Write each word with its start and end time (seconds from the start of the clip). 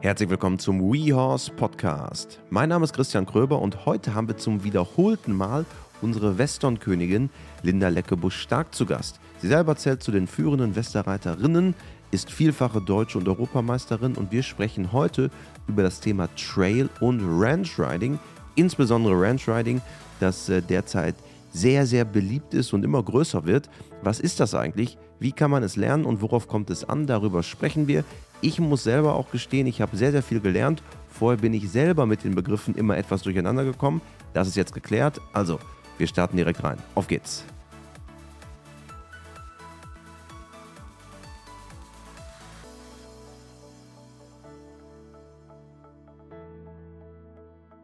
Herzlich 0.00 0.30
willkommen 0.30 0.60
zum 0.60 0.80
WeHorse 0.80 1.50
Podcast. 1.50 2.38
Mein 2.50 2.68
Name 2.68 2.84
ist 2.84 2.94
Christian 2.94 3.26
Kröber 3.26 3.60
und 3.60 3.84
heute 3.84 4.14
haben 4.14 4.28
wir 4.28 4.36
zum 4.36 4.62
wiederholten 4.62 5.32
Mal 5.32 5.66
unsere 6.00 6.38
Westernkönigin 6.38 7.30
Linda 7.64 7.88
Leckebusch-Stark 7.88 8.72
zu 8.72 8.86
Gast. 8.86 9.18
Sie 9.42 9.48
selber 9.48 9.74
zählt 9.74 10.04
zu 10.04 10.12
den 10.12 10.28
führenden 10.28 10.76
Westerreiterinnen, 10.76 11.74
ist 12.12 12.30
vielfache 12.30 12.80
deutsche 12.80 13.18
und 13.18 13.28
Europameisterin 13.28 14.14
und 14.14 14.30
wir 14.30 14.44
sprechen 14.44 14.92
heute 14.92 15.32
über 15.66 15.82
das 15.82 15.98
Thema 15.98 16.28
Trail 16.36 16.88
und 17.00 17.20
Ranch 17.20 17.76
Riding, 17.76 18.20
insbesondere 18.54 19.20
Ranch 19.20 19.48
Riding, 19.48 19.80
das 20.20 20.48
äh, 20.48 20.62
derzeit 20.62 21.16
sehr, 21.50 21.86
sehr 21.86 22.04
beliebt 22.04 22.54
ist 22.54 22.72
und 22.72 22.84
immer 22.84 23.02
größer 23.02 23.46
wird. 23.46 23.68
Was 24.02 24.20
ist 24.20 24.38
das 24.38 24.54
eigentlich? 24.54 24.96
Wie 25.18 25.32
kann 25.32 25.50
man 25.50 25.64
es 25.64 25.74
lernen 25.74 26.04
und 26.04 26.22
worauf 26.22 26.46
kommt 26.46 26.70
es 26.70 26.88
an? 26.88 27.08
Darüber 27.08 27.42
sprechen 27.42 27.88
wir. 27.88 28.04
Ich 28.40 28.60
muss 28.60 28.84
selber 28.84 29.14
auch 29.14 29.30
gestehen, 29.30 29.66
ich 29.66 29.80
habe 29.80 29.96
sehr, 29.96 30.12
sehr 30.12 30.22
viel 30.22 30.40
gelernt. 30.40 30.82
Vorher 31.08 31.40
bin 31.40 31.52
ich 31.54 31.68
selber 31.70 32.06
mit 32.06 32.22
den 32.22 32.36
Begriffen 32.36 32.76
immer 32.76 32.96
etwas 32.96 33.22
durcheinander 33.22 33.64
gekommen. 33.64 34.00
Das 34.32 34.46
ist 34.46 34.56
jetzt 34.56 34.72
geklärt. 34.72 35.20
Also, 35.32 35.58
wir 35.96 36.06
starten 36.06 36.36
direkt 36.36 36.62
rein. 36.62 36.78
Auf 36.94 37.08
geht's. 37.08 37.44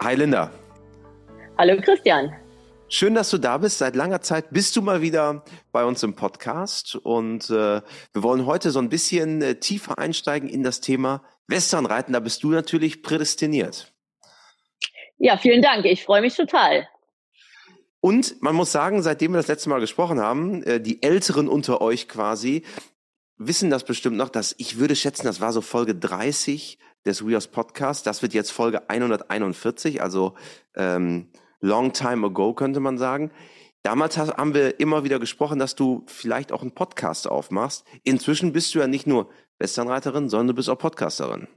Hi 0.01 0.15
Linda. 0.15 0.51
Hallo 1.59 1.80
Christian. 1.80 2.30
Schön, 2.95 3.16
dass 3.16 3.30
du 3.30 3.39
da 3.39 3.59
bist. 3.59 3.79
Seit 3.79 3.97
langer 3.97 4.21
Zeit 4.21 4.51
bist 4.51 4.77
du 4.77 4.80
mal 4.80 5.02
wieder 5.02 5.45
bei 5.73 5.85
uns 5.85 6.05
im 6.05 6.15
Podcast 6.15 6.95
und 6.95 7.51
äh, 7.51 7.83
wir 7.83 8.23
wollen 8.23 8.47
heute 8.47 8.71
so 8.71 8.79
ein 8.79 8.89
bisschen 8.89 9.43
äh, 9.43 9.57
tiefer 9.57 9.98
einsteigen 9.98 10.48
in 10.48 10.62
das 10.62 10.80
Thema 10.80 11.25
Westernreiten. 11.49 12.12
Da 12.12 12.21
bist 12.21 12.45
du 12.45 12.51
natürlich 12.51 13.02
prädestiniert. 13.02 13.93
Ja, 15.18 15.37
vielen 15.37 15.60
Dank. 15.60 15.85
Ich 15.87 16.05
freue 16.05 16.21
mich 16.21 16.37
total. 16.37 16.87
Und 17.99 18.41
man 18.41 18.55
muss 18.55 18.71
sagen, 18.71 19.02
seitdem 19.02 19.33
wir 19.33 19.38
das 19.38 19.49
letzte 19.49 19.71
Mal 19.71 19.80
gesprochen 19.80 20.21
haben, 20.21 20.63
äh, 20.63 20.80
die 20.80 21.02
Älteren 21.02 21.49
unter 21.49 21.80
euch 21.80 22.07
quasi 22.07 22.63
wissen 23.38 23.71
das 23.71 23.83
bestimmt 23.83 24.16
noch, 24.16 24.29
dass 24.29 24.55
ich 24.59 24.79
würde 24.79 24.95
schätzen, 24.95 25.27
das 25.27 25.40
war 25.40 25.52
so 25.52 25.63
Folge 25.63 25.96
30 25.96 26.79
des 27.05 27.27
WeHorse 27.27 27.49
Podcasts. 27.49 28.05
Das 28.05 28.23
wird 28.23 28.35
jetzt 28.35 28.52
Folge 28.52 28.88
141, 28.88 30.01
also 30.01 30.35
ähm, 30.77 31.33
long 31.65 31.93
time 31.93 32.26
ago, 32.26 32.52
könnte 32.54 32.80
man 32.80 32.98
sagen. 32.98 33.32
Damals 33.82 34.16
haben 34.16 34.54
wir 34.54 34.80
immer 34.80 35.04
wieder 35.04 35.18
gesprochen, 35.18 35.59
dass 35.59 35.74
du 35.74 36.04
vielleicht 36.06 36.52
auch 36.52 36.62
einen 36.62 36.74
Podcast 36.74 37.29
aufmachst. 37.29 37.87
Inzwischen 38.02 38.52
bist 38.52 38.74
du 38.74 38.79
ja 38.79 38.87
nicht 38.87 39.06
nur 39.06 39.29
Westernreiterin, 39.59 40.29
sondern 40.29 40.48
du 40.48 40.54
bist 40.54 40.71
auch 40.71 40.79
Podcasterin. 40.79 41.48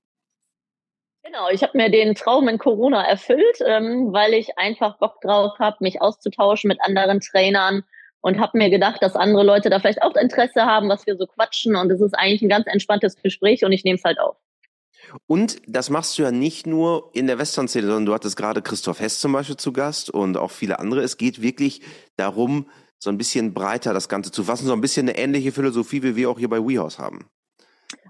Genau, 1.23 1.49
ich 1.49 1.61
habe 1.61 1.77
mir 1.77 1.89
den 1.89 2.15
Traum 2.15 2.47
in 2.47 2.57
Corona 2.57 3.03
erfüllt, 3.03 3.57
ähm, 3.65 4.13
weil 4.13 4.33
ich 4.33 4.57
einfach 4.57 4.97
Bock 4.97 5.19
drauf 5.21 5.59
habe, 5.59 5.77
mich 5.81 6.01
auszutauschen 6.01 6.69
mit 6.69 6.79
anderen 6.81 7.19
Trainern 7.19 7.83
und 8.21 8.39
habe 8.39 8.57
mir 8.57 8.69
gedacht, 8.69 9.01
dass 9.03 9.15
andere 9.15 9.43
Leute 9.43 9.69
da 9.69 9.79
vielleicht 9.79 10.03
auch 10.03 10.15
Interesse 10.15 10.65
haben, 10.65 10.89
was 10.89 11.05
wir 11.05 11.17
so 11.17 11.27
quatschen. 11.27 11.75
Und 11.75 11.91
es 11.91 12.01
ist 12.01 12.13
eigentlich 12.13 12.41
ein 12.41 12.49
ganz 12.49 12.67
entspanntes 12.67 13.21
Gespräch 13.21 13.65
und 13.65 13.73
ich 13.73 13.83
nehme 13.83 13.97
es 13.97 14.05
halt 14.05 14.19
auf. 14.19 14.37
Und 15.25 15.61
das 15.67 15.89
machst 15.89 16.17
du 16.17 16.23
ja 16.23 16.31
nicht 16.31 16.67
nur 16.67 17.09
in 17.13 17.27
der 17.27 17.39
Western-Szene, 17.39 17.87
sondern 17.87 18.05
du 18.05 18.13
hattest 18.13 18.37
gerade 18.37 18.61
Christoph 18.61 18.99
Hess 18.99 19.19
zum 19.19 19.33
Beispiel 19.33 19.57
zu 19.57 19.73
Gast 19.73 20.09
und 20.09 20.37
auch 20.37 20.51
viele 20.51 20.79
andere. 20.79 21.01
Es 21.01 21.17
geht 21.17 21.41
wirklich 21.41 21.81
darum, 22.15 22.67
so 22.99 23.09
ein 23.09 23.17
bisschen 23.17 23.53
breiter 23.53 23.93
das 23.93 24.09
Ganze 24.09 24.31
zu 24.31 24.43
fassen, 24.43 24.65
so 24.65 24.73
ein 24.73 24.81
bisschen 24.81 25.07
eine 25.07 25.17
ähnliche 25.17 25.51
Philosophie, 25.51 26.03
wie 26.03 26.15
wir 26.15 26.29
auch 26.29 26.39
hier 26.39 26.49
bei 26.49 26.59
WeHouse 26.59 26.99
haben. 26.99 27.29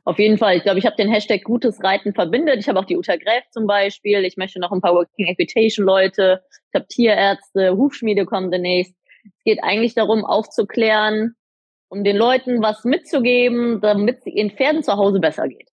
Auf 0.05 0.19
jeden 0.19 0.37
Fall. 0.37 0.55
Ich 0.55 0.63
glaube, 0.63 0.79
ich 0.79 0.85
habe 0.85 0.95
den 0.95 1.09
Hashtag 1.09 1.43
gutes 1.43 1.83
Reiten 1.83 2.13
verbindet. 2.13 2.59
Ich 2.59 2.69
habe 2.69 2.79
auch 2.79 2.85
die 2.85 2.95
Uta 2.95 3.17
Gräf 3.17 3.43
zum 3.51 3.67
Beispiel. 3.67 4.23
Ich 4.23 4.37
möchte 4.37 4.57
noch 4.57 4.71
ein 4.71 4.79
paar 4.79 4.93
Working 4.93 5.27
Equitation 5.27 5.85
Leute. 5.85 6.41
Ich 6.71 6.75
habe 6.75 6.87
Tierärzte, 6.87 7.75
Hufschmiede 7.75 8.25
kommen 8.25 8.49
demnächst. 8.49 8.95
Es 9.25 9.43
geht 9.43 9.61
eigentlich 9.61 9.95
darum, 9.95 10.23
aufzuklären, 10.23 11.35
um 11.89 12.05
den 12.05 12.15
Leuten 12.15 12.61
was 12.61 12.85
mitzugeben, 12.85 13.81
damit 13.81 14.19
es 14.19 14.27
ihren 14.27 14.51
Pferden 14.51 14.81
zu 14.81 14.93
Hause 14.93 15.19
besser 15.19 15.49
geht. 15.49 15.69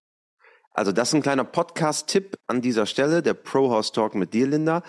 Also 0.75 0.91
das 0.91 1.09
ist 1.09 1.15
ein 1.15 1.23
kleiner 1.23 1.45
Podcast-Tipp 1.45 2.37
an 2.49 2.61
dieser 2.61 2.87
Stelle, 2.87 3.23
der 3.23 3.35
Pro 3.35 3.71
Horse 3.71 3.93
Talk 3.93 4.17
mit 4.17 4.35
dir, 4.35 4.49
Linda. 4.49 4.83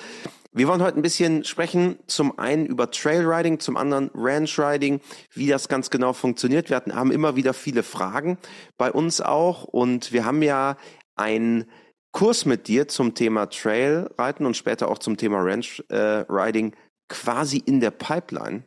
Wir 0.51 0.67
wollen 0.67 0.81
heute 0.81 0.97
ein 0.97 1.03
bisschen 1.03 1.43
sprechen, 1.43 1.99
zum 2.07 2.39
einen 2.39 2.65
über 2.65 2.89
Trailriding, 2.89 3.59
zum 3.59 3.77
anderen 3.77 4.09
Ranch 4.15 4.57
Riding, 4.57 4.99
wie 5.33 5.47
das 5.47 5.67
ganz 5.67 5.91
genau 5.91 6.13
funktioniert. 6.13 6.69
Wir 6.69 6.77
hatten, 6.77 6.95
haben 6.95 7.11
immer 7.11 7.35
wieder 7.35 7.53
viele 7.53 7.83
Fragen 7.83 8.39
bei 8.79 8.91
uns 8.91 9.21
auch 9.21 9.65
und 9.65 10.11
wir 10.11 10.25
haben 10.25 10.41
ja 10.41 10.77
einen 11.15 11.65
Kurs 12.11 12.45
mit 12.45 12.67
dir 12.67 12.87
zum 12.87 13.13
Thema 13.13 13.45
Trailreiten 13.45 14.47
und 14.47 14.57
später 14.57 14.89
auch 14.89 14.97
zum 14.97 15.17
Thema 15.17 15.41
Ranch 15.41 15.83
äh, 15.89 16.71
quasi 17.09 17.57
in 17.57 17.79
der 17.79 17.91
Pipeline. 17.91 18.63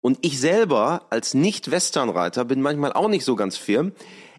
Und 0.00 0.18
ich 0.22 0.40
selber 0.40 1.08
als 1.10 1.34
Nicht-Westernreiter 1.34 2.46
bin 2.46 2.62
manchmal 2.62 2.92
auch 2.92 3.08
nicht 3.08 3.24
so 3.24 3.36
ganz 3.36 3.56
firm. 3.58 3.92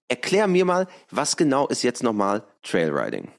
Erklär 0.10 0.48
mir 0.48 0.66
mal, 0.66 0.88
was 1.12 1.36
genau 1.36 1.68
ist 1.68 1.84
jetzt 1.84 2.04
nochmal 2.04 2.44
Trailriding? 2.64 3.32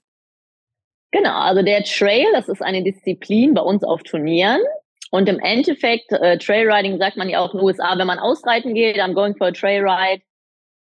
Genau, 1.11 1.39
also 1.39 1.63
der 1.63 1.85
Trail, 1.85 2.27
das 2.33 2.49
ist 2.49 2.63
eine 2.63 2.83
Disziplin 2.83 3.55
bei 3.55 3.63
uns 3.63 3.83
auf 3.83 4.03
Turnieren. 4.03 4.61
Und 5.11 5.29
im 5.29 5.39
Endeffekt, 5.39 6.13
äh, 6.13 6.37
Trailriding 6.37 6.99
sagt 6.99 7.17
man 7.17 7.31
ja 7.31 7.41
auch 7.41 7.55
in 7.55 7.61
den 7.61 7.67
USA, 7.67 7.97
wenn 7.97 8.07
man 8.07 8.19
ausreiten 8.19 8.75
geht, 8.75 8.99
I'm 8.99 9.15
going 9.15 9.35
for 9.35 9.47
a 9.47 9.53
Trailride. 9.53 10.23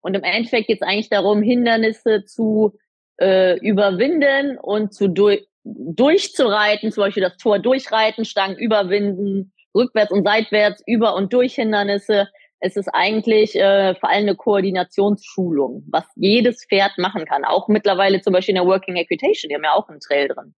Und 0.02 0.16
im 0.16 0.24
Endeffekt 0.24 0.68
geht 0.68 0.82
es 0.82 0.88
eigentlich 0.88 1.10
darum, 1.10 1.44
Hindernisse 1.44 2.26
zu 2.26 2.78
äh, 3.20 3.60
überwinden 3.60 4.58
und 4.58 4.94
zu 4.94 5.08
durch, 5.08 5.48
durchzureiten, 5.64 6.92
zum 6.92 7.04
Beispiel 7.04 7.24
das 7.24 7.38
Tor 7.38 7.60
durchreiten, 7.60 8.26
Stangen 8.26 8.58
überwinden, 8.58 9.54
rückwärts 9.76 10.12
und 10.12 10.26
seitwärts, 10.26 10.82
über 10.88 11.16
und 11.16 11.34
durch 11.34 11.56
Hindernisse 11.56 12.28
es 12.60 12.76
ist 12.76 12.90
eigentlich 12.90 13.56
äh, 13.56 13.96
vor 13.96 14.10
allem 14.10 14.24
eine 14.24 14.36
Koordinationsschulung, 14.36 15.84
was 15.90 16.06
jedes 16.16 16.66
Pferd 16.66 16.98
machen 16.98 17.26
kann. 17.26 17.46
Auch 17.46 17.68
mittlerweile 17.68 18.22
zum 18.22 18.34
Beispiel 18.34 18.56
in 18.56 18.62
der 18.64 18.70
Working 18.70 18.96
Equitation, 18.96 19.50
die 19.50 19.56
haben 19.56 19.64
ja 19.64 19.74
auch 19.74 19.88
einen 19.90 20.00
Trail 20.00 20.28
drin. 20.28 20.56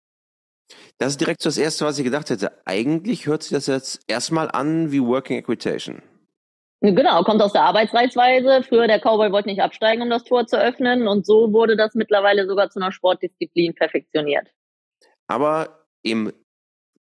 Das 0.97 1.09
ist 1.09 1.21
direkt 1.21 1.45
das 1.45 1.57
Erste, 1.57 1.85
was 1.85 1.97
ich 1.97 2.05
gedacht 2.05 2.29
hätte. 2.29 2.51
Eigentlich 2.65 3.25
hört 3.25 3.43
sich 3.43 3.51
das 3.51 3.67
jetzt 3.67 4.01
erstmal 4.07 4.49
an 4.51 4.91
wie 4.91 5.01
Working 5.01 5.37
Equitation. 5.37 6.01
Genau, 6.81 7.23
kommt 7.23 7.41
aus 7.41 7.51
der 7.51 7.63
Arbeitsreizweise. 7.63 8.63
Früher 8.63 8.87
der 8.87 8.99
Cowboy 8.99 9.31
wollte 9.31 9.49
nicht 9.49 9.61
absteigen, 9.61 10.01
um 10.01 10.09
das 10.09 10.23
Tor 10.23 10.47
zu 10.47 10.57
öffnen. 10.57 11.07
Und 11.07 11.25
so 11.25 11.51
wurde 11.51 11.75
das 11.75 11.93
mittlerweile 11.95 12.47
sogar 12.47 12.69
zu 12.69 12.79
einer 12.79 12.93
Sportdisziplin 12.93 13.75
perfektioniert. 13.75 14.47
Aber 15.27 15.85
im 16.03 16.31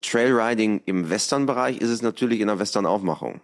Trailriding 0.00 0.82
im 0.86 1.10
Western-Bereich 1.10 1.80
ist 1.80 1.90
es 1.90 2.02
natürlich 2.02 2.40
in 2.40 2.48
der 2.48 2.58
Western-Aufmachung. 2.58 3.40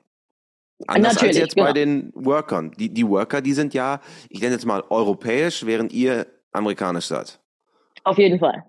Anders 0.86 1.14
Natürlich, 1.14 1.36
als 1.36 1.38
jetzt 1.38 1.54
genau. 1.54 1.68
bei 1.68 1.72
den 1.72 2.12
Workern. 2.14 2.72
Die, 2.72 2.92
die 2.92 3.06
Worker, 3.08 3.40
die 3.40 3.52
sind 3.52 3.74
ja, 3.74 4.00
ich 4.28 4.40
nenne 4.40 4.54
jetzt 4.54 4.66
mal 4.66 4.82
europäisch, 4.90 5.64
während 5.64 5.92
ihr 5.92 6.26
amerikanisch 6.52 7.06
seid. 7.06 7.40
Auf 8.02 8.18
jeden 8.18 8.38
Fall. 8.38 8.64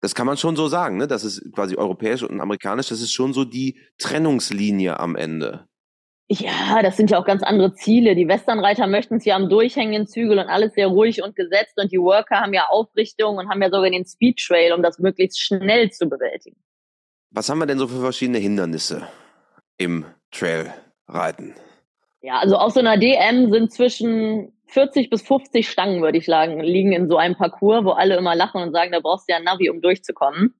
Das 0.00 0.14
kann 0.14 0.26
man 0.26 0.36
schon 0.36 0.54
so 0.54 0.68
sagen, 0.68 0.98
ne? 0.98 1.06
Das 1.06 1.24
ist 1.24 1.50
quasi 1.52 1.76
europäisch 1.76 2.22
und 2.22 2.40
amerikanisch, 2.40 2.88
das 2.88 3.00
ist 3.00 3.12
schon 3.12 3.32
so 3.32 3.44
die 3.44 3.80
Trennungslinie 3.98 5.00
am 5.00 5.16
Ende. 5.16 5.66
Ja, 6.28 6.82
das 6.82 6.96
sind 6.96 7.10
ja 7.10 7.18
auch 7.18 7.26
ganz 7.26 7.42
andere 7.42 7.74
Ziele. 7.74 8.14
Die 8.14 8.28
Westernreiter 8.28 8.86
möchten 8.86 9.16
es 9.16 9.24
ja 9.24 9.36
am 9.36 9.48
durchhängenden 9.48 10.06
Zügel 10.06 10.38
und 10.38 10.48
alles 10.48 10.74
sehr 10.74 10.88
ruhig 10.88 11.22
und 11.22 11.36
gesetzt 11.36 11.74
und 11.78 11.92
die 11.92 11.98
Worker 11.98 12.40
haben 12.40 12.54
ja 12.54 12.66
Aufrichtung 12.68 13.36
und 13.36 13.48
haben 13.48 13.60
ja 13.60 13.70
sogar 13.70 13.90
den 13.90 14.06
Speed 14.06 14.38
Trail, 14.38 14.72
um 14.72 14.82
das 14.82 14.98
möglichst 14.98 15.40
schnell 15.40 15.90
zu 15.90 16.08
bewältigen. 16.08 16.56
Was 17.30 17.48
haben 17.48 17.58
wir 17.58 17.66
denn 17.66 17.78
so 17.78 17.88
für 17.88 18.00
verschiedene 18.00 18.38
Hindernisse 18.38 19.08
im 19.76 20.04
Trail? 20.30 20.72
Reiten? 21.08 21.54
Ja, 22.22 22.38
also 22.38 22.56
auf 22.56 22.72
so 22.72 22.80
einer 22.80 22.96
DM 22.96 23.52
sind 23.52 23.72
zwischen 23.72 24.52
40 24.68 25.10
bis 25.10 25.22
50 25.22 25.68
Stangen, 25.68 26.02
würde 26.02 26.18
ich 26.18 26.26
sagen, 26.26 26.60
liegen 26.60 26.92
in 26.92 27.08
so 27.08 27.16
einem 27.16 27.36
Parcours, 27.36 27.84
wo 27.84 27.90
alle 27.90 28.16
immer 28.16 28.34
lachen 28.34 28.62
und 28.62 28.72
sagen, 28.72 28.92
da 28.92 29.00
brauchst 29.00 29.28
du 29.28 29.32
ja 29.32 29.38
ein 29.38 29.44
Navi, 29.44 29.68
um 29.68 29.80
durchzukommen. 29.80 30.54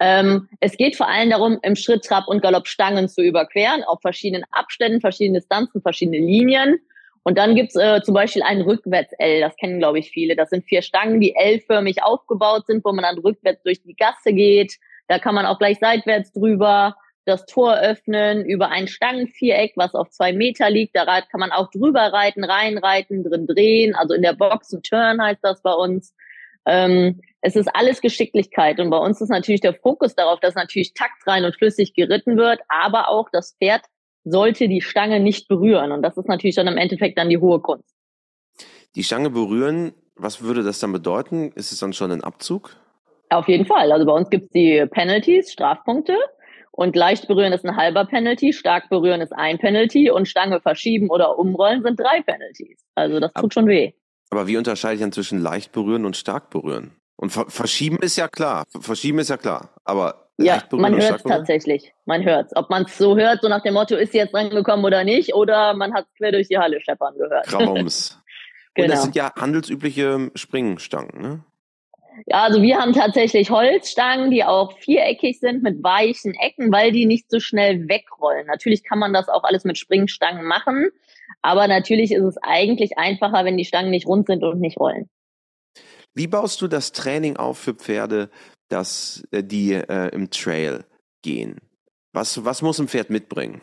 Ähm, 0.00 0.48
es 0.60 0.76
geht 0.76 0.96
vor 0.96 1.08
allem 1.08 1.30
darum, 1.30 1.58
im 1.62 1.76
Schritt, 1.76 2.04
Trab 2.04 2.26
und 2.26 2.42
Galopp 2.42 2.66
Stangen 2.66 3.08
zu 3.08 3.22
überqueren, 3.22 3.84
auf 3.84 4.00
verschiedenen 4.00 4.44
Abständen, 4.50 5.00
verschiedene 5.00 5.38
Distanzen, 5.38 5.82
verschiedene 5.82 6.18
Linien. 6.18 6.78
Und 7.22 7.38
dann 7.38 7.54
gibt's 7.54 7.76
äh, 7.76 8.02
zum 8.02 8.14
Beispiel 8.14 8.42
ein 8.42 8.60
Rückwärts-L, 8.60 9.40
das 9.40 9.56
kennen, 9.56 9.78
glaube 9.78 9.98
ich, 9.98 10.10
viele. 10.10 10.36
Das 10.36 10.50
sind 10.50 10.64
vier 10.64 10.82
Stangen, 10.82 11.20
die 11.20 11.34
L-förmig 11.34 12.02
aufgebaut 12.02 12.66
sind, 12.66 12.84
wo 12.84 12.92
man 12.92 13.02
dann 13.02 13.18
rückwärts 13.18 13.62
durch 13.62 13.82
die 13.82 13.94
Gasse 13.94 14.32
geht. 14.32 14.74
Da 15.08 15.18
kann 15.18 15.34
man 15.34 15.46
auch 15.46 15.58
gleich 15.58 15.78
seitwärts 15.78 16.32
drüber 16.32 16.96
das 17.24 17.46
Tor 17.46 17.76
öffnen 17.76 18.44
über 18.44 18.68
ein 18.68 18.88
Stangenviereck, 18.88 19.72
was 19.76 19.94
auf 19.94 20.10
zwei 20.10 20.32
Meter 20.32 20.70
liegt. 20.70 20.94
Da 20.94 21.04
kann 21.20 21.40
man 21.40 21.52
auch 21.52 21.70
drüber 21.70 22.00
reiten, 22.12 22.44
reinreiten, 22.44 23.24
drin 23.24 23.46
drehen. 23.46 23.94
Also 23.94 24.14
in 24.14 24.22
der 24.22 24.34
Box 24.34 24.72
ein 24.72 24.82
Turn 24.82 25.22
heißt 25.22 25.42
das 25.42 25.62
bei 25.62 25.72
uns. 25.72 26.14
Ähm, 26.66 27.20
es 27.40 27.56
ist 27.56 27.68
alles 27.74 28.00
Geschicklichkeit 28.00 28.80
und 28.80 28.88
bei 28.88 28.96
uns 28.96 29.20
ist 29.20 29.28
natürlich 29.28 29.60
der 29.60 29.74
Fokus 29.74 30.14
darauf, 30.14 30.40
dass 30.40 30.54
natürlich 30.54 30.94
taktrein 30.94 31.44
und 31.44 31.54
flüssig 31.54 31.92
geritten 31.94 32.38
wird, 32.38 32.60
aber 32.68 33.08
auch 33.08 33.28
das 33.30 33.54
Pferd 33.58 33.82
sollte 34.24 34.68
die 34.68 34.80
Stange 34.80 35.20
nicht 35.20 35.46
berühren 35.46 35.92
und 35.92 36.00
das 36.00 36.16
ist 36.16 36.26
natürlich 36.26 36.56
dann 36.56 36.66
im 36.66 36.78
Endeffekt 36.78 37.18
dann 37.18 37.28
die 37.28 37.36
hohe 37.36 37.60
Kunst. 37.60 37.94
Die 38.94 39.04
Stange 39.04 39.28
berühren 39.28 39.92
Was 40.16 40.42
würde 40.42 40.62
das 40.62 40.78
dann 40.78 40.92
bedeuten? 40.92 41.52
Ist 41.54 41.72
es 41.72 41.80
dann 41.80 41.92
schon 41.92 42.12
ein 42.12 42.22
Abzug? 42.22 42.76
Auf 43.30 43.48
jeden 43.48 43.66
Fall. 43.66 43.90
Also 43.90 44.06
bei 44.06 44.12
uns 44.12 44.30
gibt 44.30 44.44
es 44.44 44.50
die 44.50 44.86
Penalties, 44.86 45.52
Strafpunkte. 45.52 46.16
Und 46.76 46.96
leicht 46.96 47.28
berühren 47.28 47.52
ist 47.52 47.64
ein 47.64 47.76
halber 47.76 48.04
Penalty, 48.04 48.52
stark 48.52 48.88
berühren 48.88 49.20
ist 49.20 49.32
ein 49.32 49.58
Penalty 49.58 50.10
und 50.10 50.26
Stange 50.26 50.60
verschieben 50.60 51.08
oder 51.08 51.38
umrollen 51.38 51.84
sind 51.84 52.00
drei 52.00 52.20
Penalties. 52.20 52.84
Also 52.96 53.20
das 53.20 53.32
tut 53.32 53.54
schon 53.54 53.68
weh. 53.68 53.92
Aber 54.30 54.48
wie 54.48 54.56
unterscheide 54.56 54.94
ich 54.96 55.00
dann 55.00 55.12
zwischen 55.12 55.40
leicht 55.40 55.70
berühren 55.70 56.04
und 56.04 56.16
stark 56.16 56.50
berühren? 56.50 56.96
Und 57.14 57.30
verschieben 57.30 57.98
ist 57.98 58.16
ja 58.16 58.26
klar. 58.26 58.64
Verschieben 58.80 59.20
ist 59.20 59.30
ja 59.30 59.36
klar. 59.36 59.70
Aber 59.84 60.30
ja, 60.36 60.64
man 60.72 61.00
hört 61.00 61.18
es 61.18 61.22
tatsächlich. 61.22 61.94
Man 62.06 62.24
hört 62.24 62.46
es. 62.46 62.56
Ob 62.56 62.68
man 62.70 62.86
es 62.86 62.98
so 62.98 63.16
hört, 63.16 63.42
so 63.42 63.48
nach 63.48 63.62
dem 63.62 63.74
Motto, 63.74 63.94
ist 63.94 64.10
sie 64.10 64.18
jetzt 64.18 64.34
reingekommen 64.34 64.84
oder 64.84 65.04
nicht, 65.04 65.32
oder 65.32 65.74
man 65.74 65.94
hat 65.94 66.06
es 66.10 66.14
quer 66.16 66.32
durch 66.32 66.48
die 66.48 66.58
Halle 66.58 66.80
scheppern 66.80 67.14
gehört. 67.16 67.46
Kramums. 67.46 68.20
genau. 68.74 68.86
Und 68.86 68.92
das 68.92 69.02
sind 69.04 69.14
ja 69.14 69.32
handelsübliche 69.36 70.32
Springstangen, 70.34 71.22
ne? 71.22 71.44
Ja, 72.26 72.44
also 72.44 72.62
wir 72.62 72.78
haben 72.78 72.92
tatsächlich 72.92 73.50
Holzstangen, 73.50 74.30
die 74.30 74.44
auch 74.44 74.78
viereckig 74.78 75.40
sind 75.40 75.62
mit 75.62 75.82
weichen 75.82 76.34
Ecken, 76.34 76.72
weil 76.72 76.92
die 76.92 77.06
nicht 77.06 77.30
so 77.30 77.40
schnell 77.40 77.88
wegrollen. 77.88 78.46
Natürlich 78.46 78.84
kann 78.84 78.98
man 78.98 79.12
das 79.12 79.28
auch 79.28 79.42
alles 79.42 79.64
mit 79.64 79.78
Springstangen 79.78 80.46
machen, 80.46 80.90
aber 81.42 81.66
natürlich 81.66 82.12
ist 82.12 82.22
es 82.22 82.36
eigentlich 82.42 82.98
einfacher, 82.98 83.44
wenn 83.44 83.56
die 83.56 83.64
Stangen 83.64 83.90
nicht 83.90 84.06
rund 84.06 84.26
sind 84.26 84.44
und 84.44 84.60
nicht 84.60 84.78
rollen. 84.78 85.08
Wie 86.14 86.28
baust 86.28 86.62
du 86.62 86.68
das 86.68 86.92
Training 86.92 87.36
auf 87.36 87.58
für 87.58 87.74
Pferde, 87.74 88.30
dass 88.68 89.26
äh, 89.32 89.42
die 89.42 89.72
äh, 89.72 90.08
im 90.14 90.30
Trail 90.30 90.84
gehen? 91.22 91.58
Was, 92.12 92.44
was 92.44 92.62
muss 92.62 92.78
ein 92.78 92.86
Pferd 92.86 93.10
mitbringen? 93.10 93.60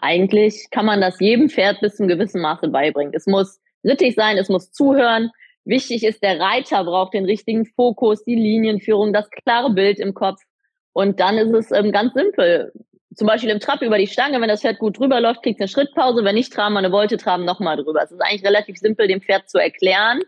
Eigentlich 0.00 0.68
kann 0.70 0.86
man 0.86 1.00
das 1.00 1.18
jedem 1.18 1.50
Pferd 1.50 1.80
bis 1.80 1.96
zum 1.96 2.06
gewissen 2.06 2.40
Maße 2.40 2.68
beibringen. 2.68 3.12
Es 3.14 3.26
muss 3.26 3.60
rittig 3.82 4.14
sein, 4.14 4.38
es 4.38 4.48
muss 4.48 4.70
zuhören, 4.70 5.32
Wichtig 5.70 6.02
ist, 6.02 6.20
der 6.20 6.40
Reiter 6.40 6.82
braucht 6.82 7.14
den 7.14 7.24
richtigen 7.24 7.64
Fokus, 7.64 8.24
die 8.24 8.34
Linienführung, 8.34 9.12
das 9.12 9.30
klare 9.30 9.72
Bild 9.72 10.00
im 10.00 10.14
Kopf. 10.14 10.40
Und 10.92 11.20
dann 11.20 11.38
ist 11.38 11.54
es 11.54 11.70
ähm, 11.70 11.92
ganz 11.92 12.12
simpel. 12.12 12.72
Zum 13.14 13.28
Beispiel 13.28 13.50
im 13.50 13.60
Trab 13.60 13.80
über 13.80 13.96
die 13.96 14.08
Stange, 14.08 14.40
wenn 14.40 14.48
das 14.48 14.62
Pferd 14.62 14.80
gut 14.80 14.98
drüber 14.98 15.20
läuft, 15.20 15.44
kriegt 15.44 15.60
es 15.60 15.62
eine 15.62 15.68
Schrittpause. 15.68 16.24
Wenn 16.24 16.34
nicht, 16.34 16.52
traben 16.52 16.74
wir 16.74 16.80
eine 16.80 16.90
Wolte, 16.90 17.18
traben 17.18 17.44
nochmal 17.44 17.76
drüber. 17.76 18.02
Es 18.02 18.10
ist 18.10 18.20
eigentlich 18.20 18.44
relativ 18.44 18.78
simpel, 18.78 19.06
dem 19.06 19.20
Pferd 19.20 19.48
zu 19.48 19.58
erklären. 19.58 20.22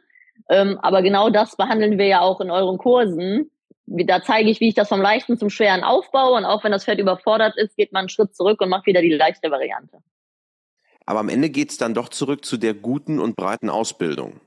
Ähm, 0.49 0.79
aber 0.81 1.03
genau 1.03 1.29
das 1.29 1.57
behandeln 1.57 1.99
wir 1.99 2.07
ja 2.07 2.21
auch 2.21 2.41
in 2.41 2.53
euren 2.53 2.79
Kursen. 2.79 3.51
Da 3.87 4.23
zeige 4.23 4.49
ich, 4.49 4.61
wie 4.61 4.69
ich 4.69 4.75
das 4.75 4.91
vom 4.91 5.03
leichten 5.03 5.39
zum 5.39 5.51
schweren 5.51 5.83
aufbaue. 5.83 6.37
Und 6.37 6.45
auch 6.45 6.63
wenn 6.63 6.71
das 6.71 6.85
Pferd 6.85 7.01
überfordert 7.01 7.57
ist, 7.57 7.77
geht 7.77 7.93
man 7.93 8.03
einen 8.03 8.09
Schritt 8.11 8.37
zurück 8.37 8.61
und 8.61 8.69
macht 8.69 8.87
wieder 8.87 9.03
die 9.03 9.11
leichte 9.11 9.51
Variante. 9.51 9.99
Aber 11.05 11.19
am 11.19 11.29
Ende 11.29 11.51
geht 11.51 11.71
es 11.71 11.79
dann 11.79 11.95
doch 11.95 12.11
zurück 12.11 12.45
zu 12.45 12.59
der 12.59 12.75
guten 12.75 13.19
und 13.19 13.35
breiten 13.35 13.71
Ausbildung. 13.71 14.41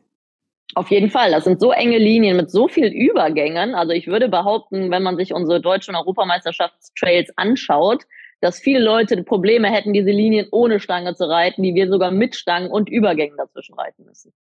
Auf 0.74 0.90
jeden 0.90 1.10
Fall. 1.10 1.32
Das 1.32 1.44
sind 1.44 1.60
so 1.60 1.72
enge 1.72 1.98
Linien 1.98 2.36
mit 2.36 2.50
so 2.50 2.68
vielen 2.68 2.92
Übergängen. 2.92 3.76
Also 3.76 3.94
ich 3.94 4.08
würde 4.08 4.28
behaupten, 4.28 4.90
wenn 4.92 5.04
man 5.04 5.16
sich 5.16 5.34
unsere 5.34 5.62
deutschen 5.62 5.96
Europameisterschaftstrails 5.96 7.32
anschaut, 7.38 8.04
dass 8.42 8.60
viele 8.60 8.80
Leute 8.80 9.22
Probleme 9.24 9.70
hätten, 9.70 9.94
diese 9.94 10.10
Linien 10.10 10.48
ohne 10.52 10.80
Stange 10.80 11.16
zu 11.16 11.30
reiten, 11.30 11.64
die 11.64 11.76
wir 11.76 11.90
sogar 11.90 12.12
mit 12.12 12.36
Stangen 12.36 12.70
und 12.70 12.90
Übergängen 12.90 13.38
dazwischen 13.38 13.76
reiten 13.76 14.06
müssen. 14.06 14.34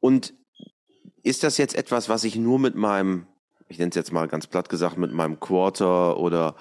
Und 0.00 0.34
ist 1.22 1.42
das 1.42 1.58
jetzt 1.58 1.74
etwas, 1.74 2.08
was 2.08 2.24
ich 2.24 2.36
nur 2.36 2.58
mit 2.58 2.74
meinem, 2.74 3.26
ich 3.68 3.78
nenne 3.78 3.90
es 3.90 3.96
jetzt 3.96 4.12
mal 4.12 4.28
ganz 4.28 4.46
platt 4.46 4.68
gesagt, 4.68 4.98
mit 4.98 5.12
meinem 5.12 5.40
Quarter 5.40 6.18
oder 6.18 6.54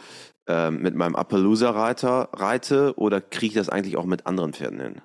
äh, 0.48 0.72
mit 0.72 0.96
meinem 0.96 1.16
Appaloosa-Reiter 1.16 2.30
reite 2.34 2.94
oder 2.98 3.22
kriege 3.22 3.48
ich 3.48 3.54
das 3.54 3.70
eigentlich 3.70 3.98
auch 3.98 4.06
mit 4.06 4.26
anderen 4.26 4.54
Pferden 4.54 4.80
hin? 4.80 5.02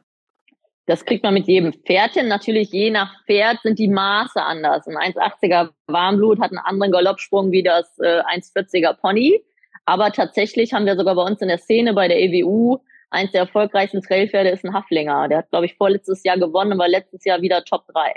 Das 0.86 1.04
kriegt 1.04 1.22
man 1.22 1.34
mit 1.34 1.46
jedem 1.46 1.72
Pferd 1.72 2.14
hin. 2.14 2.28
Natürlich 2.28 2.72
je 2.72 2.90
nach 2.90 3.24
Pferd 3.26 3.60
sind 3.62 3.78
die 3.78 3.88
Maße 3.88 4.42
anders. 4.42 4.86
Ein 4.88 4.96
1,80er 4.96 5.70
Warmblut 5.86 6.40
hat 6.40 6.50
einen 6.50 6.58
anderen 6.58 6.92
Galoppsprung 6.92 7.52
wie 7.52 7.62
das 7.62 7.98
äh, 7.98 8.20
1,40er 8.22 8.94
Pony. 8.94 9.44
Aber 9.84 10.12
tatsächlich 10.12 10.72
haben 10.72 10.86
wir 10.86 10.96
sogar 10.96 11.14
bei 11.14 11.22
uns 11.22 11.40
in 11.40 11.48
der 11.48 11.58
Szene 11.58 11.94
bei 11.94 12.08
der 12.08 12.20
EWU 12.20 12.78
eins 13.12 13.32
der 13.32 13.42
erfolgreichsten 13.42 14.02
Trailpferde 14.02 14.50
ist 14.50 14.64
ein 14.64 14.72
Haflinger. 14.72 15.28
Der 15.28 15.38
hat, 15.38 15.50
glaube 15.50 15.66
ich, 15.66 15.76
vorletztes 15.76 16.24
Jahr 16.24 16.38
gewonnen 16.38 16.78
war 16.78 16.88
letztes 16.88 17.24
Jahr 17.24 17.42
wieder 17.42 17.64
Top 17.64 17.86
3. 17.88 18.12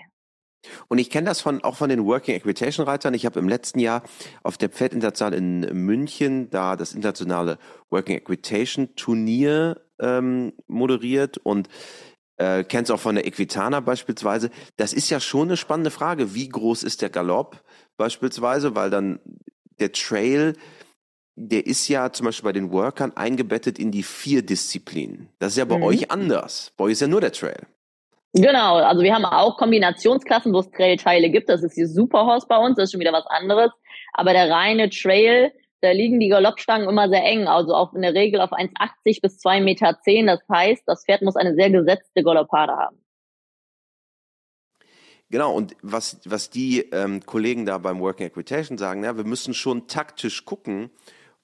Und 0.87 0.97
ich 0.97 1.11
kenne 1.11 1.27
das 1.27 1.41
von, 1.41 1.63
auch 1.63 1.75
von 1.75 1.89
den 1.89 2.05
Working 2.05 2.35
Equitation 2.35 2.87
Reitern. 2.87 3.13
Ich 3.13 3.25
habe 3.25 3.39
im 3.39 3.47
letzten 3.47 3.79
Jahr 3.79 4.01
auf 4.41 4.57
der 4.57 4.69
Pferdinternational 4.69 5.37
in 5.37 5.59
München 5.85 6.49
da 6.49 6.75
das 6.75 6.93
internationale 6.93 7.59
Working 7.91 8.17
Equitation 8.17 8.95
Turnier 8.95 9.81
ähm, 9.99 10.53
moderiert 10.67 11.37
und 11.37 11.69
äh, 12.37 12.63
kennst 12.63 12.91
auch 12.91 12.99
von 12.99 13.15
der 13.15 13.25
Equitana 13.25 13.79
beispielsweise. 13.79 14.49
Das 14.77 14.93
ist 14.93 15.09
ja 15.09 15.19
schon 15.19 15.49
eine 15.49 15.57
spannende 15.57 15.91
Frage. 15.91 16.33
Wie 16.33 16.49
groß 16.49 16.83
ist 16.83 17.01
der 17.01 17.09
Galopp 17.09 17.61
beispielsweise? 17.97 18.75
Weil 18.75 18.89
dann 18.89 19.19
der 19.79 19.91
Trail, 19.91 20.53
der 21.35 21.65
ist 21.65 21.87
ja 21.87 22.11
zum 22.11 22.25
Beispiel 22.25 22.49
bei 22.49 22.53
den 22.53 22.71
Workern 22.71 23.15
eingebettet 23.15 23.79
in 23.79 23.91
die 23.91 24.03
vier 24.03 24.41
Disziplinen. 24.41 25.29
Das 25.39 25.53
ist 25.53 25.57
ja 25.57 25.65
bei 25.65 25.77
mhm. 25.77 25.83
euch 25.83 26.11
anders. 26.11 26.71
Bei 26.77 26.85
euch 26.85 26.93
ist 26.93 27.01
ja 27.01 27.07
nur 27.07 27.21
der 27.21 27.31
Trail. 27.31 27.67
Genau, 28.33 28.75
also 28.75 29.01
wir 29.01 29.15
haben 29.15 29.23
auch 29.23 29.55
Kombinationsklassen, 29.55 30.53
wo 30.53 30.59
es 30.59 30.69
Trail-Teile 30.71 31.29
gibt. 31.29 31.47
Das 31.47 31.63
ist 31.63 31.77
die 31.77 31.85
Superhorse 31.85 32.47
bei 32.47 32.57
uns, 32.57 32.75
das 32.75 32.85
ist 32.85 32.91
schon 32.91 32.99
wieder 32.99 33.13
was 33.13 33.25
anderes. 33.27 33.71
Aber 34.11 34.33
der 34.33 34.49
reine 34.49 34.89
Trail, 34.89 35.53
da 35.85 35.91
liegen 35.91 36.19
die 36.19 36.29
Galoppstangen 36.29 36.89
immer 36.89 37.09
sehr 37.09 37.23
eng, 37.23 37.47
also 37.47 37.73
auch 37.73 37.93
in 37.93 38.01
der 38.01 38.13
Regel 38.13 38.41
auf 38.41 38.51
1,80 38.51 39.21
bis 39.21 39.37
2,10 39.39 39.61
Meter. 39.61 39.93
Das 39.93 40.49
heißt, 40.49 40.83
das 40.85 41.05
Pferd 41.05 41.21
muss 41.21 41.35
eine 41.35 41.55
sehr 41.55 41.69
gesetzte 41.69 42.23
Galoppade 42.23 42.73
haben. 42.73 42.97
Genau, 45.29 45.53
und 45.53 45.75
was, 45.81 46.19
was 46.25 46.49
die 46.49 46.81
ähm, 46.91 47.25
Kollegen 47.25 47.65
da 47.65 47.77
beim 47.77 47.99
Working 47.99 48.27
Equitation 48.27 48.77
sagen, 48.77 49.03
ja, 49.03 49.17
wir 49.17 49.23
müssen 49.23 49.53
schon 49.53 49.87
taktisch 49.87 50.45
gucken, 50.45 50.91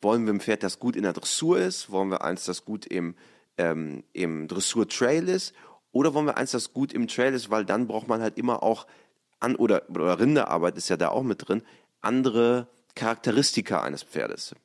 wollen 0.01 0.25
wir 0.25 0.33
ein 0.33 0.39
Pferd, 0.39 0.63
das 0.63 0.79
gut 0.79 0.95
in 0.95 1.03
der 1.03 1.13
Dressur 1.13 1.59
ist, 1.59 1.91
wollen 1.91 2.09
wir 2.09 2.23
eins, 2.23 2.45
das 2.45 2.65
gut 2.65 2.85
im, 2.85 3.15
ähm, 3.57 4.03
im 4.13 4.47
Dressur-Trail 4.47 5.27
ist, 5.27 5.53
oder 5.91 6.13
wollen 6.13 6.27
wir 6.27 6.37
eins, 6.37 6.51
das 6.51 6.73
gut 6.73 6.93
im 6.93 7.07
Trail 7.07 7.33
ist, 7.33 7.49
weil 7.49 7.65
dann 7.65 7.87
braucht 7.87 8.07
man 8.07 8.21
halt 8.21 8.37
immer 8.37 8.63
auch 8.63 8.87
an, 9.39 9.55
oder, 9.55 9.89
oder 9.89 10.19
Rinderarbeit 10.19 10.77
ist 10.77 10.89
ja 10.89 10.97
da 10.97 11.09
auch 11.09 11.23
mit 11.23 11.47
drin, 11.47 11.63
andere 12.01 12.67
Charakteristika 12.95 13.81
eines 13.81 14.03
Pferdes. 14.03 14.55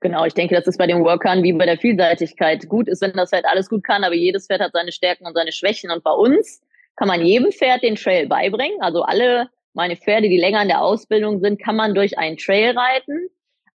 Genau, 0.00 0.24
ich 0.24 0.34
denke, 0.34 0.56
das 0.56 0.66
ist 0.66 0.78
bei 0.78 0.88
den 0.88 1.04
Workern 1.04 1.44
wie 1.44 1.52
bei 1.52 1.64
der 1.64 1.78
Vielseitigkeit. 1.78 2.68
Gut 2.68 2.88
ist, 2.88 3.02
wenn 3.02 3.12
das 3.12 3.30
Pferd 3.30 3.44
alles 3.44 3.68
gut 3.68 3.84
kann, 3.84 4.02
aber 4.02 4.16
jedes 4.16 4.46
Pferd 4.46 4.60
hat 4.60 4.72
seine 4.72 4.90
Stärken 4.90 5.26
und 5.26 5.34
seine 5.34 5.52
Schwächen. 5.52 5.92
Und 5.92 6.02
bei 6.02 6.10
uns 6.10 6.60
kann 6.96 7.06
man 7.06 7.24
jedem 7.24 7.52
Pferd 7.52 7.84
den 7.84 7.94
Trail 7.94 8.26
beibringen. 8.26 8.80
Also 8.80 9.02
alle 9.02 9.48
meine 9.74 9.96
Pferde, 9.96 10.28
die 10.28 10.38
länger 10.38 10.62
in 10.62 10.68
der 10.68 10.82
Ausbildung 10.82 11.40
sind, 11.40 11.62
kann 11.62 11.76
man 11.76 11.94
durch 11.94 12.18
einen 12.18 12.36
Trail 12.36 12.76
reiten. 12.76 13.28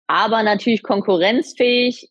Aber 0.07 0.43
natürlich 0.43 0.83
konkurrenzfähig 0.83 2.09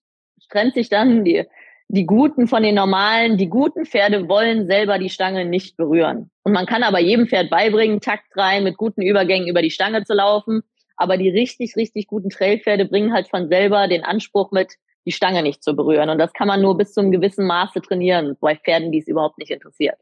trennt 0.50 0.74
sich 0.74 0.88
dann 0.88 1.24
die, 1.24 1.44
die 1.88 2.06
Guten 2.06 2.48
von 2.48 2.62
den 2.62 2.74
normalen. 2.74 3.36
Die 3.36 3.48
guten 3.48 3.86
Pferde 3.86 4.28
wollen 4.28 4.66
selber 4.66 4.98
die 4.98 5.10
Stange 5.10 5.44
nicht 5.44 5.76
berühren. 5.76 6.30
Und 6.42 6.52
man 6.52 6.66
kann 6.66 6.82
aber 6.82 6.98
jedem 6.98 7.28
Pferd 7.28 7.50
beibringen, 7.50 8.00
Takt 8.00 8.36
rein, 8.36 8.64
mit 8.64 8.76
guten 8.76 9.02
Übergängen 9.02 9.48
über 9.48 9.62
die 9.62 9.70
Stange 9.70 10.04
zu 10.04 10.14
laufen. 10.14 10.62
Aber 10.96 11.16
die 11.16 11.28
richtig, 11.28 11.76
richtig 11.76 12.06
guten 12.06 12.30
Trailpferde 12.30 12.86
bringen 12.86 13.12
halt 13.12 13.28
von 13.28 13.48
selber 13.48 13.86
den 13.86 14.02
Anspruch 14.02 14.50
mit, 14.50 14.74
die 15.04 15.12
Stange 15.12 15.42
nicht 15.42 15.62
zu 15.62 15.76
berühren. 15.76 16.10
Und 16.10 16.18
das 16.18 16.32
kann 16.32 16.48
man 16.48 16.60
nur 16.60 16.76
bis 16.76 16.92
zu 16.92 17.00
einem 17.00 17.12
gewissen 17.12 17.46
Maße 17.46 17.80
trainieren, 17.80 18.36
bei 18.40 18.56
Pferden, 18.56 18.90
die 18.90 18.98
es 18.98 19.06
überhaupt 19.06 19.38
nicht 19.38 19.50
interessiert. 19.50 19.98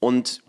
Und 0.00 0.42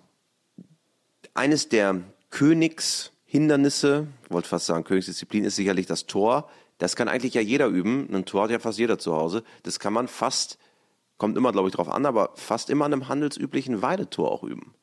eines 1.33 1.69
der 1.69 2.01
Königshindernisse, 2.29 4.07
wollte 4.29 4.49
fast 4.49 4.65
sagen 4.65 4.83
Königsdisziplin, 4.83 5.45
ist 5.45 5.55
sicherlich 5.55 5.85
das 5.85 6.05
Tor. 6.07 6.49
Das 6.81 6.95
kann 6.95 7.07
eigentlich 7.07 7.35
ja 7.35 7.41
jeder 7.41 7.67
üben. 7.67 8.09
Ein 8.11 8.25
Tor 8.25 8.45
hat 8.45 8.49
ja 8.49 8.57
fast 8.57 8.79
jeder 8.79 8.97
zu 8.97 9.15
Hause. 9.15 9.43
Das 9.61 9.79
kann 9.79 9.93
man 9.93 10.07
fast, 10.07 10.57
kommt 11.17 11.37
immer, 11.37 11.51
glaube 11.51 11.69
ich, 11.69 11.75
drauf 11.75 11.87
an, 11.87 12.07
aber 12.07 12.31
fast 12.33 12.71
immer 12.71 12.85
an 12.85 12.93
einem 12.93 13.07
handelsüblichen 13.07 13.83
Weidetor 13.83 14.31
auch 14.31 14.41
üben. 14.41 14.73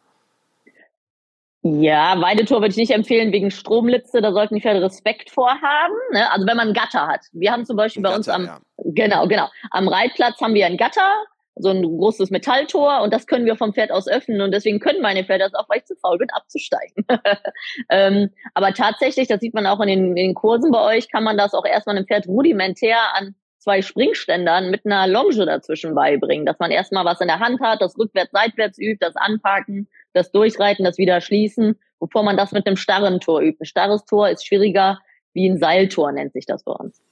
Ja, 1.62 2.20
Weidetor 2.20 2.60
würde 2.60 2.70
ich 2.70 2.76
nicht 2.76 2.92
empfehlen 2.92 3.32
wegen 3.32 3.50
Stromlitze, 3.50 4.22
da 4.22 4.32
sollten 4.32 4.54
die 4.54 4.60
Pferde 4.60 4.80
Respekt 4.80 5.30
vorhaben. 5.30 5.96
Ne? 6.12 6.30
Also 6.30 6.46
wenn 6.46 6.56
man 6.56 6.68
ein 6.68 6.74
Gatter 6.74 7.08
hat. 7.08 7.22
Wir 7.32 7.50
haben 7.50 7.66
zum 7.66 7.76
Beispiel 7.76 8.00
ein 8.00 8.04
bei 8.04 8.10
Gatter, 8.10 8.18
uns 8.18 8.28
am, 8.28 8.44
ja. 8.44 8.60
genau, 8.76 9.26
genau, 9.26 9.48
am 9.72 9.88
Reitplatz 9.88 10.40
haben 10.40 10.54
wir 10.54 10.66
ein 10.66 10.76
Gatter, 10.76 11.12
so 11.60 11.70
ein 11.70 11.82
großes 11.82 12.30
Metalltor 12.30 13.02
und 13.02 13.12
das 13.12 13.26
können 13.26 13.46
wir 13.46 13.56
vom 13.56 13.72
Pferd 13.72 13.90
aus 13.90 14.08
öffnen 14.08 14.40
und 14.40 14.52
deswegen 14.52 14.80
können 14.80 15.00
meine 15.00 15.24
Pferde 15.24 15.44
das 15.44 15.54
auch, 15.54 15.68
weil 15.68 15.78
ich 15.78 15.84
zu 15.84 15.96
faul 15.96 16.18
bin, 16.18 16.30
abzusteigen. 16.30 17.04
ähm, 17.90 18.30
aber 18.54 18.72
tatsächlich, 18.72 19.28
das 19.28 19.40
sieht 19.40 19.54
man 19.54 19.66
auch 19.66 19.80
in 19.80 19.88
den, 19.88 20.08
in 20.08 20.14
den 20.16 20.34
Kursen 20.34 20.70
bei 20.70 20.96
euch, 20.96 21.10
kann 21.10 21.24
man 21.24 21.36
das 21.36 21.54
auch 21.54 21.64
erstmal 21.64 21.96
einem 21.96 22.06
Pferd 22.06 22.26
rudimentär 22.26 22.98
an 23.14 23.34
zwei 23.58 23.82
Springständern 23.82 24.70
mit 24.70 24.86
einer 24.86 25.06
Longe 25.06 25.44
dazwischen 25.44 25.94
beibringen, 25.94 26.46
dass 26.46 26.58
man 26.58 26.70
erstmal 26.70 27.04
was 27.04 27.20
in 27.20 27.28
der 27.28 27.40
Hand 27.40 27.60
hat, 27.60 27.82
das 27.82 27.98
rückwärts, 27.98 28.30
seitwärts 28.32 28.78
übt, 28.78 29.04
das 29.04 29.16
Anpacken, 29.16 29.88
das 30.12 30.30
Durchreiten, 30.32 30.84
das 30.84 30.98
wieder 30.98 31.20
schließen, 31.20 31.78
bevor 32.00 32.22
man 32.22 32.36
das 32.36 32.52
mit 32.52 32.66
einem 32.66 32.76
starren 32.76 33.20
Tor 33.20 33.40
übt. 33.40 33.60
Ein 33.60 33.66
starres 33.66 34.04
Tor 34.04 34.28
ist 34.28 34.46
schwieriger 34.46 34.98
wie 35.34 35.48
ein 35.48 35.58
Seiltor, 35.58 36.12
nennt 36.12 36.32
sich 36.32 36.46
das 36.46 36.64
bei 36.64 36.72
uns. 36.72 37.02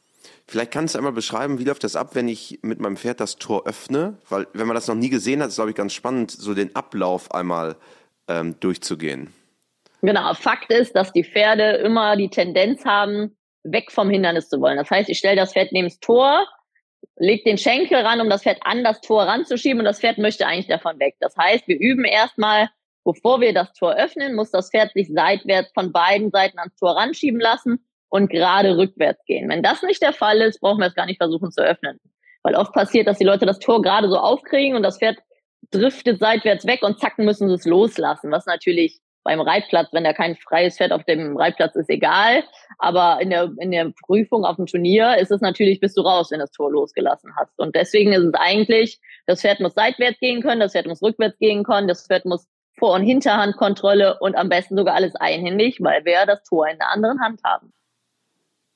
Vielleicht 0.48 0.70
kannst 0.70 0.94
du 0.94 0.98
einmal 0.98 1.12
beschreiben, 1.12 1.58
wie 1.58 1.64
läuft 1.64 1.82
das 1.82 1.96
ab, 1.96 2.14
wenn 2.14 2.28
ich 2.28 2.60
mit 2.62 2.78
meinem 2.78 2.96
Pferd 2.96 3.18
das 3.18 3.36
Tor 3.36 3.66
öffne? 3.66 4.18
Weil, 4.28 4.46
wenn 4.52 4.68
man 4.68 4.76
das 4.76 4.86
noch 4.86 4.94
nie 4.94 5.08
gesehen 5.08 5.42
hat, 5.42 5.48
ist, 5.48 5.56
glaube 5.56 5.70
ich, 5.70 5.76
ganz 5.76 5.92
spannend, 5.92 6.30
so 6.30 6.54
den 6.54 6.74
Ablauf 6.76 7.32
einmal 7.32 7.76
ähm, 8.28 8.58
durchzugehen. 8.60 9.32
Genau, 10.02 10.34
Fakt 10.34 10.70
ist, 10.70 10.94
dass 10.94 11.12
die 11.12 11.24
Pferde 11.24 11.78
immer 11.78 12.16
die 12.16 12.28
Tendenz 12.28 12.84
haben, 12.84 13.36
weg 13.64 13.90
vom 13.90 14.08
Hindernis 14.08 14.48
zu 14.48 14.60
wollen. 14.60 14.76
Das 14.76 14.88
heißt, 14.88 15.08
ich 15.08 15.18
stelle 15.18 15.34
das 15.34 15.52
Pferd 15.52 15.72
neben 15.72 15.88
das 15.88 15.98
Tor, 15.98 16.46
lege 17.16 17.42
den 17.42 17.58
Schenkel 17.58 17.98
ran, 17.98 18.20
um 18.20 18.30
das 18.30 18.44
Pferd 18.44 18.60
an 18.62 18.84
das 18.84 19.00
Tor 19.00 19.24
ranzuschieben 19.24 19.80
und 19.80 19.84
das 19.84 19.98
Pferd 19.98 20.18
möchte 20.18 20.46
eigentlich 20.46 20.68
davon 20.68 21.00
weg. 21.00 21.16
Das 21.18 21.36
heißt, 21.36 21.66
wir 21.66 21.78
üben 21.80 22.04
erstmal, 22.04 22.68
bevor 23.04 23.40
wir 23.40 23.52
das 23.52 23.72
Tor 23.72 23.96
öffnen, 23.96 24.36
muss 24.36 24.52
das 24.52 24.70
Pferd 24.70 24.92
sich 24.92 25.08
seitwärts 25.12 25.72
von 25.74 25.90
beiden 25.90 26.30
Seiten 26.30 26.60
ans 26.60 26.76
Tor 26.76 26.96
ranschieben 26.96 27.40
lassen 27.40 27.84
und 28.08 28.30
gerade 28.30 28.76
rückwärts 28.76 29.25
gehen. 29.26 29.48
Wenn 29.48 29.62
das 29.62 29.82
nicht 29.82 30.02
der 30.02 30.12
Fall 30.12 30.40
ist, 30.40 30.60
brauchen 30.60 30.80
wir 30.80 30.86
es 30.86 30.94
gar 30.94 31.06
nicht 31.06 31.18
versuchen 31.18 31.50
zu 31.50 31.62
öffnen. 31.62 32.00
Weil 32.42 32.54
oft 32.54 32.72
passiert, 32.72 33.08
dass 33.08 33.18
die 33.18 33.25
Leute 33.25 33.46
das 33.46 33.58
Tor 33.58 33.82
gerade 33.82 34.08
so 34.08 34.16
aufkriegen 34.16 34.76
und 34.76 34.82
das 34.82 34.98
Pferd 34.98 35.18
driftet 35.70 36.20
seitwärts 36.20 36.66
weg 36.66 36.82
und 36.82 37.00
zacken 37.00 37.25
müssen 37.25 37.48
sie 37.48 37.54
es 37.54 37.64
loslassen, 37.64 38.30
was 38.30 38.46
natürlich 38.46 39.00
beim 39.26 39.40
Reitplatz, 39.40 39.88
wenn 39.92 40.04
da 40.04 40.12
kein 40.12 40.36
freies 40.36 40.76
Pferd 40.76 40.92
auf 40.92 41.02
dem 41.02 41.36
Reitplatz 41.36 41.75
ist, 41.75 41.90
egal. 41.90 42.44
Aber 42.78 43.20
in 43.20 43.30
der, 43.30 43.50
in 43.58 43.72
der 43.72 43.92
Prüfung 44.06 44.44
auf 44.44 44.54
dem 44.54 44.66
Turnier 44.66 45.16
ist 45.18 45.32
es 45.32 45.40
natürlich, 45.40 45.80
bist 45.80 45.96
du 45.96 46.02
raus, 46.02 46.30
wenn 46.30 46.38
das 46.38 46.52
Tor 46.52 46.70
losgelassen 46.70 47.32
hast. 47.36 47.58
Und 47.58 47.75
deswegen 47.75 48.12
ist 48.12 48.22
es 48.22 48.34
eigentlich, 48.34 49.00
das 49.26 49.40
Pferd 49.40 49.58
muss 49.58 49.75
seitwärts 49.75 50.20
gehen 50.20 50.42
können, 50.42 50.60
das 50.60 50.72
Pferd 50.72 50.86
muss 50.86 51.02
rückwärts 51.02 51.38
gehen 51.38 51.64
können, 51.64 51.88
das 51.88 52.06
Pferd 52.06 52.25
muss 52.25 52.46
Vor- 52.78 52.94
und 52.94 53.02
Hinterhandkontrolle 53.02 54.18
und 54.20 54.36
am 54.36 54.48
besten 54.48 54.76
sogar 54.76 54.94
alles 54.94 55.16
einhändig, 55.16 55.78
weil 55.80 56.04
wir 56.04 56.25
das 56.25 56.44
Tor 56.44 56.68
in 56.68 56.78
der 56.78 56.90
anderen 56.90 57.20
Hand 57.20 57.40
haben. 57.42 57.72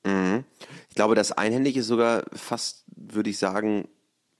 Mhm. 0.05 0.43
Ich 0.89 0.95
glaube, 0.95 1.15
das 1.15 1.31
einhändig 1.31 1.77
ist 1.77 1.87
sogar 1.87 2.23
fast, 2.33 2.85
würde 2.95 3.29
ich 3.29 3.37
sagen, 3.37 3.87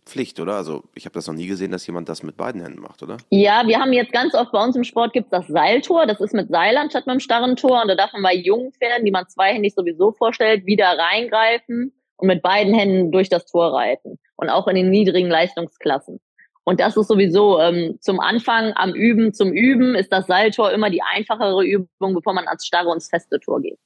Pflicht, 0.06 0.40
oder? 0.40 0.56
Also 0.56 0.84
ich 0.96 1.06
habe 1.06 1.14
das 1.14 1.28
noch 1.28 1.36
nie 1.36 1.48
gesehen, 1.48 1.72
dass 1.72 1.86
jemand 1.86 2.10
das 2.10 2.24
mit 2.24 2.36
beiden 2.36 2.62
Händen 2.62 2.82
macht, 2.82 3.04
oder? 3.04 3.18
Ja, 3.30 3.68
wir 3.68 3.80
haben 3.80 3.94
jetzt 3.94 4.12
ganz 4.12 4.34
oft 4.34 4.52
bei 4.52 4.64
uns 4.64 4.76
im 4.76 4.84
Sport 4.84 5.14
gibt 5.14 5.28
es 5.28 5.32
das 5.32 5.48
Seiltor. 5.48 6.08
Das 6.08 6.20
ist 6.20 6.34
mit 6.34 6.50
Seil 6.50 6.76
anstatt 6.78 7.06
mit 7.06 7.12
einem 7.12 7.20
starren 7.20 7.56
Tor. 7.56 7.82
Und 7.82 7.88
da 7.88 7.96
darf 7.96 8.12
man 8.14 8.24
bei 8.24 8.36
jungen 8.36 8.74
Pferden, 8.74 9.06
die 9.06 9.12
man 9.12 9.28
zweihändig 9.28 9.74
sowieso 9.76 10.12
vorstellt, 10.12 10.66
wieder 10.66 10.98
reingreifen 10.98 11.94
und 12.18 12.28
mit 12.28 12.42
beiden 12.42 12.74
Händen 12.74 13.12
durch 13.12 13.30
das 13.30 13.46
Tor 13.46 13.74
reiten. 13.74 14.18
Und 14.36 14.50
auch 14.50 14.68
in 14.68 14.76
den 14.76 14.90
niedrigen 14.90 15.30
Leistungsklassen. 15.30 16.20
Und 16.64 16.80
das 16.80 16.98
ist 16.98 17.08
sowieso 17.08 17.60
ähm, 17.60 17.98
zum 18.02 18.20
Anfang 18.20 18.74
am 18.76 18.94
Üben, 18.94 19.34
zum 19.34 19.52
Üben 19.52 19.96
ist 19.96 20.12
das 20.12 20.28
Seiltor 20.28 20.72
immer 20.72 20.90
die 20.90 21.02
einfachere 21.02 21.64
Übung, 21.64 22.14
bevor 22.14 22.34
man 22.34 22.48
ans 22.48 22.66
starre 22.66 22.90
und 22.90 23.04
feste 23.04 23.40
Tor 23.40 23.62
geht. 23.62 23.80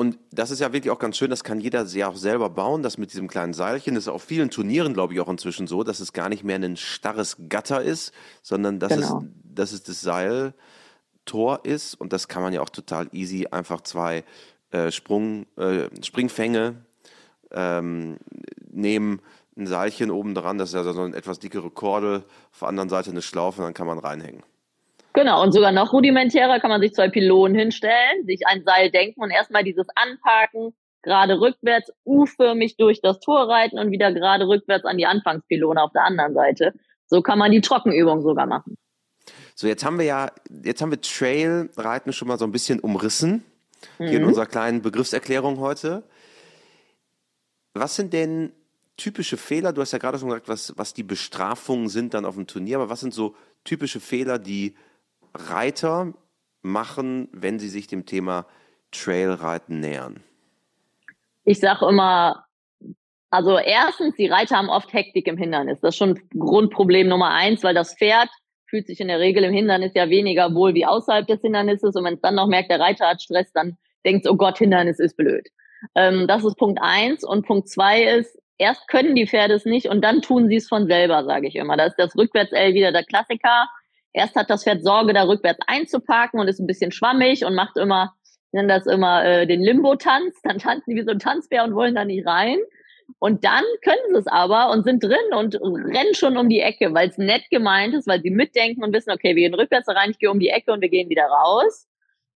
Und 0.00 0.18
das 0.32 0.50
ist 0.50 0.60
ja 0.60 0.72
wirklich 0.72 0.90
auch 0.90 0.98
ganz 0.98 1.18
schön, 1.18 1.28
das 1.28 1.44
kann 1.44 1.60
jeder 1.60 1.84
sehr 1.84 2.08
auch 2.08 2.16
selber 2.16 2.48
bauen, 2.48 2.82
das 2.82 2.96
mit 2.96 3.12
diesem 3.12 3.28
kleinen 3.28 3.52
Seilchen. 3.52 3.96
Das 3.96 4.04
ist 4.04 4.08
auf 4.08 4.22
vielen 4.22 4.48
Turnieren, 4.48 4.94
glaube 4.94 5.12
ich, 5.12 5.20
auch 5.20 5.28
inzwischen 5.28 5.66
so, 5.66 5.84
dass 5.84 6.00
es 6.00 6.14
gar 6.14 6.30
nicht 6.30 6.42
mehr 6.42 6.56
ein 6.56 6.78
starres 6.78 7.36
Gatter 7.50 7.82
ist, 7.82 8.14
sondern 8.40 8.78
dass, 8.78 8.94
genau. 8.94 9.18
es, 9.18 9.24
dass 9.54 9.72
es 9.72 9.82
das 9.82 10.00
Seiltor 10.00 11.66
ist. 11.66 11.96
Und 11.96 12.14
das 12.14 12.28
kann 12.28 12.42
man 12.42 12.54
ja 12.54 12.62
auch 12.62 12.70
total 12.70 13.08
easy 13.12 13.48
einfach 13.50 13.82
zwei 13.82 14.24
äh, 14.70 14.90
Sprung, 14.90 15.44
äh, 15.58 15.90
Springfänge 16.02 16.76
ähm, 17.50 18.16
nehmen, 18.70 19.20
ein 19.54 19.66
Seilchen 19.66 20.10
oben 20.10 20.34
dran, 20.34 20.56
das 20.56 20.70
ist 20.70 20.76
ja 20.76 20.90
so 20.94 20.98
eine 20.98 21.14
etwas 21.14 21.40
dickere 21.40 21.68
Kordel, 21.68 22.24
auf 22.52 22.60
der 22.60 22.68
anderen 22.68 22.88
Seite 22.88 23.10
eine 23.10 23.20
Schlaufe 23.20 23.60
und 23.60 23.66
dann 23.66 23.74
kann 23.74 23.86
man 23.86 23.98
reinhängen. 23.98 24.44
Genau, 25.12 25.42
und 25.42 25.52
sogar 25.52 25.72
noch 25.72 25.92
rudimentärer 25.92 26.60
kann 26.60 26.70
man 26.70 26.80
sich 26.80 26.94
zwei 26.94 27.08
Pylonen 27.08 27.58
hinstellen, 27.58 28.26
sich 28.26 28.46
ein 28.46 28.62
Seil 28.64 28.90
denken 28.90 29.20
und 29.20 29.30
erstmal 29.30 29.64
dieses 29.64 29.86
Anparken, 29.96 30.72
gerade 31.02 31.40
rückwärts, 31.40 31.92
U-förmig 32.04 32.76
durch 32.76 33.00
das 33.00 33.20
Tor 33.20 33.48
reiten 33.48 33.78
und 33.78 33.90
wieder 33.90 34.12
gerade 34.12 34.46
rückwärts 34.46 34.84
an 34.84 34.98
die 34.98 35.06
Anfangspylone 35.06 35.82
auf 35.82 35.92
der 35.92 36.04
anderen 36.04 36.34
Seite. 36.34 36.74
So 37.06 37.22
kann 37.22 37.38
man 37.38 37.50
die 37.50 37.60
Trockenübung 37.60 38.22
sogar 38.22 38.46
machen. 38.46 38.76
So, 39.54 39.66
jetzt 39.66 39.84
haben 39.84 39.98
wir 39.98 40.06
ja, 40.06 40.30
jetzt 40.64 40.80
haben 40.80 40.90
wir 40.90 41.00
Trail-Reiten 41.00 42.12
schon 42.12 42.28
mal 42.28 42.38
so 42.38 42.44
ein 42.44 42.52
bisschen 42.52 42.80
umrissen, 42.80 43.44
mhm. 43.98 44.04
hier 44.04 44.16
in 44.16 44.22
mhm. 44.22 44.28
unserer 44.28 44.46
kleinen 44.46 44.80
Begriffserklärung 44.80 45.58
heute. 45.58 46.04
Was 47.74 47.96
sind 47.96 48.12
denn 48.12 48.52
typische 48.96 49.36
Fehler? 49.36 49.72
Du 49.72 49.80
hast 49.80 49.92
ja 49.92 49.98
gerade 49.98 50.18
schon 50.18 50.28
gesagt, 50.28 50.48
was, 50.48 50.72
was 50.76 50.94
die 50.94 51.02
Bestrafungen 51.02 51.88
sind 51.88 52.14
dann 52.14 52.24
auf 52.24 52.36
dem 52.36 52.46
Turnier, 52.46 52.76
aber 52.76 52.90
was 52.90 53.00
sind 53.00 53.14
so 53.14 53.34
typische 53.64 54.00
Fehler, 54.00 54.38
die 54.38 54.76
Reiter 55.34 56.12
machen, 56.62 57.28
wenn 57.32 57.58
sie 57.58 57.68
sich 57.68 57.86
dem 57.86 58.06
Thema 58.06 58.46
Trailreiten 58.92 59.80
nähern? 59.80 60.22
Ich 61.44 61.60
sage 61.60 61.86
immer, 61.86 62.44
also 63.30 63.58
erstens, 63.58 64.16
die 64.16 64.26
Reiter 64.26 64.56
haben 64.56 64.68
oft 64.68 64.92
Hektik 64.92 65.26
im 65.26 65.36
Hindernis. 65.36 65.80
Das 65.80 65.94
ist 65.94 65.98
schon 65.98 66.20
Grundproblem 66.36 67.08
Nummer 67.08 67.30
eins, 67.30 67.62
weil 67.62 67.74
das 67.74 67.94
Pferd 67.94 68.28
fühlt 68.66 68.86
sich 68.86 69.00
in 69.00 69.08
der 69.08 69.18
Regel 69.18 69.44
im 69.44 69.52
Hindernis 69.52 69.92
ja 69.94 70.08
weniger 70.10 70.54
wohl 70.54 70.74
wie 70.74 70.86
außerhalb 70.86 71.26
des 71.26 71.40
Hindernisses. 71.40 71.94
Und 71.94 72.04
wenn 72.04 72.14
es 72.14 72.20
dann 72.20 72.34
noch 72.34 72.46
merkt, 72.46 72.70
der 72.70 72.80
Reiter 72.80 73.08
hat 73.08 73.22
Stress, 73.22 73.52
dann 73.52 73.76
denkt 74.04 74.24
es, 74.24 74.30
oh 74.30 74.36
Gott, 74.36 74.58
Hindernis 74.58 74.98
ist 74.98 75.16
blöd. 75.16 75.48
Ähm, 75.94 76.26
das 76.26 76.44
ist 76.44 76.56
Punkt 76.56 76.80
eins. 76.82 77.24
Und 77.24 77.46
Punkt 77.46 77.68
zwei 77.68 78.02
ist, 78.02 78.38
erst 78.58 78.86
können 78.88 79.14
die 79.14 79.26
Pferde 79.26 79.54
es 79.54 79.64
nicht 79.64 79.86
und 79.86 80.02
dann 80.02 80.22
tun 80.22 80.48
sie 80.48 80.56
es 80.56 80.68
von 80.68 80.86
selber, 80.86 81.24
sage 81.24 81.48
ich 81.48 81.56
immer. 81.56 81.76
Da 81.76 81.86
ist 81.86 81.96
das 81.98 82.16
Rückwärts-L 82.16 82.74
wieder 82.74 82.92
der 82.92 83.04
Klassiker. 83.04 83.68
Erst 84.12 84.34
hat 84.36 84.50
das 84.50 84.64
Pferd 84.64 84.82
Sorge, 84.82 85.12
da 85.12 85.24
rückwärts 85.24 85.60
einzuparken 85.66 86.40
und 86.40 86.48
ist 86.48 86.60
ein 86.60 86.66
bisschen 86.66 86.92
schwammig 86.92 87.44
und 87.44 87.54
macht 87.54 87.76
immer, 87.76 88.14
nennen 88.52 88.68
das 88.68 88.86
immer 88.86 89.24
äh, 89.24 89.46
den 89.46 89.60
Limbo-Tanz. 89.60 90.40
Dann 90.42 90.58
tanzen 90.58 90.90
die 90.90 90.96
wie 90.96 91.04
so 91.04 91.12
ein 91.12 91.18
Tanzbär 91.18 91.64
und 91.64 91.74
wollen 91.74 91.94
da 91.94 92.04
nicht 92.04 92.26
rein. 92.26 92.58
Und 93.18 93.44
dann 93.44 93.64
können 93.82 94.12
sie 94.12 94.18
es 94.18 94.26
aber 94.26 94.70
und 94.70 94.84
sind 94.84 95.02
drin 95.02 95.34
und 95.36 95.56
rennen 95.56 96.14
schon 96.14 96.36
um 96.36 96.48
die 96.48 96.60
Ecke, 96.60 96.94
weil 96.94 97.08
es 97.08 97.18
nett 97.18 97.42
gemeint 97.50 97.94
ist, 97.94 98.06
weil 98.06 98.22
sie 98.22 98.30
mitdenken 98.30 98.84
und 98.84 98.92
wissen, 98.92 99.10
okay, 99.10 99.34
wir 99.34 99.48
gehen 99.48 99.54
rückwärts 99.54 99.88
rein, 99.88 100.10
ich 100.10 100.18
gehe 100.18 100.30
um 100.30 100.38
die 100.38 100.48
Ecke 100.48 100.72
und 100.72 100.80
wir 100.80 100.88
gehen 100.88 101.08
wieder 101.08 101.24
raus. 101.24 101.88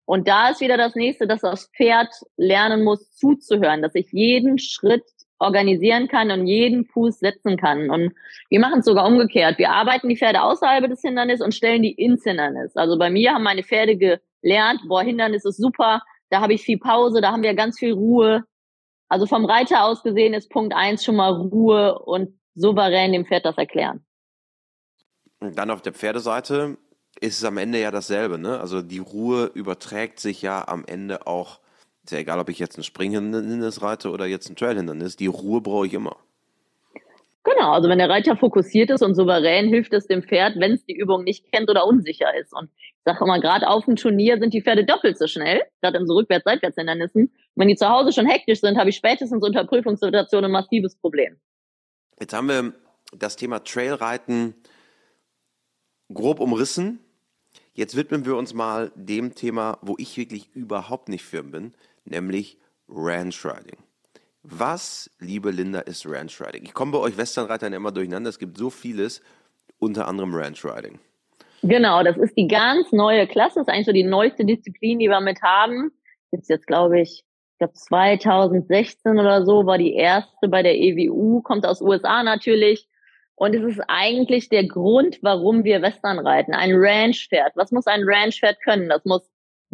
Und 0.04 0.28
da 0.28 0.50
ist 0.50 0.60
wieder 0.60 0.76
das 0.76 0.94
nächste, 0.94 1.26
dass 1.26 1.40
das 1.40 1.70
Pferd 1.76 2.12
lernen 2.36 2.84
muss, 2.84 3.12
zuzuhören, 3.16 3.82
dass 3.82 3.94
ich 3.94 4.08
jeden 4.12 4.58
Schritt 4.58 5.04
organisieren 5.38 6.08
kann 6.08 6.30
und 6.30 6.46
jeden 6.46 6.84
Fuß 6.86 7.18
setzen 7.18 7.56
kann. 7.56 7.90
Und 7.90 8.14
wir 8.48 8.60
machen 8.60 8.80
es 8.80 8.84
sogar 8.84 9.06
umgekehrt. 9.06 9.58
Wir 9.58 9.70
arbeiten 9.70 10.08
die 10.08 10.16
Pferde 10.16 10.42
außerhalb 10.42 10.88
des 10.88 11.00
Hindernisses 11.00 11.44
und 11.44 11.54
stellen 11.54 11.82
die 11.82 11.92
ins 11.92 12.24
Hindernis. 12.24 12.76
Also 12.76 12.98
bei 12.98 13.10
mir 13.10 13.34
haben 13.34 13.42
meine 13.42 13.62
Pferde 13.62 13.96
gelernt, 13.96 14.80
boah, 14.88 15.02
Hindernis 15.02 15.44
ist 15.44 15.56
super, 15.56 16.02
da 16.30 16.40
habe 16.40 16.54
ich 16.54 16.62
viel 16.62 16.78
Pause, 16.78 17.20
da 17.20 17.32
haben 17.32 17.42
wir 17.42 17.54
ganz 17.54 17.78
viel 17.78 17.92
Ruhe. 17.92 18.44
Also 19.08 19.26
vom 19.26 19.44
Reiter 19.44 19.84
aus 19.84 20.02
gesehen 20.02 20.34
ist 20.34 20.50
Punkt 20.50 20.74
eins 20.74 21.04
schon 21.04 21.16
mal 21.16 21.32
Ruhe 21.32 21.98
und 21.98 22.38
souverän 22.54 23.12
dem 23.12 23.26
Pferd 23.26 23.44
das 23.44 23.58
erklären. 23.58 24.04
Und 25.40 25.58
dann 25.58 25.70
auf 25.70 25.82
der 25.82 25.92
Pferdeseite 25.92 26.78
ist 27.20 27.38
es 27.38 27.44
am 27.44 27.58
Ende 27.58 27.80
ja 27.80 27.90
dasselbe, 27.90 28.38
ne? 28.38 28.58
Also 28.60 28.82
die 28.82 28.98
Ruhe 28.98 29.50
überträgt 29.54 30.18
sich 30.20 30.42
ja 30.42 30.66
am 30.66 30.84
Ende 30.86 31.26
auch 31.26 31.60
ist 32.04 32.12
ja 32.12 32.18
egal, 32.18 32.38
ob 32.38 32.48
ich 32.48 32.58
jetzt 32.58 32.76
ein 32.76 32.84
Springhindernis 32.84 33.82
reite 33.82 34.10
oder 34.10 34.26
jetzt 34.26 34.48
ein 34.50 34.56
Trailhindernis, 34.56 35.16
die 35.16 35.26
Ruhe 35.26 35.60
brauche 35.60 35.86
ich 35.86 35.94
immer. 35.94 36.16
Genau, 37.44 37.72
also 37.72 37.90
wenn 37.90 37.98
der 37.98 38.08
Reiter 38.08 38.36
fokussiert 38.36 38.90
ist 38.90 39.02
und 39.02 39.14
souverän, 39.14 39.68
hilft 39.68 39.92
es 39.92 40.06
dem 40.06 40.22
Pferd, 40.22 40.58
wenn 40.58 40.72
es 40.72 40.84
die 40.86 40.96
Übung 40.96 41.24
nicht 41.24 41.50
kennt 41.52 41.68
oder 41.68 41.86
unsicher 41.86 42.34
ist. 42.34 42.54
Und 42.54 42.70
ich 42.78 42.94
sage 43.04 43.22
immer, 43.22 43.38
gerade 43.38 43.68
auf 43.68 43.84
dem 43.84 43.96
Turnier 43.96 44.38
sind 44.38 44.54
die 44.54 44.62
Pferde 44.62 44.86
doppelt 44.86 45.18
so 45.18 45.26
schnell, 45.26 45.62
gerade 45.82 45.98
in 45.98 46.06
so 46.06 46.14
Rückwärts-Seitwärts-Hindernissen. 46.14 47.30
Wenn 47.54 47.68
die 47.68 47.76
zu 47.76 47.88
Hause 47.88 48.12
schon 48.12 48.26
hektisch 48.26 48.60
sind, 48.60 48.78
habe 48.78 48.88
ich 48.88 48.96
spätestens 48.96 49.42
unter 49.42 49.64
Prüfungssituationen 49.64 50.46
ein 50.46 50.52
massives 50.52 50.96
Problem. 50.96 51.36
Jetzt 52.18 52.32
haben 52.32 52.48
wir 52.48 52.72
das 53.16 53.36
Thema 53.36 53.62
Trailreiten 53.62 54.54
grob 56.12 56.40
umrissen. 56.40 57.00
Jetzt 57.74 57.94
widmen 57.94 58.24
wir 58.24 58.36
uns 58.36 58.54
mal 58.54 58.90
dem 58.94 59.34
Thema, 59.34 59.78
wo 59.82 59.96
ich 59.98 60.16
wirklich 60.16 60.54
überhaupt 60.54 61.10
nicht 61.10 61.24
firm 61.24 61.50
bin, 61.50 61.74
nämlich 62.04 62.58
Ranch 62.88 63.44
Riding. 63.44 63.78
Was, 64.42 65.10
liebe 65.20 65.50
Linda, 65.50 65.80
ist 65.80 66.06
Ranch 66.06 66.40
Riding? 66.40 66.64
Ich 66.64 66.74
komme 66.74 66.92
bei 66.92 66.98
euch 66.98 67.16
Westernreitern 67.16 67.72
immer 67.72 67.92
durcheinander. 67.92 68.28
Es 68.28 68.38
gibt 68.38 68.58
so 68.58 68.68
vieles, 68.70 69.22
unter 69.78 70.06
anderem 70.06 70.34
Ranch 70.34 70.64
Riding. 70.64 70.98
Genau, 71.62 72.02
das 72.02 72.18
ist 72.18 72.36
die 72.36 72.46
ganz 72.46 72.92
neue 72.92 73.26
Klasse. 73.26 73.60
Das 73.60 73.68
ist 73.68 73.72
eigentlich 73.72 73.86
so 73.86 73.92
die 73.92 74.04
neueste 74.04 74.44
Disziplin, 74.44 74.98
die 74.98 75.08
wir 75.08 75.20
mit 75.20 75.40
haben. 75.40 75.92
Gibt 76.30 76.46
jetzt, 76.48 76.66
glaube 76.66 77.00
ich, 77.00 77.24
ich 77.52 77.58
glaube 77.58 77.72
2016 77.72 79.18
oder 79.18 79.46
so 79.46 79.64
war 79.64 79.78
die 79.78 79.94
erste 79.94 80.48
bei 80.48 80.62
der 80.62 80.76
EWU, 80.76 81.40
kommt 81.40 81.64
aus 81.64 81.80
USA 81.80 82.22
natürlich. 82.22 82.86
Und 83.36 83.54
es 83.54 83.62
ist 83.62 83.80
eigentlich 83.88 84.50
der 84.50 84.66
Grund, 84.66 85.18
warum 85.22 85.64
wir 85.64 85.80
Western 85.80 86.18
reiten. 86.18 86.52
Ein 86.52 86.72
Ranch-Pferd. 86.74 87.52
Was 87.56 87.72
muss 87.72 87.86
ein 87.86 88.02
Ranch-Pferd 88.04 88.60
können? 88.62 88.90
Das 88.90 89.04
muss 89.04 89.22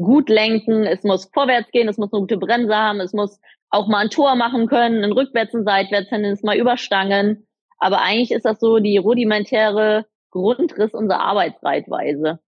gut 0.01 0.29
lenken, 0.29 0.85
es 0.85 1.03
muss 1.03 1.31
vorwärts 1.33 1.71
gehen, 1.71 1.89
es 1.89 1.99
muss 1.99 2.13
eine 2.13 2.21
gute 2.21 2.39
Bremse 2.39 2.75
haben, 2.75 3.01
es 3.01 3.13
muss 3.13 3.41
auch 3.71 3.87
mal 3.87 3.99
ein 3.99 4.11
Tor 4.11 4.35
machen 4.35 4.67
können, 4.67 5.05
ein 5.05 5.13
Rückwärts, 5.13 5.55
ein 5.55 5.65
Seitwärts, 5.65 6.11
es 6.11 6.43
mal 6.43 6.57
überstangen. 6.57 7.47
Aber 7.79 8.03
eigentlich 8.03 8.33
ist 8.33 8.45
das 8.45 8.61
so 8.61 8.79
die 8.79 8.99
rudimentäre 8.99 10.07
Grundriss 10.31 10.93
unserer 10.93 11.21
Arbeitsreitweise. 11.21 12.41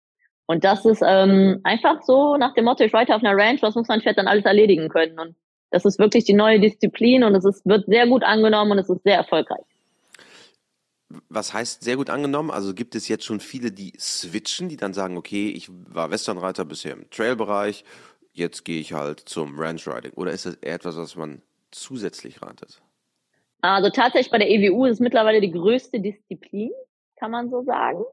Und 0.47 0.64
das 0.64 0.85
ist 0.85 1.02
ähm, 1.07 1.61
einfach 1.62 2.02
so 2.02 2.37
nach 2.37 2.54
dem 2.54 2.64
Motto, 2.64 2.83
ich 2.83 2.92
reite 2.92 3.14
auf 3.14 3.23
einer 3.23 3.37
Ranch, 3.37 3.62
was 3.62 3.75
muss 3.75 3.88
mein 3.88 4.00
Pferd 4.00 4.19
dann 4.19 4.26
alles 4.26 4.45
erledigen 4.45 4.88
können? 4.88 5.19
Und 5.19 5.37
Das 5.71 5.85
ist 5.85 5.99
wirklich 5.99 6.25
die 6.25 6.33
neue 6.33 6.59
Disziplin 6.59 7.23
und 7.23 7.35
es 7.35 7.45
ist, 7.45 7.64
wird 7.66 7.87
sehr 7.87 8.07
gut 8.09 8.25
angenommen 8.25 8.73
und 8.73 8.78
es 8.78 8.90
ist 8.90 9.02
sehr 9.04 9.16
erfolgreich. 9.16 9.64
Was 11.28 11.52
heißt 11.52 11.82
sehr 11.82 11.96
gut 11.96 12.08
angenommen? 12.08 12.50
Also 12.50 12.72
gibt 12.72 12.94
es 12.94 13.08
jetzt 13.08 13.24
schon 13.24 13.40
viele, 13.40 13.72
die 13.72 13.92
switchen, 13.98 14.68
die 14.68 14.76
dann 14.76 14.94
sagen, 14.94 15.16
okay, 15.16 15.50
ich 15.50 15.68
war 15.70 16.10
Westernreiter 16.10 16.64
bisher 16.64 16.92
im 16.92 17.10
Trailbereich, 17.10 17.84
jetzt 18.32 18.64
gehe 18.64 18.80
ich 18.80 18.92
halt 18.92 19.20
zum 19.20 19.58
Ranch 19.58 19.88
Riding. 19.88 20.12
Oder 20.12 20.30
ist 20.30 20.46
das 20.46 20.54
eher 20.54 20.74
etwas, 20.74 20.96
was 20.96 21.16
man 21.16 21.42
zusätzlich 21.72 22.42
ratet? 22.42 22.80
Also 23.60 23.90
tatsächlich 23.90 24.30
bei 24.30 24.38
der 24.38 24.50
EWU 24.50 24.86
ist 24.86 24.94
es 24.94 25.00
mittlerweile 25.00 25.40
die 25.40 25.50
größte 25.50 26.00
Disziplin, 26.00 26.70
kann 27.16 27.30
man 27.30 27.50
so 27.50 27.62
sagen. 27.62 28.04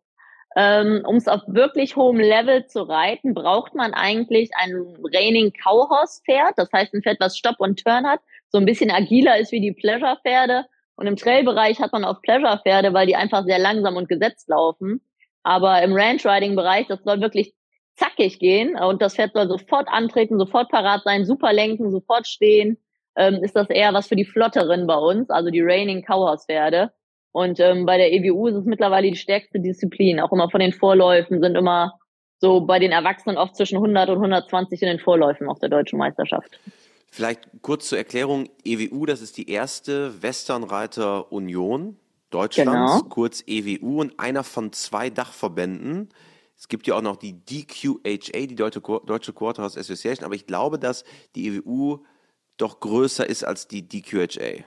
Ähm, 0.55 1.03
um 1.05 1.17
es 1.17 1.27
auf 1.27 1.41
wirklich 1.45 1.95
hohem 1.95 2.19
Level 2.19 2.65
zu 2.65 2.81
reiten, 2.81 3.33
braucht 3.33 3.75
man 3.75 3.93
eigentlich 3.93 4.49
ein 4.55 4.73
Raining 5.03 5.53
Cowhorse 5.53 6.21
Pferd. 6.25 6.53
Das 6.57 6.71
heißt 6.73 6.93
ein 6.93 7.03
Pferd, 7.03 7.19
was 7.19 7.37
Stopp 7.37 7.59
und 7.59 7.83
Turn 7.83 8.07
hat, 8.07 8.21
so 8.49 8.57
ein 8.57 8.65
bisschen 8.65 8.89
agiler 8.89 9.37
ist 9.37 9.51
wie 9.51 9.61
die 9.61 9.73
Pleasure 9.73 10.17
Pferde. 10.23 10.65
Und 10.97 11.07
im 11.07 11.15
Trailbereich 11.15 11.79
hat 11.79 11.93
man 11.93 12.03
auch 12.03 12.21
Pleasure 12.21 12.59
Pferde, 12.61 12.93
weil 12.93 13.07
die 13.07 13.15
einfach 13.15 13.45
sehr 13.45 13.59
langsam 13.59 13.95
und 13.95 14.09
gesetzt 14.09 14.49
laufen. 14.49 14.99
Aber 15.43 15.81
im 15.81 15.93
Ranch 15.93 16.25
Riding 16.25 16.55
Bereich, 16.55 16.87
das 16.87 17.03
soll 17.03 17.21
wirklich 17.21 17.53
zackig 17.95 18.39
gehen 18.39 18.75
und 18.75 19.01
das 19.01 19.15
Pferd 19.15 19.33
soll 19.33 19.47
sofort 19.47 19.87
antreten, 19.87 20.37
sofort 20.37 20.69
parat 20.69 21.03
sein, 21.03 21.25
super 21.25 21.53
lenken, 21.53 21.91
sofort 21.91 22.27
stehen. 22.27 22.77
Ähm, 23.15 23.43
ist 23.43 23.55
das 23.55 23.69
eher 23.69 23.93
was 23.93 24.07
für 24.07 24.15
die 24.15 24.25
Flotteren 24.25 24.85
bei 24.85 24.95
uns, 24.95 25.29
also 25.29 25.49
die 25.49 25.61
Raining 25.61 26.03
Cowhorse 26.03 26.45
Pferde. 26.45 26.91
Und 27.31 27.59
ähm, 27.59 27.85
bei 27.85 27.97
der 27.97 28.11
EWU 28.13 28.47
ist 28.47 28.55
es 28.55 28.65
mittlerweile 28.65 29.09
die 29.09 29.15
stärkste 29.15 29.59
Disziplin. 29.59 30.19
Auch 30.19 30.31
immer 30.31 30.49
von 30.49 30.59
den 30.59 30.73
Vorläufen 30.73 31.41
sind 31.41 31.55
immer 31.55 31.99
so 32.39 32.61
bei 32.61 32.79
den 32.79 32.91
Erwachsenen 32.91 33.37
oft 33.37 33.55
zwischen 33.55 33.77
100 33.77 34.09
und 34.09 34.17
120 34.17 34.81
in 34.81 34.87
den 34.87 34.99
Vorläufen 34.99 35.47
auf 35.49 35.59
der 35.59 35.69
deutschen 35.69 35.97
Meisterschaft. 35.97 36.59
Vielleicht 37.09 37.49
kurz 37.61 37.87
zur 37.89 37.97
Erklärung. 37.97 38.49
EWU, 38.63 39.05
das 39.05 39.21
ist 39.21 39.37
die 39.37 39.49
erste 39.49 40.21
Westernreiter 40.21 41.31
Union 41.31 41.97
Deutschlands, 42.29 42.97
genau. 42.97 43.09
kurz 43.09 43.43
EWU 43.47 44.01
und 44.01 44.19
einer 44.19 44.43
von 44.43 44.73
zwei 44.73 45.09
Dachverbänden. 45.09 46.09
Es 46.57 46.67
gibt 46.67 46.87
ja 46.87 46.95
auch 46.95 47.01
noch 47.01 47.15
die 47.15 47.33
DQHA, 47.33 48.47
die 48.47 48.55
Deutsche, 48.55 48.81
Deutsche 48.81 49.31
Quarterhouse 49.31 49.77
Association, 49.77 50.25
aber 50.25 50.35
ich 50.35 50.45
glaube, 50.45 50.77
dass 50.77 51.05
die 51.35 51.47
EWU 51.47 51.99
doch 52.57 52.79
größer 52.79 53.27
ist 53.27 53.43
als 53.43 53.67
die 53.67 53.87
DQHA. 53.87 54.63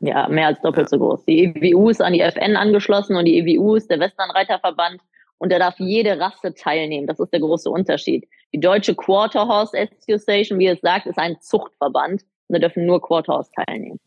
Ja, 0.00 0.28
mehr 0.28 0.48
als 0.48 0.60
doppelt 0.62 0.86
ja. 0.86 0.88
so 0.88 0.98
groß. 0.98 1.24
Die 1.26 1.44
EWU 1.44 1.90
ist 1.90 2.00
an 2.00 2.14
die 2.14 2.20
FN 2.20 2.56
angeschlossen 2.56 3.14
und 3.14 3.26
die 3.26 3.38
EWU 3.38 3.76
ist 3.76 3.88
der 3.88 4.00
Westernreiterverband 4.00 5.00
und 5.38 5.52
da 5.52 5.58
darf 5.58 5.78
jede 5.78 6.18
Rasse 6.18 6.54
teilnehmen. 6.54 7.06
Das 7.06 7.20
ist 7.20 7.32
der 7.32 7.40
große 7.40 7.70
Unterschied. 7.70 8.26
Die 8.54 8.60
deutsche 8.60 8.94
Quarterhorse 8.94 9.78
Association, 9.78 10.58
wie 10.58 10.66
es 10.66 10.80
sagt, 10.80 11.06
ist 11.06 11.18
ein 11.18 11.40
Zuchtverband 11.40 12.22
und 12.48 12.52
da 12.54 12.58
dürfen 12.58 12.86
nur 12.86 13.00
Quarterhorse 13.00 13.50
teilnehmen. 13.52 13.98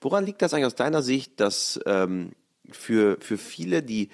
Woran 0.00 0.24
liegt 0.24 0.42
das 0.42 0.54
eigentlich 0.54 0.66
aus 0.66 0.74
deiner 0.74 1.02
Sicht, 1.02 1.40
dass 1.40 1.78
ähm, 1.86 2.32
für, 2.70 3.18
für 3.20 3.36
viele 3.36 3.82
die, 3.82 4.08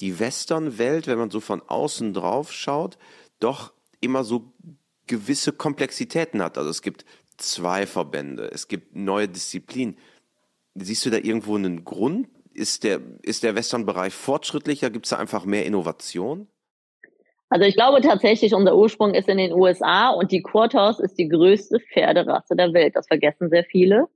die 0.00 0.18
Western-Welt, 0.18 1.06
wenn 1.06 1.18
man 1.18 1.30
so 1.30 1.40
von 1.40 1.62
außen 1.66 2.14
drauf 2.14 2.52
schaut, 2.52 2.98
doch 3.38 3.72
immer 4.00 4.24
so 4.24 4.52
gewisse 5.06 5.52
Komplexitäten 5.52 6.42
hat? 6.42 6.56
Also 6.56 6.70
es 6.70 6.82
gibt 6.82 7.04
zwei 7.36 7.86
Verbände, 7.86 8.50
es 8.52 8.68
gibt 8.68 8.96
neue 8.96 9.28
Disziplinen. 9.28 9.96
Siehst 10.74 11.04
du 11.04 11.10
da 11.10 11.18
irgendwo 11.18 11.56
einen 11.56 11.84
Grund? 11.84 12.28
Ist 12.54 12.82
der, 12.82 13.00
ist 13.22 13.42
der 13.42 13.54
Western-Bereich 13.54 14.14
fortschrittlicher? 14.14 14.90
Gibt 14.90 15.06
es 15.06 15.10
da 15.10 15.18
einfach 15.18 15.44
mehr 15.44 15.66
Innovation? 15.66 16.48
Also 17.50 17.64
ich 17.64 17.74
glaube 17.74 18.00
tatsächlich, 18.00 18.54
unser 18.54 18.76
Ursprung 18.76 19.14
ist 19.14 19.28
in 19.28 19.38
den 19.38 19.52
USA 19.52 20.10
und 20.10 20.32
die 20.32 20.42
Quarters 20.42 21.00
ist 21.00 21.18
die 21.18 21.28
größte 21.28 21.80
Pferderasse 21.80 22.54
der 22.56 22.72
Welt. 22.74 22.94
Das 22.94 23.06
vergessen 23.06 23.48
sehr 23.48 23.64
viele. 23.64 24.06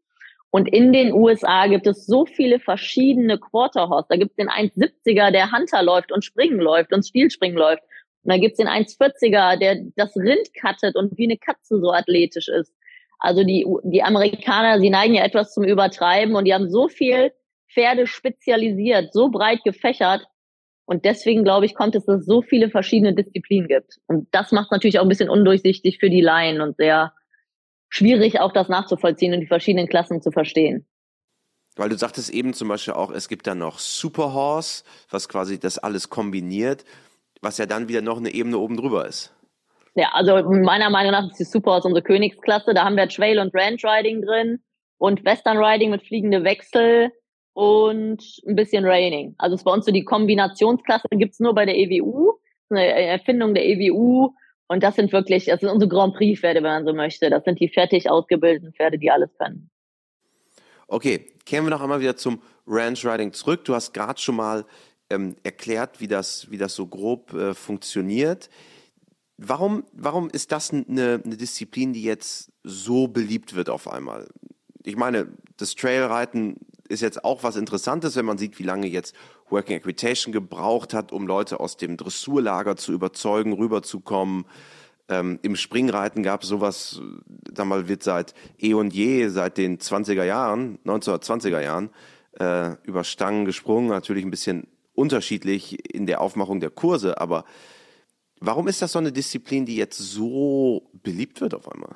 Und 0.51 0.69
in 0.69 0.93
den 0.93 1.15
USA 1.15 1.67
gibt 1.67 1.87
es 1.87 2.05
so 2.05 2.27
viele 2.27 2.61
verschiedene 2.61 3.39
Quarterhorse. 3.39 4.09
Da 4.11 4.17
gibt 4.17 4.33
es 4.33 4.37
den 4.37 4.51
1,70er, 4.51 5.31
der 5.31 5.51
Hunter 5.51 5.83
läuft 5.83 6.13
und 6.13 6.27
springen 6.27 6.61
läuft 6.61 6.93
und 6.93 7.07
Spielspringen 7.07 7.57
läuft. 7.57 7.83
Und 8.25 8.33
da 8.33 8.37
gibt 8.37 8.53
es 8.53 8.59
den 8.59 8.69
1,40er, 8.69 9.57
der 9.57 9.83
das 9.97 10.15
Rind 10.15 10.51
cuttet 10.61 10.95
und 10.95 11.17
wie 11.17 11.25
eine 11.25 11.39
Katze 11.39 11.81
so 11.81 11.91
athletisch 11.91 12.49
ist. 12.49 12.71
Also 13.19 13.45
die, 13.45 13.67
die 13.85 14.03
Amerikaner, 14.03 14.79
sie 14.79 14.91
neigen 14.91 15.15
ja 15.15 15.25
etwas 15.25 15.55
zum 15.55 15.65
Übertreiben 15.65 16.35
und 16.35 16.45
die 16.45 16.53
haben 16.53 16.71
so 16.71 16.89
viel 16.89 17.33
Pferde 17.73 18.07
spezialisiert, 18.07 19.15
so 19.15 19.31
breit 19.31 19.61
gefächert. 19.65 20.27
Und 20.85 21.05
deswegen 21.05 21.45
glaube 21.45 21.67
ich, 21.67 21.75
kommt 21.75 21.95
es, 21.95 22.05
dass 22.05 22.21
es 22.21 22.27
so 22.27 22.43
viele 22.43 22.69
verschiedene 22.69 23.15
Disziplinen 23.15 23.69
gibt. 23.69 23.99
Und 24.07 24.29
das 24.33 24.53
macht 24.53 24.73
natürlich 24.73 24.99
auch 24.99 25.05
ein 25.05 25.09
bisschen 25.09 25.31
undurchsichtig 25.31 25.99
für 25.99 26.11
die 26.11 26.21
Laien 26.21 26.61
und 26.61 26.77
sehr 26.77 27.13
schwierig 27.89 28.41
auch 28.41 28.53
das 28.53 28.69
nachzuvollziehen 28.69 29.35
und 29.35 29.41
die 29.41 29.47
verschiedenen 29.47 29.89
Klassen 29.89 30.23
zu 30.23 30.33
verstehen. 30.33 30.87
Weil 31.77 31.89
du 31.89 31.97
sagtest 31.97 32.31
eben 32.31 32.53
zum 32.53 32.69
Beispiel 32.69 32.95
auch, 32.95 33.11
es 33.11 33.29
gibt 33.29 33.47
dann 33.47 33.59
noch 33.59 33.79
Superhorse, 33.79 34.85
was 35.11 35.29
quasi 35.29 35.59
das 35.59 35.79
alles 35.79 36.11
kombiniert, 36.11 36.85
was 37.41 37.59
ja 37.59 37.67
dann 37.67 37.89
wieder 37.89 38.03
noch 38.03 38.19
eine 38.19 38.33
Ebene 38.33 38.59
oben 38.59 38.77
drüber 38.77 39.07
ist. 39.07 39.35
Ja, 39.95 40.11
also 40.13 40.43
meiner 40.43 40.91
Meinung 40.91 41.13
nach 41.13 41.29
ist 41.29 41.39
die 41.39 41.45
Superhorse 41.45 41.89
unsere 41.89 42.03
Königsklasse. 42.03 42.75
Da 42.75 42.85
haben 42.85 42.97
wir 42.97 43.09
Trail 43.09 43.39
und 43.39 43.55
Ranch 43.55 43.85
Riding 43.85 44.23
drin 44.23 44.63
und 44.99 45.25
Western 45.25 45.59
Riding 45.59 45.91
mit 45.91 46.03
fliegende 46.03 46.45
Wechsel 46.45 47.11
und 47.55 48.23
ein 48.47 48.57
bisschen 48.57 48.85
Raining. 48.85 49.35
Also 49.39 49.55
es 49.55 49.61
ist 49.61 49.65
bei 49.65 49.73
uns 49.73 49.85
so 49.85 49.93
die 49.93 50.05
Kombinationsklasse 50.05 51.09
gibt's 51.13 51.41
nur 51.41 51.55
bei 51.55 51.67
der 51.67 51.77
EWU, 51.77 52.35
eine 52.71 52.87
Erfindung 52.87 53.55
der 53.55 53.67
EWU. 53.67 54.35
Und 54.69 54.83
das 54.83 54.97
sind 54.97 55.13
wirklich, 55.13 55.47
das 55.47 55.61
sind 55.61 55.69
unsere 55.69 55.89
Grand 55.89 56.15
Prix-Pferde, 56.15 56.63
wenn 56.63 56.71
man 56.71 56.87
so 56.87 56.95
möchte. 56.95 57.29
Das 57.29 57.45
sind 57.45 57.61
die 57.61 57.69
fertig 57.69 58.09
ausgebildeten 58.09 58.73
Pferde, 58.73 58.99
die 58.99 59.11
alles 59.11 59.31
können. 59.39 59.71
Okay, 60.89 61.27
kehren 61.45 61.65
wir 61.65 61.71
noch 61.71 61.83
einmal 61.83 62.01
wieder 62.01 62.17
zum 62.17 62.41
Ranch 62.67 63.05
Riding 63.05 63.33
zurück. 63.33 63.65
Du 63.65 63.75
hast 63.75 63.93
gerade 63.93 64.21
schon 64.21 64.37
mal 64.37 64.65
ähm, 65.11 65.37
erklärt, 65.43 66.01
wie 66.01 66.09
das, 66.09 66.51
wie 66.51 66.59
das 66.59 66.75
so 66.75 66.87
grob 66.87 67.35
äh, 67.35 67.53
funktioniert. 67.53 68.49
Warum, 69.37 69.85
warum 69.93 70.31
ist 70.31 70.53
das 70.53 70.73
eine, 70.73 71.21
eine 71.25 71.37
Disziplin, 71.37 71.93
die 71.93 72.03
jetzt 72.03 72.51
so 72.63 73.09
beliebt 73.09 73.55
wird 73.55 73.69
auf 73.69 73.91
einmal? 73.91 74.29
Ich 74.85 74.97
meine, 74.97 75.29
das 75.57 75.75
Trailreiten 75.75 76.57
ist 76.93 77.01
jetzt 77.01 77.25
auch 77.25 77.43
was 77.43 77.57
Interessantes, 77.57 78.17
wenn 78.17 78.25
man 78.25 78.39
sieht, 78.39 78.59
wie 78.59 78.65
lange 78.65 78.87
jetzt 78.87 79.15
Working 79.51 79.77
Equitation 79.77 80.33
gebraucht 80.33 80.95
hat, 80.95 81.13
um 81.13 81.27
Leute 81.27 81.59
aus 81.59 81.77
dem 81.77 81.97
Dressurlager 81.97 82.77
zu 82.77 82.93
überzeugen, 82.93 83.53
rüberzukommen. 83.53 84.45
Ähm, 85.09 85.39
Im 85.43 85.57
Springreiten 85.57 86.23
gab 86.23 86.43
es 86.43 86.49
sowas, 86.49 87.01
da 87.51 87.65
mal 87.65 87.89
wird 87.89 88.03
seit 88.03 88.35
eh 88.59 88.75
und 88.75 88.95
je, 88.95 89.29
seit 89.29 89.59
den 89.59 89.79
20er 89.79 90.25
Jahren, 90.25 90.79
1920er 90.85 91.61
Jahren, 91.61 91.91
äh, 92.39 92.77
über 92.85 93.03
Stangen 93.03 93.45
gesprungen. 93.45 93.89
Natürlich 93.89 94.25
ein 94.25 94.31
bisschen 94.31 94.69
unterschiedlich 94.95 95.93
in 95.93 96.07
der 96.07 96.21
Aufmachung 96.21 96.61
der 96.61 96.71
Kurse, 96.71 97.21
aber 97.21 97.45
Warum 98.45 98.67
ist 98.67 98.83
das 98.83 98.91
so 98.91 98.99
eine 98.99 99.13
Disziplin, 99.13 99.67
die 99.67 99.77
jetzt 99.77 99.99
so 99.99 100.91
beliebt 101.05 101.41
wird 101.41 101.55
auf 101.55 101.71
einmal? 101.71 101.95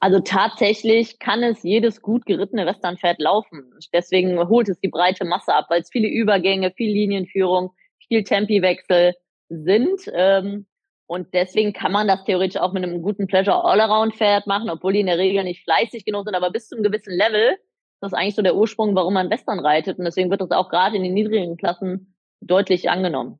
Also 0.00 0.20
tatsächlich 0.20 1.18
kann 1.18 1.42
es 1.42 1.62
jedes 1.62 2.00
gut 2.00 2.24
gerittene 2.24 2.64
Westernpferd 2.64 3.20
laufen. 3.20 3.70
Deswegen 3.92 4.48
holt 4.48 4.70
es 4.70 4.80
die 4.80 4.88
breite 4.88 5.26
Masse 5.26 5.54
ab, 5.54 5.66
weil 5.68 5.82
es 5.82 5.90
viele 5.90 6.08
Übergänge, 6.08 6.72
viel 6.72 6.90
Linienführung, 6.90 7.72
viel 8.08 8.24
Tempiwechsel 8.24 9.14
sind. 9.50 10.10
Ähm, 10.14 10.66
und 11.06 11.34
deswegen 11.34 11.74
kann 11.74 11.92
man 11.92 12.08
das 12.08 12.24
theoretisch 12.24 12.60
auch 12.60 12.72
mit 12.72 12.82
einem 12.82 13.02
guten 13.02 13.26
Pleasure 13.26 13.62
All-Around 13.62 14.16
Pferd 14.16 14.46
machen, 14.46 14.70
obwohl 14.70 14.94
die 14.94 15.00
in 15.00 15.06
der 15.06 15.18
Regel 15.18 15.44
nicht 15.44 15.64
fleißig 15.64 16.06
genug 16.06 16.24
sind, 16.24 16.34
aber 16.34 16.50
bis 16.50 16.68
zu 16.68 16.76
einem 16.76 16.84
gewissen 16.84 17.12
Level 17.12 17.50
ist 17.50 18.00
das 18.00 18.14
eigentlich 18.14 18.36
so 18.36 18.42
der 18.42 18.56
Ursprung, 18.56 18.94
warum 18.94 19.12
man 19.12 19.28
Western 19.28 19.58
reitet. 19.58 19.98
Und 19.98 20.06
deswegen 20.06 20.30
wird 20.30 20.40
das 20.40 20.50
auch 20.50 20.70
gerade 20.70 20.96
in 20.96 21.02
den 21.02 21.12
niedrigen 21.12 21.58
Klassen 21.58 22.14
deutlich 22.40 22.88
angenommen. 22.88 23.38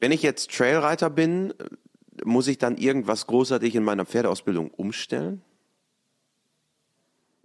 Wenn 0.00 0.10
ich 0.10 0.22
jetzt 0.22 0.50
Trailreiter 0.50 1.10
bin, 1.10 1.54
muss 2.24 2.48
ich 2.48 2.58
dann 2.58 2.76
irgendwas 2.76 3.26
großartig 3.26 3.74
in 3.74 3.84
meiner 3.84 4.04
Pferdeausbildung 4.04 4.70
umstellen? 4.70 5.42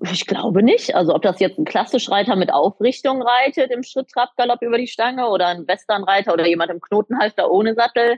Ich 0.02 0.26
glaube 0.26 0.62
nicht. 0.62 0.96
Also 0.96 1.16
ob 1.16 1.22
das 1.22 1.40
jetzt 1.40 1.58
ein 1.58 1.66
Klassischreiter 1.66 2.36
mit 2.36 2.52
Aufrichtung 2.52 3.22
reitet 3.22 3.72
im 3.72 3.84
Schritt, 3.84 4.10
Trab, 4.10 4.36
Galopp 4.36 4.62
über 4.62 4.78
die 4.78 4.88
Stange 4.88 5.30
oder 5.30 5.48
ein 5.48 5.68
Westernreiter 5.68 6.34
oder 6.34 6.46
jemand 6.46 6.72
im 6.72 6.82
Knotenhalfter 6.82 7.50
ohne 7.50 7.76
Sattel. 7.76 8.18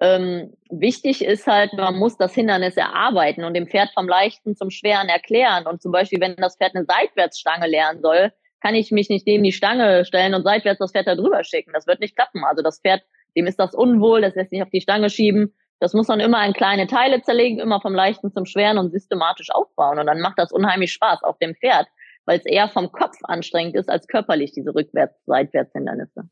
Ähm, 0.00 0.54
wichtig 0.70 1.24
ist 1.24 1.46
halt, 1.48 1.72
man 1.72 1.96
muss 1.96 2.16
das 2.16 2.32
Hindernis 2.34 2.76
erarbeiten 2.76 3.42
und 3.42 3.54
dem 3.54 3.66
Pferd 3.66 3.90
vom 3.94 4.08
Leichten 4.08 4.54
zum 4.54 4.70
Schweren 4.70 5.08
erklären. 5.08 5.66
Und 5.66 5.82
zum 5.82 5.90
Beispiel, 5.90 6.20
wenn 6.20 6.36
das 6.36 6.56
Pferd 6.56 6.76
eine 6.76 6.84
Seitwärtsstange 6.84 7.66
lernen 7.66 8.00
soll, 8.00 8.32
kann 8.60 8.76
ich 8.76 8.92
mich 8.92 9.08
nicht 9.08 9.26
neben 9.26 9.42
die 9.42 9.52
Stange 9.52 10.04
stellen 10.04 10.34
und 10.34 10.44
seitwärts 10.44 10.78
das 10.78 10.92
Pferd 10.92 11.08
da 11.08 11.16
drüber 11.16 11.42
schicken. 11.42 11.72
Das 11.72 11.88
wird 11.88 12.00
nicht 12.00 12.14
klappen. 12.14 12.44
Also 12.44 12.62
das 12.62 12.80
Pferd 12.80 13.02
dem 13.36 13.46
ist 13.46 13.58
das 13.58 13.74
unwohl, 13.74 14.20
das 14.20 14.34
lässt 14.34 14.50
sich 14.50 14.62
auf 14.62 14.70
die 14.70 14.80
Stange 14.80 15.10
schieben. 15.10 15.54
Das 15.80 15.94
muss 15.94 16.08
man 16.08 16.20
immer 16.20 16.44
in 16.44 16.52
kleine 16.52 16.86
Teile 16.86 17.22
zerlegen, 17.22 17.60
immer 17.60 17.80
vom 17.80 17.94
Leichten 17.94 18.32
zum 18.32 18.46
Schweren 18.46 18.78
und 18.78 18.90
systematisch 18.90 19.50
aufbauen. 19.50 19.98
Und 19.98 20.06
dann 20.06 20.20
macht 20.20 20.38
das 20.38 20.50
unheimlich 20.50 20.92
Spaß 20.92 21.22
auf 21.22 21.38
dem 21.38 21.54
Pferd, 21.54 21.86
weil 22.24 22.38
es 22.38 22.46
eher 22.46 22.68
vom 22.68 22.90
Kopf 22.90 23.16
anstrengend 23.22 23.76
ist 23.76 23.88
als 23.88 24.08
körperlich, 24.08 24.52
diese 24.52 24.74
rückwärts-, 24.74 25.24
seitwärts 25.26 25.72
Hindernisse. 25.72 26.28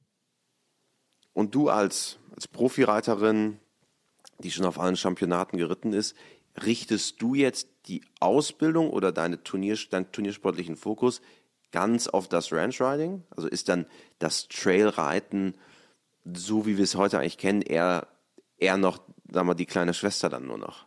Und 1.33 1.55
du 1.55 1.69
als, 1.69 2.19
als 2.35 2.49
Profireiterin, 2.49 3.61
die 4.39 4.51
schon 4.51 4.67
auf 4.67 4.81
allen 4.81 4.97
Championaten 4.97 5.59
geritten 5.59 5.93
ist, 5.93 6.17
richtest 6.65 7.21
du 7.23 7.35
jetzt 7.35 7.69
die 7.87 8.03
Ausbildung 8.21 8.91
oder 8.91 9.13
deine 9.13 9.43
Turnier, 9.43 9.77
deinen 9.91 10.11
turniersportlichen 10.11 10.77
Fokus 10.77 11.21
ganz 11.73 12.09
auf 12.09 12.29
das 12.29 12.53
Ranch 12.53 12.81
Riding? 12.81 13.23
Also 13.37 13.49
ist 13.49 13.69
dann 13.69 13.87
das 14.19 14.49
Trailreiten, 14.49 15.55
so 16.25 16.67
wie 16.67 16.77
wir 16.77 16.85
es 16.85 16.97
heute 16.97 17.19
eigentlich 17.19 17.39
kennen, 17.39 17.63
eher, 17.63 18.09
eher 18.57 18.77
noch, 18.77 18.99
sagen 19.31 19.49
wir, 19.49 19.55
die 19.55 19.67
kleine 19.67 19.95
Schwester 19.95 20.29
dann 20.29 20.47
nur 20.47 20.59
noch? 20.59 20.87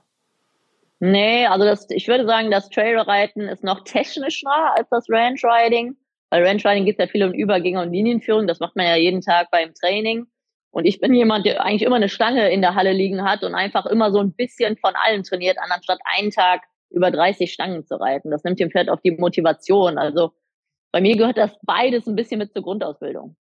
Nee, 0.99 1.45
also 1.45 1.65
das, 1.65 1.89
ich 1.91 2.07
würde 2.07 2.25
sagen, 2.25 2.51
das 2.51 2.69
Trailreiten 2.69 3.47
ist 3.47 3.63
noch 3.63 3.83
technischer 3.83 4.75
als 4.75 4.89
das 4.89 5.05
Ranch 5.09 5.43
Riding. 5.43 5.95
Weil 6.29 6.45
Ranch 6.45 6.65
Riding 6.65 6.85
geht 6.85 6.99
ja 6.99 7.07
viel 7.07 7.23
um 7.23 7.33
Übergänge 7.33 7.81
und 7.81 7.91
Linienführung. 7.91 8.47
Das 8.47 8.59
macht 8.59 8.75
man 8.75 8.85
ja 8.85 8.95
jeden 8.95 9.21
Tag 9.21 9.49
beim 9.51 9.73
Training. 9.73 10.27
Und 10.71 10.85
ich 10.85 10.99
bin 10.99 11.13
jemand, 11.13 11.45
der 11.45 11.63
eigentlich 11.63 11.81
immer 11.81 11.95
eine 11.95 12.09
Stange 12.09 12.51
in 12.51 12.61
der 12.61 12.75
Halle 12.75 12.91
liegen 12.91 13.23
hat 13.23 13.43
und 13.43 13.55
einfach 13.55 13.85
immer 13.87 14.11
so 14.11 14.19
ein 14.19 14.33
bisschen 14.33 14.77
von 14.77 14.93
allem 14.95 15.23
trainiert, 15.23 15.57
anstatt 15.57 15.99
einen 16.03 16.29
Tag 16.29 16.63
über 16.91 17.09
30 17.09 17.51
Stangen 17.51 17.85
zu 17.85 17.99
reiten. 17.99 18.29
Das 18.29 18.43
nimmt 18.43 18.59
dem 18.59 18.69
Pferd 18.69 18.89
auch 18.89 18.99
die 18.99 19.11
Motivation. 19.11 19.97
Also 19.97 20.33
bei 20.91 21.01
mir 21.01 21.15
gehört 21.17 21.37
das 21.37 21.57
beides 21.63 22.07
ein 22.07 22.15
bisschen 22.15 22.39
mit 22.39 22.53
zur 22.53 22.63
Grundausbildung. 22.63 23.35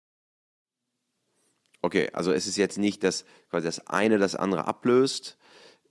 Okay, 1.82 2.10
also 2.12 2.32
es 2.32 2.46
ist 2.46 2.56
jetzt 2.56 2.78
nicht, 2.78 3.04
dass 3.04 3.24
quasi 3.50 3.66
das 3.66 3.86
eine 3.86 4.18
das 4.18 4.34
andere 4.34 4.66
ablöst, 4.66 5.38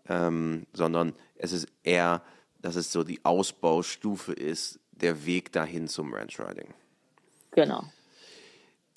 ähm, 0.09 0.65
sondern 0.73 1.13
es 1.35 1.51
ist 1.51 1.67
eher, 1.83 2.23
dass 2.59 2.75
es 2.75 2.91
so 2.91 3.03
die 3.03 3.23
Ausbaustufe 3.23 4.33
ist, 4.33 4.79
der 4.91 5.25
Weg 5.25 5.51
dahin 5.51 5.87
zum 5.87 6.13
Ranch 6.13 6.39
Riding. 6.39 6.73
Genau. 7.51 7.83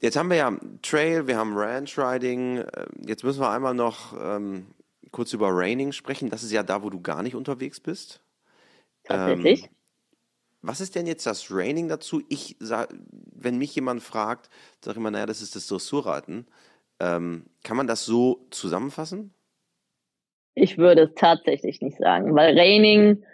Jetzt 0.00 0.16
haben 0.16 0.31
wir 0.31 0.37
ja 0.37 0.59
Trail, 0.83 1.26
wir 1.26 1.37
haben 1.37 1.57
Ranch 1.57 1.98
Riding. 1.98 2.59
Äh, 2.59 2.87
jetzt 3.07 3.22
müssen 3.22 3.40
wir 3.40 3.50
einmal 3.50 3.74
noch 3.74 4.14
ähm, 4.18 4.66
kurz 5.12 5.33
über 5.33 5.50
Raining 5.50 5.92
sprechen. 5.92 6.31
Das 6.31 6.42
ist 6.42 6.53
ja 6.53 6.62
da, 6.62 6.83
wo 6.83 6.90
du 6.90 7.00
gar 7.00 7.22
nicht 7.22 7.35
unterwegs 7.35 7.81
bist. 7.81 8.20
Tatsächlich. 9.05 9.64
Ähm, 9.64 9.70
was 10.62 10.81
ist 10.81 10.94
denn 10.94 11.07
jetzt 11.07 11.26
das 11.26 11.50
Raining 11.50 11.88
dazu? 11.88 12.22
Ich 12.29 12.57
sag, 12.61 12.94
wenn 13.11 13.57
mich 13.57 13.74
jemand 13.74 14.03
fragt, 14.03 14.50
sage 14.85 14.94
ich 14.94 14.96
immer, 14.98 15.11
naja, 15.11 15.26
das 15.26 15.40
ist 15.40 15.57
das 15.57 15.66
Dressurreiten. 15.66 16.46
Ähm, 17.01 17.47
kann 17.65 17.77
man 17.77 17.87
das 17.87 18.05
so 18.05 18.47
zusammenfassen? 18.51 19.35
Ich 20.55 20.79
würde 20.79 21.03
es 21.03 21.15
tatsächlich 21.15 21.81
nicht 21.81 21.99
sagen, 21.99 22.35
weil 22.35 22.59
Raining 22.59 23.25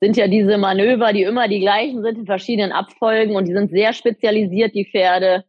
sind 0.00 0.16
ja 0.16 0.28
diese 0.28 0.58
Manöver, 0.58 1.12
die 1.12 1.22
immer 1.22 1.48
die 1.48 1.60
gleichen 1.60 2.02
sind 2.02 2.18
in 2.18 2.26
verschiedenen 2.26 2.72
Abfolgen 2.72 3.36
und 3.36 3.46
die 3.46 3.52
sind 3.52 3.70
sehr 3.70 3.92
spezialisiert, 3.92 4.74
die 4.74 4.88
Pferde. 4.90 5.44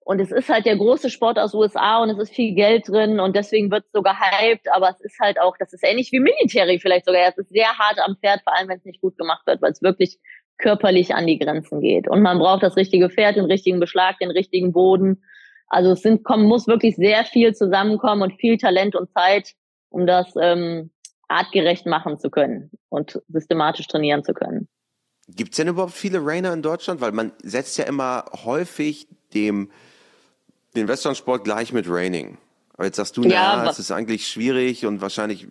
Und 0.00 0.20
es 0.20 0.32
ist 0.32 0.48
halt 0.48 0.66
der 0.66 0.76
große 0.76 1.10
Sport 1.10 1.38
aus 1.38 1.54
USA 1.54 2.02
und 2.02 2.10
es 2.10 2.18
ist 2.18 2.34
viel 2.34 2.54
Geld 2.54 2.88
drin 2.88 3.20
und 3.20 3.36
deswegen 3.36 3.70
wird 3.70 3.84
es 3.84 3.92
so 3.92 4.02
gehypt, 4.02 4.66
aber 4.72 4.90
es 4.90 5.00
ist 5.00 5.18
halt 5.20 5.40
auch, 5.40 5.56
das 5.58 5.72
ist 5.72 5.84
ähnlich 5.84 6.10
wie 6.12 6.20
Military 6.20 6.78
vielleicht 6.78 7.06
sogar. 7.06 7.28
Es 7.28 7.38
ist 7.38 7.50
sehr 7.50 7.78
hart 7.78 7.98
am 7.98 8.16
Pferd, 8.16 8.42
vor 8.42 8.56
allem 8.56 8.68
wenn 8.68 8.78
es 8.78 8.84
nicht 8.84 9.00
gut 9.00 9.16
gemacht 9.16 9.46
wird, 9.46 9.62
weil 9.62 9.72
es 9.72 9.82
wirklich 9.82 10.18
körperlich 10.58 11.14
an 11.14 11.26
die 11.26 11.38
Grenzen 11.38 11.80
geht. 11.80 12.08
Und 12.08 12.22
man 12.22 12.38
braucht 12.38 12.62
das 12.62 12.76
richtige 12.76 13.08
Pferd, 13.08 13.36
den 13.36 13.44
richtigen 13.44 13.80
Beschlag, 13.80 14.18
den 14.18 14.30
richtigen 14.30 14.72
Boden. 14.72 15.22
Also 15.70 15.92
es 15.92 16.02
sind, 16.02 16.24
kommen, 16.24 16.44
muss 16.44 16.66
wirklich 16.66 16.96
sehr 16.96 17.24
viel 17.24 17.54
zusammenkommen 17.54 18.22
und 18.22 18.38
viel 18.38 18.58
Talent 18.58 18.94
und 18.96 19.10
Zeit, 19.12 19.54
um 19.88 20.06
das 20.06 20.34
ähm, 20.38 20.90
artgerecht 21.28 21.86
machen 21.86 22.18
zu 22.18 22.28
können 22.28 22.70
und 22.88 23.22
systematisch 23.28 23.86
trainieren 23.86 24.24
zu 24.24 24.34
können. 24.34 24.68
Gibt 25.28 25.52
es 25.52 25.56
denn 25.56 25.68
überhaupt 25.68 25.92
viele 25.92 26.24
Rainer 26.24 26.52
in 26.52 26.60
Deutschland? 26.60 27.00
Weil 27.00 27.12
man 27.12 27.32
setzt 27.42 27.78
ja 27.78 27.84
immer 27.84 28.24
häufig 28.44 29.08
dem 29.32 29.70
den 30.76 30.88
Westernsport 30.88 31.44
gleich 31.44 31.72
mit 31.72 31.86
Raining. 31.88 32.38
Aber 32.74 32.86
jetzt 32.86 32.96
sagst 32.96 33.16
du, 33.16 33.22
ja, 33.24 33.56
naja, 33.56 33.70
es 33.70 33.78
ist 33.78 33.90
eigentlich 33.90 34.28
schwierig 34.28 34.86
und 34.86 35.00
wahrscheinlich 35.00 35.46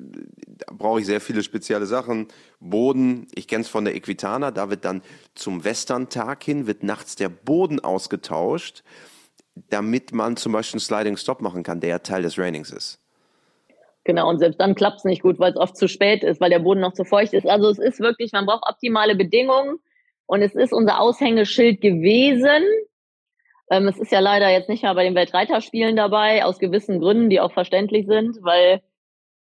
brauche 0.72 1.00
ich 1.00 1.06
sehr 1.06 1.22
viele 1.22 1.44
spezielle 1.44 1.86
Sachen. 1.86 2.28
Boden, 2.60 3.28
ich 3.36 3.48
kenne 3.48 3.62
es 3.62 3.70
von 3.70 3.86
der 3.86 3.96
Equitana, 3.96 4.52
da 4.52 4.70
wird 4.70 4.86
dann 4.86 5.02
zum 5.36 5.64
Western-Tag 5.64 6.44
hin, 6.44 6.68
wird 6.68 6.84
nachts 6.84 7.16
der 7.16 7.30
Boden 7.30 7.80
ausgetauscht, 7.80 8.84
damit 9.70 10.12
man 10.14 10.38
zum 10.38 10.52
Beispiel 10.54 10.78
einen 10.78 10.82
Sliding 10.82 11.18
Stop 11.18 11.42
machen 11.42 11.64
kann, 11.64 11.80
der 11.80 11.90
ja 11.90 12.00
Teil 12.00 12.22
des 12.22 12.38
Rainings 12.38 12.72
ist. 12.72 13.00
Genau, 14.04 14.30
und 14.30 14.40
selbst 14.40 14.60
dann 14.60 14.76
klappt 14.76 14.98
es 14.98 15.04
nicht 15.04 15.22
gut, 15.22 15.40
weil 15.40 15.52
es 15.52 15.58
oft 15.58 15.78
zu 15.78 15.88
spät 15.88 16.24
ist, 16.24 16.42
weil 16.42 16.50
der 16.50 16.60
Boden 16.60 16.80
noch 16.80 16.94
zu 16.94 17.06
feucht 17.06 17.34
ist. 17.34 17.48
Also 17.48 17.70
es 17.70 17.80
ist 17.80 18.00
wirklich, 18.00 18.32
man 18.32 18.46
braucht 18.46 18.64
optimale 18.68 19.16
Bedingungen 19.16 19.78
und 20.26 20.42
es 20.42 20.56
ist 20.56 20.74
unser 20.74 21.00
Aushängeschild 21.00 21.82
gewesen, 21.82 22.64
ähm, 23.70 23.88
es 23.88 24.00
ist 24.00 24.12
ja 24.12 24.20
leider 24.20 24.50
jetzt 24.50 24.70
nicht 24.70 24.84
mehr 24.84 24.96
bei 24.96 25.04
den 25.04 25.16
Weltreiterspielen 25.16 25.96
dabei, 25.96 26.44
aus 26.44 26.60
gewissen 26.60 27.00
Gründen, 27.00 27.30
die 27.30 27.40
auch 27.40 27.52
verständlich 27.52 28.08
sind, 28.08 28.38
weil 28.42 28.82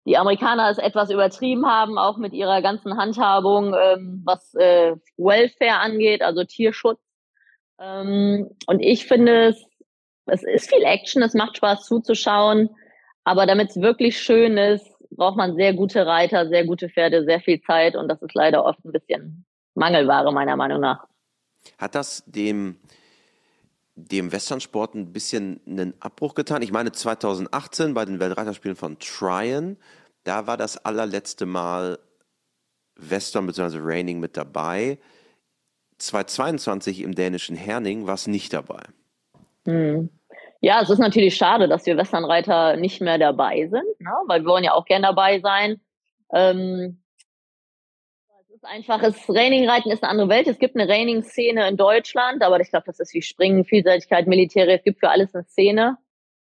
die 0.04 0.16
Amerikaner 0.16 0.70
es 0.70 0.78
etwas 0.78 1.10
übertrieben 1.10 1.66
haben, 1.66 1.98
auch 1.98 2.16
mit 2.16 2.32
ihrer 2.32 2.62
ganzen 2.62 2.96
Handhabung, 2.96 3.74
ähm, 3.74 4.22
was 4.24 4.54
äh, 4.54 4.96
Welfare 5.16 5.78
angeht, 5.80 6.22
also 6.22 6.44
Tierschutz. 6.44 7.00
Ähm, 7.80 8.50
und 8.66 8.80
ich 8.80 9.06
finde 9.06 9.48
es, 9.48 9.65
es 10.26 10.42
ist 10.42 10.68
viel 10.68 10.82
Action, 10.82 11.22
es 11.22 11.34
macht 11.34 11.56
Spaß 11.56 11.86
zuzuschauen, 11.86 12.70
aber 13.24 13.46
damit 13.46 13.70
es 13.70 13.80
wirklich 13.80 14.18
schön 14.18 14.56
ist, 14.56 14.86
braucht 15.10 15.36
man 15.36 15.56
sehr 15.56 15.72
gute 15.72 16.06
Reiter, 16.06 16.48
sehr 16.48 16.64
gute 16.64 16.88
Pferde, 16.88 17.24
sehr 17.24 17.40
viel 17.40 17.60
Zeit 17.62 17.96
und 17.96 18.08
das 18.08 18.20
ist 18.22 18.34
leider 18.34 18.64
oft 18.64 18.84
ein 18.84 18.92
bisschen 18.92 19.44
Mangelware 19.74 20.32
meiner 20.32 20.56
Meinung 20.56 20.80
nach. 20.80 21.06
Hat 21.78 21.94
das 21.94 22.24
dem 22.26 22.78
dem 23.96 24.30
Westernsport 24.30 24.94
ein 24.94 25.12
bisschen 25.12 25.60
einen 25.66 25.94
Abbruch 26.00 26.34
getan. 26.34 26.60
Ich 26.60 26.70
meine, 26.70 26.92
2018 26.92 27.94
bei 27.94 28.04
den 28.04 28.20
Weltreiterspielen 28.20 28.76
von 28.76 28.98
Tryon, 28.98 29.78
da 30.22 30.46
war 30.46 30.58
das 30.58 30.76
allerletzte 30.76 31.46
Mal 31.46 31.98
Western 32.96 33.46
bzw. 33.46 33.78
Raining 33.80 34.20
mit 34.20 34.36
dabei. 34.36 34.98
2022 35.98 37.00
im 37.00 37.14
dänischen 37.14 37.56
Herning 37.56 38.06
war 38.06 38.14
es 38.14 38.26
nicht 38.26 38.52
dabei. 38.52 38.82
Hm. 39.64 40.10
Ja, 40.60 40.80
es 40.80 40.90
ist 40.90 40.98
natürlich 40.98 41.36
schade, 41.36 41.68
dass 41.68 41.86
wir 41.86 41.96
Westernreiter 41.96 42.76
nicht 42.76 43.00
mehr 43.00 43.18
dabei 43.18 43.66
sind, 43.68 44.00
ne? 44.00 44.12
weil 44.26 44.42
wir 44.42 44.48
wollen 44.48 44.64
ja 44.64 44.72
auch 44.72 44.84
gern 44.84 45.02
dabei 45.02 45.40
sein. 45.40 45.80
Ähm, 46.32 47.02
ist 48.56 48.64
einfach, 48.64 49.00
das 49.00 49.28
Raining-Reiten 49.28 49.90
ist 49.90 50.02
eine 50.02 50.10
andere 50.10 50.28
Welt. 50.30 50.46
Es 50.46 50.58
gibt 50.58 50.76
eine 50.76 50.88
Raining-Szene 50.88 51.68
in 51.68 51.76
Deutschland, 51.76 52.42
aber 52.42 52.58
ich 52.60 52.70
glaube, 52.70 52.86
das 52.86 53.00
ist 53.00 53.12
wie 53.12 53.22
Springen, 53.22 53.64
Vielseitigkeit, 53.64 54.26
Militär. 54.26 54.66
Es 54.68 54.82
gibt 54.82 55.00
für 55.00 55.10
alles 55.10 55.34
eine 55.34 55.44
Szene. 55.44 55.98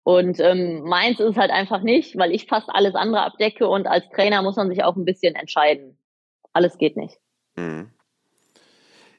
Und 0.03 0.39
ähm, 0.39 0.83
meins 0.83 1.19
ist 1.19 1.31
es 1.31 1.37
halt 1.37 1.51
einfach 1.51 1.81
nicht, 1.81 2.19
weil 2.19 2.33
ich 2.33 2.47
fast 2.47 2.69
alles 2.69 2.95
andere 2.95 3.23
abdecke 3.23 3.67
und 3.67 3.87
als 3.87 4.07
Trainer 4.11 4.43
muss 4.43 4.57
man 4.57 4.69
sich 4.69 4.85
auch 4.85 4.97
ein 4.97 5.07
bisschen 5.07 5.35
entscheiden. 5.35 5.99
Alles 6.53 6.77
geht 6.77 6.99
nicht. 6.99 7.19
Mhm. 7.57 7.94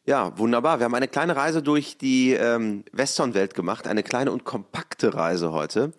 Ja, 0.08 0.38
wunderbar. 0.38 0.80
Wir 0.80 0.86
haben 0.86 0.94
eine 0.94 1.08
kleine 1.08 1.36
Reise 1.36 1.64
durch 1.64 1.98
die 1.98 2.34
ähm, 2.34 2.84
Western-Welt 2.92 3.56
gemacht, 3.56 3.88
eine 3.88 4.04
kleine 4.04 4.32
und 4.32 4.44
kompakte 4.44 5.16
Reise 5.16 5.52
heute. 5.52 5.94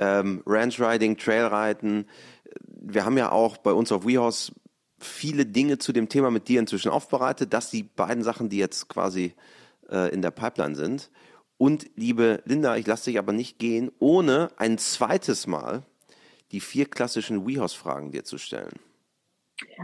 Ähm, 0.00 0.42
Ranch 0.44 0.80
Riding, 0.80 1.16
Trailreiten. 1.16 2.06
Wir 2.66 3.04
haben 3.04 3.16
ja 3.16 3.30
auch 3.30 3.56
bei 3.56 3.72
uns 3.72 3.92
auf 3.92 4.04
WeHorse 4.04 4.50
viele 4.98 5.46
Dinge 5.46 5.78
zu 5.78 5.92
dem 5.92 6.08
Thema 6.08 6.32
mit 6.32 6.48
dir 6.48 6.58
inzwischen 6.58 6.90
aufbereitet. 6.90 7.52
Das 7.52 7.70
die 7.70 7.84
beiden 7.84 8.24
Sachen, 8.24 8.48
die 8.48 8.58
jetzt 8.58 8.88
quasi 8.88 9.34
äh, 9.88 10.12
in 10.12 10.22
der 10.22 10.32
Pipeline 10.32 10.74
sind. 10.74 11.08
Und 11.56 11.88
liebe 11.94 12.42
Linda, 12.46 12.76
ich 12.76 12.88
lasse 12.88 13.10
dich 13.10 13.18
aber 13.20 13.32
nicht 13.32 13.60
gehen, 13.60 13.92
ohne 14.00 14.50
ein 14.56 14.76
zweites 14.76 15.46
Mal 15.46 15.84
die 16.50 16.60
vier 16.60 16.86
klassischen 16.86 17.46
WeHorse-Fragen 17.46 18.10
dir 18.10 18.24
zu 18.24 18.38
stellen. 18.38 18.74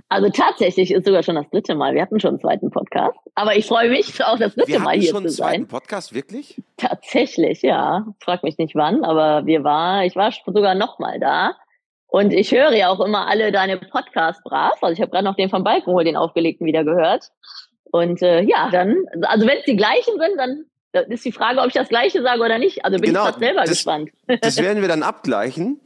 Also 0.09 0.29
tatsächlich 0.29 0.93
ist 0.93 1.07
sogar 1.07 1.23
schon 1.23 1.37
das 1.37 1.49
dritte 1.51 1.75
Mal. 1.75 1.95
Wir 1.95 2.03
hatten 2.03 2.21
schon 2.21 2.31
einen 2.31 2.41
zweiten 2.41 2.71
Podcast. 2.71 3.19
Aber 3.35 3.57
ich 3.57 3.67
freue 3.67 3.89
mich 3.89 4.23
auch 4.23 4.39
das 4.39 4.55
dritte 4.55 4.69
wir 4.69 4.81
Mal 4.81 4.99
hier 4.99 5.09
zu 5.09 5.13
sein. 5.13 5.13
Wir 5.13 5.13
schon 5.13 5.27
einen 5.27 5.35
zweiten 5.35 5.69
Podcast, 5.69 6.15
wirklich? 6.15 6.63
Tatsächlich, 6.77 7.63
ja. 7.63 8.07
Frag 8.21 8.43
mich 8.43 8.59
nicht 8.59 8.75
wann, 8.75 9.05
aber 9.05 9.47
wir 9.47 9.65
war, 9.65 10.05
ich 10.05 10.17
war 10.17 10.33
sogar 10.47 10.75
noch 10.75 10.99
mal 10.99 11.19
da. 11.19 11.57
Und 12.07 12.35
ich 12.35 12.53
höre 12.53 12.75
ja 12.75 12.91
auch 12.91 13.01
immer 13.01 13.27
alle 13.27 13.53
deine 13.53 13.79
Podcasts 13.79 14.43
brav. 14.43 14.75
Also 14.83 14.93
ich 14.93 15.01
habe 15.01 15.11
gerade 15.11 15.25
noch 15.25 15.37
den 15.37 15.49
von 15.49 15.65
Balkenhol, 15.65 16.05
den 16.05 16.17
aufgelegten, 16.17 16.67
wieder 16.67 16.85
gehört. 16.85 17.31
Und 17.85 18.21
äh, 18.21 18.43
ja, 18.43 18.69
dann, 18.71 19.05
also 19.23 19.47
wenn 19.47 19.59
es 19.59 19.65
die 19.65 19.77
gleichen 19.77 20.19
sind, 20.19 20.37
dann 20.93 21.11
ist 21.11 21.25
die 21.25 21.33
Frage, 21.33 21.61
ob 21.61 21.69
ich 21.69 21.73
das 21.73 21.89
Gleiche 21.89 22.23
sage 22.23 22.43
oder 22.43 22.59
nicht. 22.59 22.85
Also 22.85 22.99
bin 22.99 23.11
genau, 23.11 23.21
ich 23.21 23.31
gerade 23.31 23.39
selber 23.39 23.61
das, 23.61 23.71
gespannt. 23.71 24.11
Das 24.43 24.59
werden 24.59 24.83
wir 24.83 24.89
dann 24.89 25.03
abgleichen. 25.03 25.81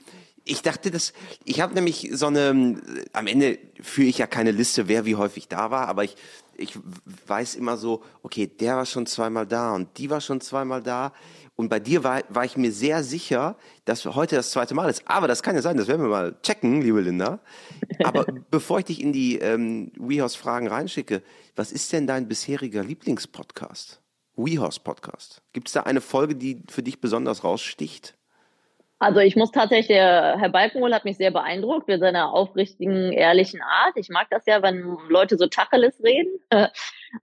Ich 0.49 0.63
dachte, 0.63 0.91
dass 0.91 1.13
ich 1.45 1.61
habe 1.61 1.75
nämlich 1.75 2.11
so 2.13 2.27
eine. 2.27 2.81
Am 3.13 3.27
Ende 3.27 3.59
führe 3.81 4.09
ich 4.09 4.19
ja 4.19 4.27
keine 4.27 4.53
Liste, 4.53 4.89
wer 4.89 5.05
wie 5.05 5.17
häufig 5.17 5.49
da 5.49 5.71
war, 5.71 5.89
aber 5.89 6.05
ich 6.05 6.17
ich 6.59 6.79
weiß 7.27 7.55
immer 7.57 7.77
so, 7.77 8.03
okay, 8.23 8.47
der 8.47 8.77
war 8.77 8.87
schon 8.87 9.07
zweimal 9.07 9.47
da 9.47 9.75
und 9.75 9.99
die 9.99 10.11
war 10.11 10.21
schon 10.21 10.41
zweimal 10.41 10.83
da. 10.83 11.13
Und 11.55 11.71
bei 11.71 11.81
dir 11.81 12.05
war, 12.05 12.23
war 12.29 12.45
ich 12.45 12.57
mir 12.57 12.71
sehr 12.71 13.03
sicher, 13.03 13.57
dass 13.87 14.05
heute 14.05 14.37
das 14.37 14.51
zweite 14.51 14.75
Mal 14.75 14.91
ist. 14.91 15.03
Aber 15.07 15.27
das 15.27 15.43
kann 15.43 15.55
ja 15.55 15.63
sein, 15.63 15.77
das 15.77 15.89
werden 15.89 16.03
wir 16.03 16.09
mal 16.09 16.37
checken, 16.43 16.83
liebe 16.83 17.01
Linda. 17.01 17.41
Aber 18.05 18.27
bevor 18.51 18.81
ich 18.81 18.87
dich 18.87 19.03
in 19.03 19.13
die 19.13 19.39
ähm, 19.39 19.91
WeHorse-Fragen 19.97 20.69
reinschicke, 20.69 21.23
was 21.55 21.73
ist 21.73 21.93
denn 21.93 22.07
dein 22.07 22.29
bisheriger 22.29 22.85
Lieblingspodcast? 22.85 24.01
WeHorse-Podcast. 24.37 25.43
Gibt 25.55 25.69
es 25.69 25.73
da 25.73 25.85
eine 25.85 26.03
Folge, 26.03 26.37
die 26.37 26.63
für 26.69 26.83
dich 26.83 27.01
besonders 27.01 27.43
raussticht? 27.43 28.15
Also 28.99 29.21
ich 29.21 29.37
muss 29.37 29.51
tatsächlich, 29.51 29.97
Herr 29.97 30.49
Balkenhol 30.49 30.95
hat 30.95 31.05
mich 31.05 31.19
sehr 31.19 31.31
beeindruckt 31.31 31.87
mit 31.87 32.01
seiner 32.01 32.33
aufrichtigen, 32.33 33.13
ehrlichen 33.13 33.61
Art. 33.61 33.93
Ich 33.97 34.09
mag 34.09 34.29
das 34.31 34.47
ja, 34.47 34.63
wenn 34.63 34.97
Leute 35.09 35.37
so 35.37 35.47
Tacheles 35.47 36.03
reden. 36.03 36.41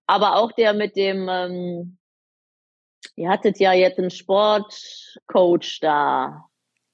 Aber 0.05 0.35
auch 0.35 0.51
der 0.51 0.73
mit 0.73 0.95
dem, 0.95 1.27
ähm, 1.29 1.97
ihr 3.15 3.29
hattet 3.29 3.59
ja 3.59 3.73
jetzt 3.73 3.97
einen 3.97 4.11
Sportcoach 4.11 5.79
da. 5.81 6.45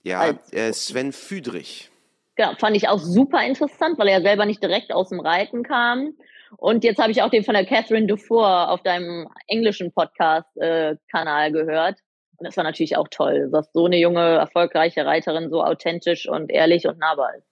Ja, 0.04 0.22
als, 0.22 0.54
äh, 0.54 0.72
Sven 0.72 1.12
Füdrich. 1.12 1.92
Genau, 2.36 2.54
fand 2.58 2.78
ich 2.78 2.88
auch 2.88 3.00
super 3.00 3.44
interessant, 3.44 4.00
weil 4.00 4.08
er 4.08 4.22
selber 4.22 4.46
nicht 4.46 4.64
direkt 4.64 4.94
aus 4.94 5.10
dem 5.10 5.20
Reiten 5.20 5.64
kam. 5.64 6.14
Und 6.56 6.86
jetzt 6.86 7.00
habe 7.00 7.12
ich 7.12 7.22
auch 7.22 7.30
den 7.30 7.44
von 7.44 7.54
der 7.54 7.66
Catherine 7.66 8.08
Dufour 8.08 8.70
auf 8.70 8.82
deinem 8.82 9.28
englischen 9.48 9.92
Podcast-Kanal 9.92 11.50
äh, 11.50 11.52
gehört. 11.52 12.00
Und 12.40 12.48
das 12.48 12.58
war 12.58 12.64
natürlich 12.64 12.98
auch 12.98 13.08
toll, 13.10 13.50
dass 13.52 13.72
so 13.74 13.86
eine 13.86 13.98
junge, 13.98 14.22
erfolgreiche 14.22 15.06
Reiterin 15.06 15.50
so 15.50 15.64
authentisch 15.64 16.28
und 16.28 16.52
ehrlich 16.52 16.88
und 16.88 16.98
nahbar 16.98 17.36
ist. 17.38 17.50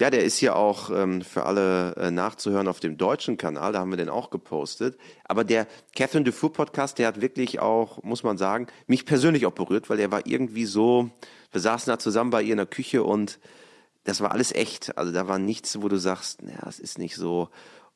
Ja, 0.00 0.10
der 0.10 0.24
ist 0.24 0.40
ja 0.40 0.54
auch 0.54 0.90
ähm, 0.90 1.22
für 1.22 1.44
alle 1.44 1.94
äh, 1.96 2.10
nachzuhören 2.10 2.66
auf 2.66 2.80
dem 2.80 2.98
deutschen 2.98 3.36
Kanal, 3.36 3.72
da 3.72 3.78
haben 3.78 3.90
wir 3.90 3.96
den 3.96 4.08
auch 4.08 4.30
gepostet. 4.30 4.98
Aber 5.24 5.44
der 5.44 5.66
Catherine 5.94 6.24
Dufour 6.24 6.52
Podcast, 6.52 6.98
der 6.98 7.06
hat 7.06 7.20
wirklich 7.20 7.60
auch, 7.60 8.02
muss 8.02 8.24
man 8.24 8.36
sagen, 8.36 8.66
mich 8.86 9.06
persönlich 9.06 9.46
auch 9.46 9.52
berührt, 9.52 9.88
weil 9.90 9.98
der 9.98 10.10
war 10.10 10.26
irgendwie 10.26 10.64
so, 10.64 11.10
wir 11.52 11.60
saßen 11.60 11.90
da 11.90 11.98
zusammen 11.98 12.30
bei 12.30 12.42
ihr 12.42 12.52
in 12.52 12.56
der 12.56 12.66
Küche 12.66 13.04
und 13.04 13.38
das 14.04 14.20
war 14.20 14.32
alles 14.32 14.52
echt. 14.52 14.98
Also 14.98 15.12
da 15.12 15.28
war 15.28 15.38
nichts, 15.38 15.80
wo 15.80 15.88
du 15.88 15.98
sagst, 15.98 16.42
naja, 16.42 16.58
das 16.64 16.80
ist 16.80 16.98
nicht 16.98 17.14
so. 17.14 17.48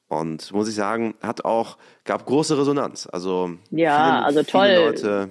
Und 0.08 0.52
muss 0.52 0.68
ich 0.68 0.74
sagen, 0.74 1.14
hat 1.20 1.44
auch, 1.44 1.78
gab 2.04 2.26
große 2.26 2.56
Resonanz. 2.56 3.08
Also, 3.10 3.50
ja, 3.70 3.96
viele, 3.96 4.24
also 4.24 4.42
toll. 4.44 4.74
Leute, 4.76 5.30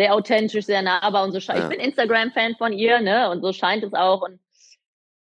sehr 0.00 0.14
authentisch, 0.14 0.64
sehr 0.64 0.80
nahbar 0.80 1.24
und 1.24 1.32
so 1.32 1.40
scheint. 1.40 1.58
Ja. 1.58 1.64
Ich 1.64 1.76
bin 1.76 1.84
Instagram-Fan 1.84 2.56
von 2.56 2.72
ihr, 2.72 3.00
ne? 3.00 3.28
Und 3.28 3.42
so 3.42 3.52
scheint 3.52 3.84
es 3.84 3.92
auch. 3.92 4.22
Und 4.22 4.40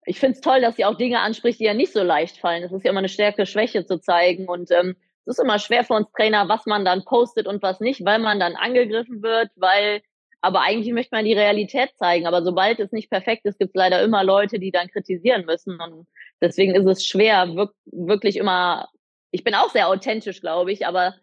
ich 0.05 0.21
finde 0.21 0.35
es 0.35 0.41
toll, 0.41 0.61
dass 0.61 0.77
sie 0.77 0.85
auch 0.85 0.95
Dinge 0.95 1.19
anspricht, 1.19 1.59
die 1.59 1.65
ja 1.65 1.73
nicht 1.73 1.91
so 1.91 2.01
leicht 2.01 2.37
fallen. 2.37 2.63
Es 2.63 2.71
ist 2.71 2.85
ja 2.85 2.91
immer 2.91 2.99
eine 2.99 3.09
Stärke, 3.09 3.45
Schwäche 3.45 3.85
zu 3.85 3.99
zeigen. 3.99 4.47
Und 4.47 4.71
ähm, 4.71 4.95
es 5.25 5.37
ist 5.37 5.43
immer 5.43 5.59
schwer 5.59 5.83
für 5.83 5.95
uns 5.95 6.09
Trainer, 6.15 6.47
was 6.47 6.65
man 6.65 6.85
dann 6.85 7.03
postet 7.03 7.45
und 7.45 7.61
was 7.61 7.81
nicht, 7.81 8.05
weil 8.05 8.19
man 8.19 8.39
dann 8.39 8.55
angegriffen 8.55 9.21
wird, 9.21 9.49
weil 9.57 10.01
aber 10.39 10.61
eigentlich 10.61 10.93
möchte 10.93 11.13
man 11.13 11.25
die 11.25 11.33
Realität 11.33 11.89
zeigen. 11.97 12.25
Aber 12.25 12.41
sobald 12.41 12.79
es 12.79 12.93
nicht 12.93 13.09
perfekt 13.09 13.43
ist, 13.43 13.59
gibt 13.59 13.71
es 13.71 13.77
leider 13.77 14.01
immer 14.01 14.23
Leute, 14.23 14.59
die 14.59 14.71
dann 14.71 14.87
kritisieren 14.87 15.43
müssen. 15.45 15.77
Und 15.81 16.07
deswegen 16.39 16.73
ist 16.73 16.85
es 16.85 17.05
schwer, 17.05 17.67
wirklich 17.91 18.37
immer. 18.37 18.87
Ich 19.31 19.43
bin 19.43 19.55
auch 19.55 19.71
sehr 19.71 19.89
authentisch, 19.89 20.39
glaube 20.39 20.71
ich, 20.71 20.87
aber 20.87 21.15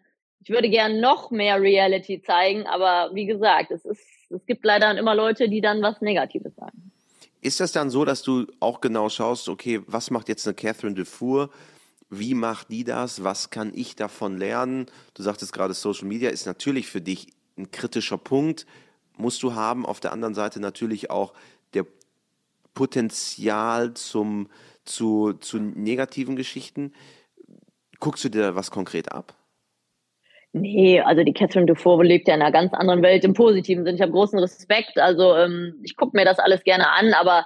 ich 0.43 0.49
würde 0.49 0.69
gern 0.69 0.99
noch 0.99 1.31
mehr 1.31 1.61
Reality 1.61 2.21
zeigen, 2.21 2.65
aber 2.67 3.13
wie 3.13 3.25
gesagt, 3.25 3.71
es 3.71 3.85
ist, 3.85 4.01
es 4.29 4.45
gibt 4.45 4.63
leider 4.63 4.97
immer 4.97 5.15
Leute, 5.15 5.49
die 5.49 5.61
dann 5.61 5.81
was 5.81 6.01
Negatives 6.01 6.55
sagen. 6.55 6.91
Ist 7.41 7.59
das 7.59 7.71
dann 7.71 7.89
so, 7.89 8.05
dass 8.05 8.23
du 8.23 8.47
auch 8.59 8.81
genau 8.81 9.09
schaust, 9.09 9.49
okay, 9.49 9.81
was 9.87 10.11
macht 10.11 10.27
jetzt 10.27 10.47
eine 10.47 10.55
Catherine 10.55 10.95
Dufour? 10.95 11.49
Wie 12.09 12.33
macht 12.33 12.71
die 12.71 12.83
das? 12.83 13.23
Was 13.23 13.49
kann 13.49 13.71
ich 13.75 13.95
davon 13.95 14.37
lernen? 14.37 14.87
Du 15.13 15.23
sagtest 15.23 15.53
gerade, 15.53 15.73
Social 15.73 16.07
Media 16.07 16.29
ist 16.29 16.45
natürlich 16.45 16.87
für 16.87 17.01
dich 17.01 17.27
ein 17.57 17.71
kritischer 17.71 18.17
Punkt, 18.17 18.65
musst 19.17 19.43
du 19.43 19.53
haben. 19.53 19.85
Auf 19.85 19.99
der 19.99 20.13
anderen 20.13 20.33
Seite 20.33 20.59
natürlich 20.59 21.09
auch 21.09 21.33
der 21.73 21.85
Potenzial 22.73 23.93
zum, 23.93 24.49
zu, 24.85 25.33
zu 25.33 25.57
negativen 25.59 26.35
Geschichten. 26.35 26.93
Guckst 27.99 28.23
du 28.23 28.29
dir 28.29 28.55
was 28.55 28.71
konkret 28.71 29.11
ab? 29.11 29.35
Nee, 30.53 31.01
also 31.01 31.23
die 31.23 31.33
Catherine 31.33 31.65
Dufour 31.65 32.03
lebt 32.03 32.27
ja 32.27 32.35
in 32.35 32.41
einer 32.41 32.51
ganz 32.51 32.73
anderen 32.73 33.03
Welt 33.03 33.23
im 33.23 33.33
positiven 33.33 33.85
Sinn. 33.85 33.95
Ich 33.95 34.01
habe 34.01 34.11
großen 34.11 34.39
Respekt. 34.39 34.97
Also 34.97 35.35
ähm, 35.35 35.79
ich 35.83 35.95
gucke 35.95 36.17
mir 36.17 36.25
das 36.25 36.39
alles 36.39 36.63
gerne 36.63 36.89
an, 36.91 37.13
aber 37.13 37.45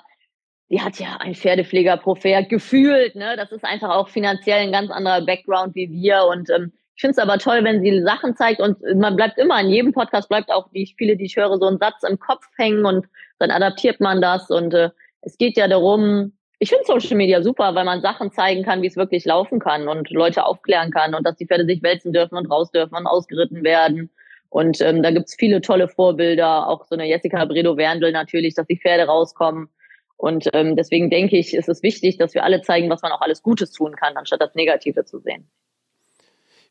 die 0.69 0.81
hat 0.81 0.99
ja 0.99 1.17
ein 1.19 1.35
Pferdepfleger 1.35 1.97
pro 1.97 2.13
gefühlt. 2.13 3.15
Ne? 3.15 3.35
Das 3.35 3.51
ist 3.51 3.65
einfach 3.65 3.89
auch 3.89 4.07
finanziell 4.07 4.59
ein 4.59 4.71
ganz 4.71 4.89
anderer 4.89 5.25
Background 5.25 5.75
wie 5.75 5.89
wir. 5.89 6.25
Und 6.31 6.49
ähm, 6.49 6.71
ich 6.95 7.01
finde 7.01 7.11
es 7.11 7.17
aber 7.17 7.39
toll, 7.39 7.63
wenn 7.63 7.81
sie 7.81 8.01
Sachen 8.03 8.35
zeigt 8.35 8.61
und 8.61 8.77
man 8.95 9.15
bleibt 9.15 9.37
immer, 9.37 9.59
in 9.59 9.69
jedem 9.69 9.91
Podcast 9.91 10.29
bleibt 10.29 10.51
auch, 10.51 10.69
die 10.71 10.93
viele, 10.97 11.17
die 11.17 11.25
ich 11.25 11.35
höre, 11.35 11.57
so 11.57 11.67
ein 11.67 11.79
Satz 11.79 12.03
im 12.07 12.19
Kopf 12.19 12.45
hängen 12.57 12.85
und 12.85 13.07
dann 13.39 13.51
adaptiert 13.51 13.99
man 13.99 14.21
das. 14.21 14.49
Und 14.49 14.73
äh, 14.73 14.91
es 15.21 15.37
geht 15.37 15.57
ja 15.57 15.67
darum, 15.67 16.33
ich 16.61 16.69
finde 16.69 16.85
Social 16.85 17.17
Media 17.17 17.41
super, 17.41 17.73
weil 17.73 17.85
man 17.85 18.01
Sachen 18.01 18.31
zeigen 18.31 18.63
kann, 18.63 18.83
wie 18.83 18.87
es 18.87 18.95
wirklich 18.95 19.25
laufen 19.25 19.59
kann 19.59 19.87
und 19.87 20.11
Leute 20.11 20.45
aufklären 20.45 20.91
kann 20.91 21.15
und 21.15 21.25
dass 21.25 21.35
die 21.35 21.47
Pferde 21.47 21.65
sich 21.65 21.81
wälzen 21.81 22.13
dürfen 22.13 22.37
und 22.37 22.45
raus 22.51 22.69
dürfen 22.69 22.93
und 22.93 23.07
ausgeritten 23.07 23.63
werden. 23.63 24.11
Und 24.49 24.79
ähm, 24.79 25.01
da 25.01 25.09
gibt's 25.09 25.33
viele 25.33 25.61
tolle 25.61 25.87
Vorbilder, 25.87 26.67
auch 26.67 26.85
so 26.85 26.93
eine 26.93 27.07
Jessica 27.07 27.45
Bredo-Werndl 27.45 28.11
natürlich, 28.11 28.53
dass 28.53 28.67
die 28.67 28.77
Pferde 28.77 29.05
rauskommen. 29.05 29.69
Und 30.17 30.49
ähm, 30.53 30.75
deswegen 30.75 31.09
denke 31.09 31.35
ich, 31.35 31.55
ist 31.55 31.67
es 31.67 31.81
wichtig, 31.81 32.19
dass 32.19 32.35
wir 32.35 32.43
alle 32.43 32.61
zeigen, 32.61 32.91
was 32.91 33.01
man 33.01 33.11
auch 33.11 33.21
alles 33.21 33.41
Gutes 33.41 33.71
tun 33.71 33.95
kann, 33.95 34.15
anstatt 34.15 34.41
das 34.41 34.53
Negative 34.53 35.03
zu 35.03 35.17
sehen. 35.17 35.49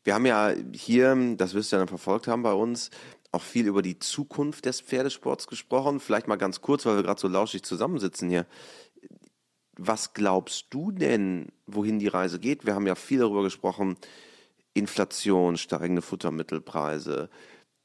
Wir 0.05 0.13
haben 0.13 0.25
ja 0.25 0.53
hier, 0.73 1.17
das 1.35 1.53
wirst 1.53 1.73
du 1.73 1.75
ja 1.75 1.79
dann 1.81 1.89
verfolgt 1.89 2.29
haben 2.29 2.43
bei 2.43 2.53
uns, 2.53 2.91
auch 3.33 3.41
viel 3.41 3.67
über 3.67 3.81
die 3.81 3.99
Zukunft 3.99 4.65
des 4.65 4.79
Pferdesports 4.79 5.47
gesprochen. 5.47 5.99
Vielleicht 5.99 6.29
mal 6.29 6.37
ganz 6.37 6.61
kurz, 6.61 6.85
weil 6.85 6.95
wir 6.95 7.03
gerade 7.03 7.19
so 7.19 7.27
lauschig 7.27 7.63
zusammensitzen 7.63 8.29
hier. 8.29 8.45
Was 9.83 10.13
glaubst 10.13 10.67
du 10.69 10.91
denn, 10.91 11.47
wohin 11.65 11.97
die 11.97 12.07
Reise 12.07 12.37
geht? 12.37 12.67
Wir 12.67 12.75
haben 12.75 12.85
ja 12.85 12.93
viel 12.93 13.17
darüber 13.17 13.41
gesprochen. 13.41 13.97
Inflation, 14.75 15.57
steigende 15.57 16.03
Futtermittelpreise, 16.03 17.31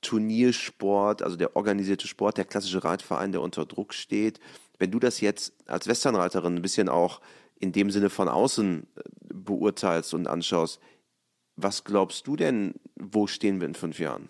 Turniersport, 0.02 1.22
also 1.22 1.36
der 1.36 1.56
organisierte 1.56 2.06
Sport, 2.06 2.36
der 2.36 2.44
klassische 2.44 2.84
Reitverein, 2.84 3.32
der 3.32 3.40
unter 3.40 3.64
Druck 3.64 3.94
steht. 3.94 4.40
Wenn 4.78 4.90
du 4.90 4.98
das 4.98 5.22
jetzt 5.22 5.54
als 5.66 5.86
Westernreiterin 5.86 6.56
ein 6.56 6.62
bisschen 6.62 6.90
auch 6.90 7.22
in 7.58 7.72
dem 7.72 7.90
Sinne 7.90 8.10
von 8.10 8.28
außen 8.28 8.86
äh, 8.94 9.00
beurteilst 9.32 10.12
und 10.12 10.28
anschaust, 10.28 10.80
was 11.56 11.84
glaubst 11.84 12.26
du 12.26 12.36
denn, 12.36 12.74
wo 12.94 13.26
stehen 13.26 13.58
wir 13.58 13.68
in 13.68 13.74
fünf 13.74 13.98
Jahren? 13.98 14.28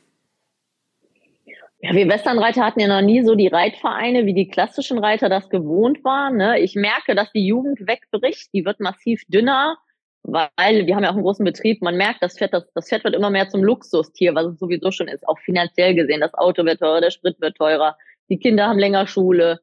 Ja, 1.81 1.93
wir 1.95 2.09
Westernreiter 2.09 2.65
hatten 2.65 2.81
ja 2.81 2.89
noch 2.89 3.03
nie 3.03 3.23
so 3.23 3.35
die 3.35 3.49
Reitvereine, 3.49 4.25
wie 4.25 4.33
die 4.33 4.49
klassischen 4.49 4.99
Reiter 4.99 5.29
das 5.29 5.51
gewohnt 5.51 6.03
waren. 6.05 6.37
Ne? 6.37 6.59
Ich 6.61 6.75
merke, 6.75 7.15
dass 7.15 7.31
die 7.33 7.47
Jugend 7.47 7.87
wegbricht, 7.87 8.53
die 8.55 8.65
wird 8.65 8.81
massiv 8.81 9.23
dünner, 9.29 9.77
weil 10.23 10.87
wir 10.87 10.97
haben 10.97 11.05
ja 11.05 11.11
auch 11.11 11.15
einen 11.15 11.23
großen 11.23 11.45
Betrieb. 11.45 11.83
Man 11.83 11.97
merkt, 11.97 12.23
das 12.23 12.39
Fett, 12.39 12.55
das, 12.55 12.65
das 12.75 12.89
Fett 12.89 13.05
wird 13.05 13.15
immer 13.15 13.29
mehr 13.29 13.51
zum 13.51 13.63
Luxustier, 13.63 14.35
was 14.35 14.47
es 14.47 14.59
sowieso 14.59 14.91
schon 14.91 15.09
ist, 15.09 15.29
auch 15.29 15.39
finanziell 15.39 15.95
gesehen. 15.95 16.21
Das 16.21 16.33
Auto 16.35 16.65
wird 16.65 16.81
teurer, 16.81 17.03
der 17.03 17.11
Sprit 17.11 17.41
wird 17.41 17.57
teurer, 17.59 17.97
die 18.31 18.39
Kinder 18.39 18.69
haben 18.69 18.79
länger 18.79 19.07
Schule. 19.07 19.61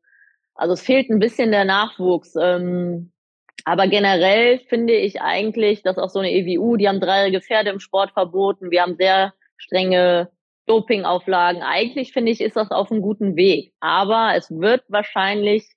Also 0.53 0.73
es 0.73 0.81
fehlt 0.83 1.09
ein 1.09 1.19
bisschen 1.19 1.51
der 1.51 1.65
Nachwuchs. 1.65 2.35
Ähm, 2.39 3.11
aber 3.65 3.87
generell 3.87 4.59
finde 4.59 4.93
ich 4.93 5.19
eigentlich, 5.21 5.81
dass 5.81 5.97
auch 5.97 6.09
so 6.09 6.19
eine 6.19 6.31
EWU, 6.31 6.77
die 6.77 6.87
haben 6.87 6.99
dreijährige 6.99 7.41
Pferde 7.41 7.71
im 7.71 7.79
Sport 7.79 8.11
verboten. 8.11 8.69
Wir 8.71 8.83
haben 8.83 8.95
sehr 8.95 9.33
strenge 9.57 10.29
Dopingauflagen. 10.65 11.61
Eigentlich 11.61 12.13
finde 12.13 12.31
ich, 12.31 12.41
ist 12.41 12.55
das 12.55 12.71
auf 12.71 12.91
einem 12.91 13.01
guten 13.01 13.35
Weg. 13.35 13.73
Aber 13.79 14.33
es 14.35 14.49
wird 14.49 14.83
wahrscheinlich 14.87 15.67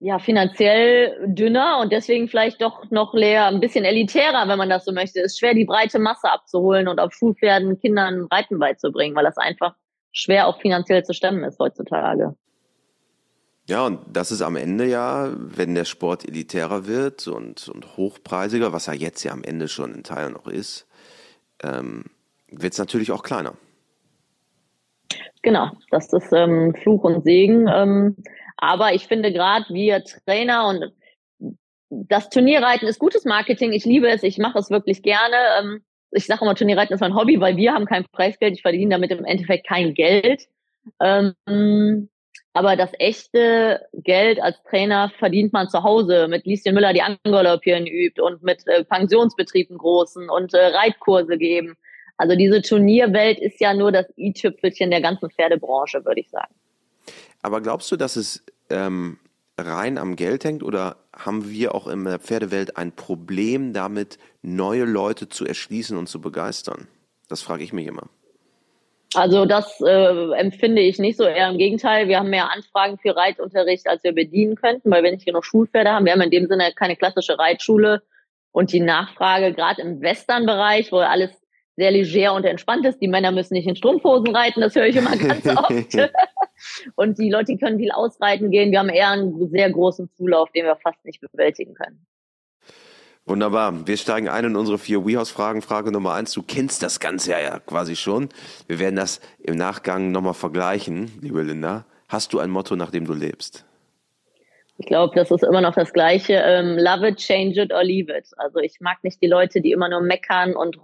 ja 0.00 0.18
finanziell 0.18 1.16
dünner 1.28 1.78
und 1.80 1.92
deswegen 1.92 2.28
vielleicht 2.28 2.60
doch 2.60 2.90
noch 2.90 3.14
leer, 3.14 3.46
ein 3.46 3.60
bisschen 3.60 3.84
elitärer, 3.84 4.48
wenn 4.48 4.58
man 4.58 4.68
das 4.68 4.84
so 4.84 4.92
möchte. 4.92 5.20
Es 5.20 5.32
ist 5.32 5.38
schwer, 5.38 5.54
die 5.54 5.64
breite 5.64 6.00
Masse 6.00 6.30
abzuholen 6.30 6.88
und 6.88 6.98
auf 6.98 7.12
Schulpferden 7.12 7.78
Kindern 7.78 8.26
Reiten 8.30 8.58
beizubringen, 8.58 9.14
weil 9.14 9.24
das 9.24 9.38
einfach 9.38 9.76
schwer 10.10 10.48
auch 10.48 10.60
finanziell 10.60 11.04
zu 11.04 11.14
stemmen 11.14 11.44
ist 11.44 11.58
heutzutage. 11.60 12.34
Ja, 13.68 13.86
und 13.86 14.00
das 14.12 14.32
ist 14.32 14.42
am 14.42 14.56
Ende 14.56 14.86
ja, 14.86 15.30
wenn 15.36 15.76
der 15.76 15.84
Sport 15.84 16.26
elitärer 16.26 16.86
wird 16.86 17.28
und, 17.28 17.68
und 17.68 17.96
hochpreisiger, 17.96 18.72
was 18.72 18.88
er 18.88 18.94
jetzt 18.94 19.22
ja 19.22 19.32
am 19.32 19.44
Ende 19.44 19.68
schon 19.68 19.94
in 19.94 20.02
Teilen 20.02 20.32
noch 20.32 20.48
ist, 20.48 20.88
ähm, 21.62 22.06
wird 22.52 22.72
es 22.72 22.78
natürlich 22.78 23.10
auch 23.10 23.22
kleiner. 23.22 23.54
Genau, 25.42 25.70
das 25.90 26.12
ist 26.12 26.32
ähm, 26.32 26.74
Fluch 26.82 27.02
und 27.04 27.24
Segen. 27.24 27.68
Ähm, 27.68 28.16
aber 28.56 28.94
ich 28.94 29.06
finde 29.06 29.32
gerade 29.32 29.66
wir 29.70 30.04
Trainer 30.04 30.68
und 30.68 30.92
das 31.90 32.30
Turnierreiten 32.30 32.88
ist 32.88 32.98
gutes 32.98 33.24
Marketing. 33.24 33.72
Ich 33.72 33.84
liebe 33.84 34.08
es, 34.08 34.22
ich 34.22 34.38
mache 34.38 34.58
es 34.58 34.70
wirklich 34.70 35.02
gerne. 35.02 35.36
Ähm, 35.60 35.82
ich 36.12 36.26
sage 36.26 36.44
immer, 36.44 36.54
Turnierreiten 36.54 36.94
ist 36.94 37.00
mein 37.00 37.14
Hobby, 37.14 37.40
weil 37.40 37.56
wir 37.56 37.74
haben 37.74 37.86
kein 37.86 38.04
Preisgeld. 38.12 38.54
Ich 38.54 38.62
verdiene 38.62 38.90
damit 38.90 39.10
im 39.10 39.24
Endeffekt 39.24 39.66
kein 39.66 39.94
Geld. 39.94 40.46
Ähm, 41.00 42.08
aber 42.54 42.76
das 42.76 42.92
echte 42.98 43.80
Geld 43.94 44.40
als 44.40 44.62
Trainer 44.64 45.10
verdient 45.18 45.52
man 45.52 45.68
zu 45.68 45.82
Hause 45.82 46.28
mit 46.28 46.44
Lieschen 46.44 46.74
Müller, 46.74 46.92
die 46.92 47.02
Angaloppien 47.02 47.86
übt 47.86 48.20
und 48.20 48.42
mit 48.42 48.66
äh, 48.66 48.84
Pensionsbetrieben 48.84 49.78
großen 49.78 50.28
und 50.28 50.52
äh, 50.52 50.66
Reitkurse 50.66 51.38
geben. 51.38 51.76
Also 52.16 52.36
diese 52.36 52.62
Turnierwelt 52.62 53.38
ist 53.38 53.60
ja 53.60 53.74
nur 53.74 53.92
das 53.92 54.06
i-Tüpfelchen 54.16 54.90
der 54.90 55.00
ganzen 55.00 55.30
Pferdebranche, 55.30 56.04
würde 56.04 56.20
ich 56.20 56.30
sagen. 56.30 56.54
Aber 57.42 57.60
glaubst 57.60 57.90
du, 57.90 57.96
dass 57.96 58.16
es 58.16 58.44
ähm, 58.70 59.18
rein 59.58 59.98
am 59.98 60.16
Geld 60.16 60.44
hängt 60.44 60.62
oder 60.62 60.96
haben 61.14 61.50
wir 61.50 61.74
auch 61.74 61.86
in 61.86 62.04
der 62.04 62.18
Pferdewelt 62.18 62.76
ein 62.76 62.92
Problem 62.92 63.72
damit, 63.72 64.18
neue 64.42 64.84
Leute 64.84 65.28
zu 65.28 65.44
erschließen 65.44 65.96
und 65.96 66.08
zu 66.08 66.20
begeistern? 66.20 66.88
Das 67.28 67.42
frage 67.42 67.64
ich 67.64 67.72
mich 67.72 67.86
immer. 67.86 68.08
Also 69.14 69.44
das 69.44 69.80
äh, 69.80 70.32
empfinde 70.32 70.80
ich 70.80 70.98
nicht 70.98 71.18
so, 71.18 71.24
eher 71.24 71.50
im 71.50 71.58
Gegenteil. 71.58 72.08
Wir 72.08 72.18
haben 72.18 72.30
mehr 72.30 72.50
Anfragen 72.50 72.98
für 72.98 73.14
Reitunterricht, 73.14 73.86
als 73.86 74.02
wir 74.04 74.12
bedienen 74.12 74.54
könnten, 74.54 74.90
weil 74.90 75.02
wir 75.02 75.12
nicht 75.12 75.26
genug 75.26 75.44
Schulpferde 75.44 75.90
haben. 75.90 76.06
Wir 76.06 76.12
haben 76.12 76.22
in 76.22 76.30
dem 76.30 76.46
Sinne 76.46 76.72
keine 76.74 76.96
klassische 76.96 77.38
Reitschule 77.38 78.02
und 78.52 78.72
die 78.72 78.80
Nachfrage 78.80 79.52
gerade 79.52 79.82
im 79.82 80.00
Western-Bereich, 80.00 80.92
wo 80.92 80.98
alles 80.98 81.30
sehr 81.76 81.90
leger 81.90 82.34
und 82.34 82.44
entspannt 82.44 82.84
ist. 82.86 83.00
Die 83.00 83.08
Männer 83.08 83.32
müssen 83.32 83.54
nicht 83.54 83.66
in 83.66 83.76
Strumpfhosen 83.76 84.34
reiten, 84.34 84.60
das 84.60 84.74
höre 84.74 84.86
ich 84.86 84.96
immer 84.96 85.16
ganz 85.16 85.46
oft. 85.56 86.10
und 86.96 87.18
die 87.18 87.30
Leute 87.30 87.56
können 87.56 87.78
viel 87.78 87.90
ausreiten 87.90 88.50
gehen. 88.50 88.70
Wir 88.70 88.78
haben 88.78 88.88
eher 88.88 89.10
einen 89.10 89.50
sehr 89.50 89.70
großen 89.70 90.10
Zulauf, 90.16 90.50
den 90.52 90.64
wir 90.64 90.76
fast 90.76 91.04
nicht 91.04 91.20
bewältigen 91.20 91.74
können. 91.74 92.06
Wunderbar. 93.24 93.86
Wir 93.86 93.96
steigen 93.96 94.28
ein 94.28 94.46
in 94.46 94.56
unsere 94.56 94.78
vier 94.78 95.06
WeHouse-Fragen. 95.06 95.62
Frage 95.62 95.92
Nummer 95.92 96.14
eins. 96.14 96.32
Du 96.32 96.42
kennst 96.42 96.82
das 96.82 96.98
Ganze 96.98 97.30
ja, 97.30 97.60
quasi 97.60 97.94
schon. 97.94 98.28
Wir 98.66 98.80
werden 98.80 98.96
das 98.96 99.20
im 99.38 99.56
Nachgang 99.56 100.10
nochmal 100.10 100.34
vergleichen, 100.34 101.12
liebe 101.20 101.42
Linda. 101.42 101.84
Hast 102.08 102.32
du 102.32 102.40
ein 102.40 102.50
Motto, 102.50 102.74
nach 102.74 102.90
dem 102.90 103.06
du 103.06 103.14
lebst? 103.14 103.64
Ich 104.78 104.86
glaube, 104.86 105.14
das 105.14 105.30
ist 105.30 105.44
immer 105.44 105.60
noch 105.60 105.74
das 105.74 105.92
Gleiche. 105.92 106.34
Ähm, 106.44 106.76
love 106.76 107.06
it, 107.06 107.18
change 107.18 107.62
it 107.62 107.72
or 107.72 107.84
leave 107.84 108.12
it. 108.12 108.26
Also 108.38 108.58
ich 108.58 108.80
mag 108.80 109.04
nicht 109.04 109.22
die 109.22 109.28
Leute, 109.28 109.60
die 109.60 109.70
immer 109.70 109.88
nur 109.88 110.00
meckern 110.00 110.56
und 110.56 110.76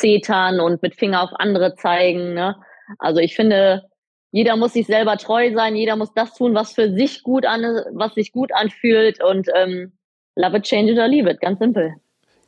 rumzetern 0.00 0.60
und 0.60 0.82
mit 0.82 0.94
Finger 0.94 1.22
auf 1.22 1.30
andere 1.34 1.74
zeigen. 1.76 2.34
Ne? 2.34 2.56
Also 2.98 3.20
ich 3.20 3.34
finde, 3.34 3.82
jeder 4.32 4.56
muss 4.56 4.74
sich 4.74 4.86
selber 4.86 5.16
treu 5.16 5.52
sein. 5.54 5.76
Jeder 5.76 5.96
muss 5.96 6.12
das 6.14 6.34
tun, 6.34 6.54
was 6.54 6.72
für 6.72 6.92
sich 6.94 7.22
gut 7.22 7.46
an, 7.46 7.62
was 7.92 8.14
sich 8.14 8.32
gut 8.32 8.52
anfühlt 8.52 9.22
und 9.22 9.48
ähm, 9.54 9.92
Love 10.36 10.58
it, 10.58 10.62
change 10.62 10.92
it 10.92 10.98
or 10.98 11.08
leave 11.08 11.28
it. 11.28 11.40
Ganz 11.40 11.58
simpel. 11.58 11.94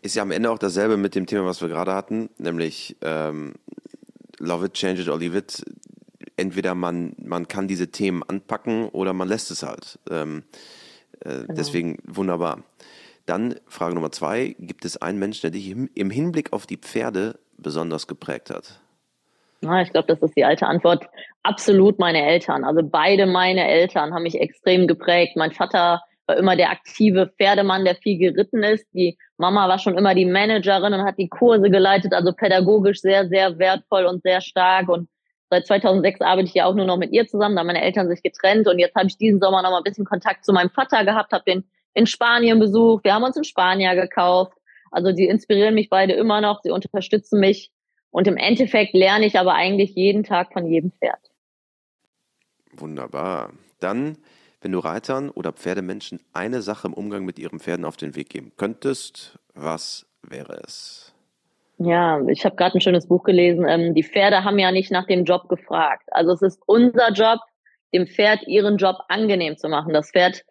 Ist 0.03 0.15
ja 0.15 0.23
am 0.23 0.31
Ende 0.31 0.51
auch 0.51 0.59
dasselbe 0.59 0.97
mit 0.97 1.15
dem 1.15 1.27
Thema, 1.27 1.47
was 1.47 1.61
wir 1.61 1.69
gerade 1.69 1.93
hatten, 1.93 2.31
nämlich 2.39 2.97
ähm, 3.03 3.55
Love 4.39 4.67
it, 4.67 4.75
change 4.75 5.03
it 5.03 5.09
or 5.09 5.19
leave 5.19 5.37
it. 5.37 5.65
Entweder 6.37 6.75
man, 6.75 7.15
man 7.19 7.49
kann 7.49 7.69
diese 7.69 7.89
Themen 7.89 8.23
anpacken 8.23 8.89
oder 8.89 9.13
man 9.13 9.29
lässt 9.29 9.51
es 9.51 9.63
halt. 9.63 9.99
Ähm, 10.11 10.45
äh, 11.21 11.41
genau. 11.41 11.55
Deswegen 11.55 11.99
wunderbar. 12.07 12.63
Dann 13.27 13.57
Frage 13.67 13.95
Nummer 13.95 14.13
zwei. 14.13 14.57
Gibt 14.59 14.85
es 14.85 14.97
einen 14.97 15.19
Menschen, 15.19 15.43
der 15.43 15.51
dich 15.51 15.71
im 15.71 16.11
Hinblick 16.11 16.53
auf 16.53 16.67
die 16.67 16.79
Pferde 16.79 17.39
besonders 17.63 18.07
geprägt 18.07 18.51
hat? 18.51 18.81
Na, 19.61 19.81
ich 19.81 19.93
glaube, 19.93 20.09
das 20.09 20.21
ist 20.21 20.37
die 20.37 20.45
alte 20.45 20.67
Antwort. 20.67 21.05
Absolut 21.45 21.99
meine 21.99 22.27
Eltern. 22.27 22.65
Also 22.65 22.83
beide 22.83 23.27
meine 23.27 23.67
Eltern 23.67 24.13
haben 24.13 24.25
mich 24.25 24.41
extrem 24.41 24.89
geprägt. 24.89 25.37
Mein 25.37 25.53
Vater 25.53 26.03
war 26.27 26.37
immer 26.37 26.57
der 26.57 26.71
aktive 26.71 27.33
Pferdemann, 27.39 27.85
der 27.85 27.95
viel 27.95 28.19
geritten 28.19 28.65
ist. 28.65 28.87
Die 28.93 29.17
Mama 29.37 29.69
war 29.69 29.79
schon 29.79 29.97
immer 29.97 30.15
die 30.15 30.27
Managerin 30.27 30.95
und 30.95 31.05
hat 31.05 31.19
die 31.19 31.29
Kurse 31.29 31.71
geleitet, 31.71 32.13
also 32.13 32.33
pädagogisch 32.33 33.01
sehr, 33.01 33.29
sehr 33.29 33.59
wertvoll 33.59 34.07
und 34.07 34.23
sehr 34.23 34.41
stark. 34.41 34.89
Und 34.89 35.09
seit 35.51 35.67
2006 35.67 36.21
arbeite 36.21 36.49
ich 36.49 36.55
ja 36.55 36.67
auch 36.67 36.75
nur 36.75 36.87
noch 36.87 36.97
mit 36.97 37.13
ihr 37.13 37.27
zusammen, 37.29 37.55
da 37.55 37.61
haben 37.61 37.69
meine 37.69 37.83
Eltern 37.83 38.09
sich 38.09 38.23
getrennt. 38.23 38.67
Und 38.67 38.81
jetzt 38.81 38.97
habe 38.97 39.07
ich 39.07 39.17
diesen 39.17 39.41
Sommer 39.41 39.63
noch 39.63 39.71
mal 39.71 39.79
ein 39.79 39.85
bisschen 39.85 40.05
Kontakt 40.05 40.45
zu 40.45 40.53
meinem 40.53 40.71
Vater 40.71 41.05
gehabt, 41.05 41.33
habe 41.33 41.45
den 41.47 41.65
in 41.95 42.07
Spanien 42.07 42.59
besucht. 42.59 43.05
Wir 43.05 43.15
haben 43.15 43.23
uns 43.23 43.37
in 43.37 43.45
Spanien 43.45 43.95
gekauft. 43.97 44.57
Also 44.93 45.13
die 45.13 45.27
inspirieren 45.27 45.75
mich 45.75 45.89
beide 45.89 46.13
immer 46.13 46.41
noch, 46.41 46.63
sie 46.63 46.71
unterstützen 46.71 47.41
mich. 47.41 47.71
Und 48.11 48.29
im 48.29 48.37
Endeffekt 48.37 48.95
lerne 48.95 49.27
ich 49.27 49.39
aber 49.39 49.55
eigentlich 49.55 49.95
jeden 49.95 50.23
Tag 50.23 50.53
von 50.53 50.67
jedem 50.67 50.93
Pferd. 50.93 51.31
Wunderbar. 52.73 53.53
Dann 53.81 54.19
wenn 54.63 54.73
du 54.73 54.79
Reitern 54.79 55.29
oder 55.29 55.53
Pferdemenschen 55.53 56.21
eine 56.33 56.63
Sache 56.63 56.87
im 56.87 56.95
Umgang 56.95 57.25
mit 57.25 57.39
ihren 57.39 57.59
Pferden 57.59 57.85
auf 57.85 57.97
den 57.97 58.15
Weg 58.15 58.31
geben 58.31 58.53
könntest, 58.57 59.39
was 59.55 60.07
wäre 60.23 60.61
es? 60.65 61.13
Ja, 61.79 62.21
ich 62.29 62.45
habe 62.45 62.55
gerade 62.55 62.79
ein 62.79 62.81
schönes 62.81 63.09
Buch 63.09 63.25
gelesen. 63.25 63.67
Ähm, 63.69 63.93
die 63.95 64.05
Pferde 64.05 64.45
haben 64.45 64.61
ja 64.61 64.71
nicht 64.71 64.93
nach 64.93 65.07
dem 65.07 65.25
Job 65.25 65.49
gefragt. 65.49 66.05
Also 66.13 66.33
es 66.33 66.43
ist 66.43 66.63
unser 66.67 67.11
Job, 67.11 67.41
dem 67.93 68.07
Pferd 68.07 68.47
ihren 68.47 68.77
Job 68.77 68.99
angenehm 69.09 69.57
zu 69.57 69.69
machen. 69.69 69.93
Das 69.93 70.13
Pferd 70.13 70.45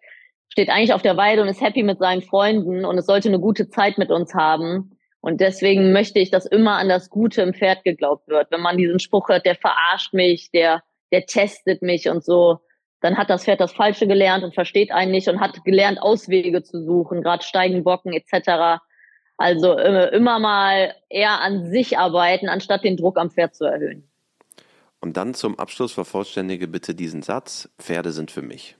steht 0.52 0.68
eigentlich 0.68 0.92
auf 0.92 1.00
der 1.00 1.16
Weide 1.16 1.40
und 1.40 1.48
ist 1.48 1.62
happy 1.62 1.82
mit 1.82 1.98
seinen 1.98 2.20
Freunden 2.20 2.84
und 2.84 2.98
es 2.98 3.06
sollte 3.06 3.30
eine 3.30 3.40
gute 3.40 3.70
Zeit 3.70 3.96
mit 3.96 4.10
uns 4.10 4.34
haben. 4.34 4.98
Und 5.22 5.40
deswegen 5.40 5.92
möchte 5.92 6.18
ich, 6.18 6.30
dass 6.30 6.44
immer 6.44 6.76
an 6.76 6.90
das 6.90 7.08
Gute 7.08 7.40
im 7.40 7.54
Pferd 7.54 7.84
geglaubt 7.84 8.28
wird. 8.28 8.50
Wenn 8.50 8.60
man 8.60 8.76
diesen 8.76 8.98
Spruch 8.98 9.30
hört, 9.30 9.46
der 9.46 9.54
verarscht 9.54 10.12
mich, 10.12 10.50
der, 10.50 10.82
der 11.10 11.24
testet 11.24 11.80
mich 11.80 12.10
und 12.10 12.22
so, 12.22 12.58
dann 13.00 13.16
hat 13.16 13.30
das 13.30 13.44
Pferd 13.44 13.62
das 13.62 13.72
Falsche 13.72 14.06
gelernt 14.06 14.44
und 14.44 14.52
versteht 14.52 14.92
einen 14.92 15.10
nicht 15.10 15.26
und 15.26 15.40
hat 15.40 15.64
gelernt, 15.64 16.02
Auswege 16.02 16.62
zu 16.62 16.84
suchen, 16.84 17.22
gerade 17.22 17.42
Steigen, 17.42 17.82
Bocken 17.82 18.12
etc. 18.12 18.82
Also 19.38 19.72
äh, 19.78 20.14
immer 20.14 20.38
mal 20.38 20.94
eher 21.08 21.40
an 21.40 21.70
sich 21.70 21.96
arbeiten, 21.96 22.50
anstatt 22.50 22.84
den 22.84 22.98
Druck 22.98 23.16
am 23.16 23.30
Pferd 23.30 23.54
zu 23.54 23.64
erhöhen. 23.64 24.06
Und 25.00 25.16
dann 25.16 25.32
zum 25.32 25.58
Abschluss 25.58 25.94
vervollständige 25.94 26.68
bitte 26.68 26.94
diesen 26.94 27.22
Satz, 27.22 27.70
Pferde 27.78 28.12
sind 28.12 28.30
für 28.30 28.42
mich. 28.42 28.76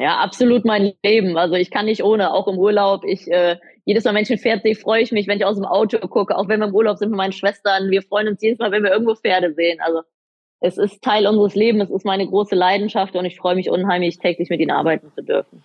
Ja, 0.00 0.16
absolut 0.16 0.64
mein 0.64 0.94
Leben. 1.04 1.36
Also 1.36 1.56
ich 1.56 1.70
kann 1.70 1.84
nicht 1.84 2.02
ohne, 2.02 2.32
auch 2.32 2.48
im 2.48 2.56
Urlaub. 2.56 3.04
Ich 3.04 3.30
äh, 3.30 3.58
jedes 3.84 4.04
Mal, 4.04 4.14
wenn 4.14 4.22
ich 4.22 4.30
ein 4.30 4.38
Pferd 4.38 4.62
sehe, 4.62 4.74
freue 4.74 5.02
ich 5.02 5.12
mich, 5.12 5.28
wenn 5.28 5.36
ich 5.36 5.44
aus 5.44 5.56
dem 5.56 5.66
Auto 5.66 5.98
gucke, 5.98 6.38
auch 6.38 6.48
wenn 6.48 6.58
wir 6.60 6.68
im 6.68 6.74
Urlaub 6.74 6.96
sind 6.96 7.10
mit 7.10 7.18
meinen 7.18 7.34
Schwestern. 7.34 7.90
Wir 7.90 8.00
freuen 8.00 8.28
uns 8.28 8.40
jedes 8.40 8.58
Mal, 8.58 8.72
wenn 8.72 8.82
wir 8.82 8.92
irgendwo 8.92 9.14
Pferde 9.14 9.52
sehen. 9.52 9.78
Also 9.82 10.00
es 10.60 10.78
ist 10.78 11.02
Teil 11.02 11.26
unseres 11.26 11.54
Lebens, 11.54 11.90
es 11.90 11.96
ist 11.96 12.06
meine 12.06 12.26
große 12.26 12.54
Leidenschaft 12.54 13.14
und 13.14 13.26
ich 13.26 13.36
freue 13.36 13.56
mich 13.56 13.68
unheimlich, 13.68 14.18
täglich 14.18 14.48
mit 14.48 14.60
ihnen 14.60 14.70
arbeiten 14.70 15.12
zu 15.14 15.22
dürfen. 15.22 15.62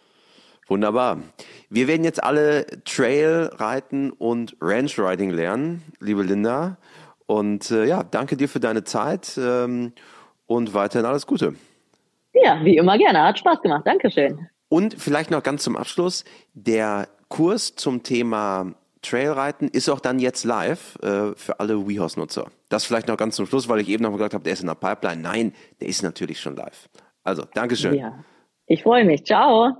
Wunderbar. 0.67 1.21
Wir 1.69 1.87
werden 1.87 2.03
jetzt 2.03 2.21
alle 2.21 2.65
Trail 2.83 3.51
reiten 3.53 4.11
und 4.11 4.57
Ranch 4.59 4.99
Riding 4.99 5.29
lernen, 5.29 5.81
liebe 6.01 6.23
Linda. 6.23 6.77
Und 7.25 7.71
äh, 7.71 7.85
ja, 7.85 8.03
danke 8.03 8.35
dir 8.35 8.49
für 8.49 8.59
deine 8.59 8.83
Zeit 8.83 9.39
ähm, 9.41 9.93
und 10.45 10.73
weiterhin 10.73 11.05
alles 11.05 11.25
Gute. 11.25 11.55
Ja, 12.43 12.63
wie 12.63 12.77
immer 12.77 12.97
gerne. 12.97 13.23
Hat 13.23 13.39
Spaß 13.39 13.61
gemacht. 13.61 13.85
Dankeschön. 13.85 14.47
Und 14.69 14.95
vielleicht 14.99 15.31
noch 15.31 15.43
ganz 15.43 15.63
zum 15.63 15.77
Abschluss, 15.77 16.25
der 16.53 17.07
Kurs 17.29 17.75
zum 17.75 18.03
Thema 18.03 18.73
Trailreiten 19.01 19.67
ist 19.69 19.89
auch 19.89 19.99
dann 19.99 20.19
jetzt 20.19 20.43
live 20.43 20.97
äh, 21.01 21.35
für 21.35 21.59
alle 21.59 21.87
WeHorse-Nutzer. 21.87 22.47
Das 22.69 22.85
vielleicht 22.85 23.07
noch 23.07 23.17
ganz 23.17 23.35
zum 23.35 23.45
Schluss, 23.45 23.69
weil 23.69 23.79
ich 23.79 23.89
eben 23.89 24.03
noch 24.03 24.11
gesagt 24.11 24.33
habe, 24.33 24.43
der 24.43 24.53
ist 24.53 24.61
in 24.61 24.67
der 24.67 24.75
Pipeline. 24.75 25.21
Nein, 25.21 25.53
der 25.79 25.87
ist 25.87 26.01
natürlich 26.01 26.39
schon 26.39 26.55
live. 26.55 26.89
Also, 27.23 27.43
Dankeschön. 27.53 27.93
Ja, 27.93 28.23
ich 28.65 28.83
freue 28.83 29.05
mich. 29.05 29.23
Ciao. 29.23 29.77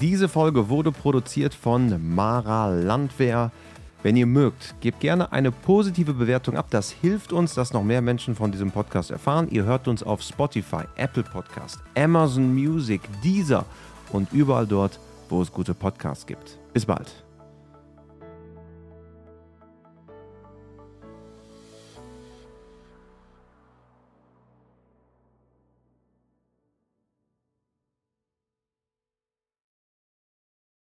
Diese 0.00 0.30
Folge 0.30 0.70
wurde 0.70 0.92
produziert 0.92 1.52
von 1.52 2.14
Mara 2.14 2.70
Landwehr. 2.70 3.52
Wenn 4.02 4.16
ihr 4.16 4.26
mögt, 4.26 4.74
gebt 4.80 5.00
gerne 5.00 5.30
eine 5.32 5.52
positive 5.52 6.14
Bewertung 6.14 6.56
ab. 6.56 6.68
Das 6.70 6.90
hilft 6.90 7.32
uns, 7.32 7.54
dass 7.54 7.72
noch 7.72 7.82
mehr 7.82 8.00
Menschen 8.00 8.34
von 8.34 8.50
diesem 8.50 8.70
Podcast 8.70 9.10
erfahren. 9.10 9.48
Ihr 9.50 9.64
hört 9.64 9.88
uns 9.88 10.02
auf 10.02 10.22
Spotify, 10.22 10.84
Apple 10.96 11.22
Podcast, 11.22 11.80
Amazon 11.94 12.54
Music, 12.54 13.02
Deezer 13.22 13.66
und 14.12 14.32
überall 14.32 14.66
dort, 14.66 14.98
wo 15.28 15.42
es 15.42 15.52
gute 15.52 15.74
Podcasts 15.74 16.26
gibt. 16.26 16.58
Bis 16.72 16.86
bald. 16.86 17.29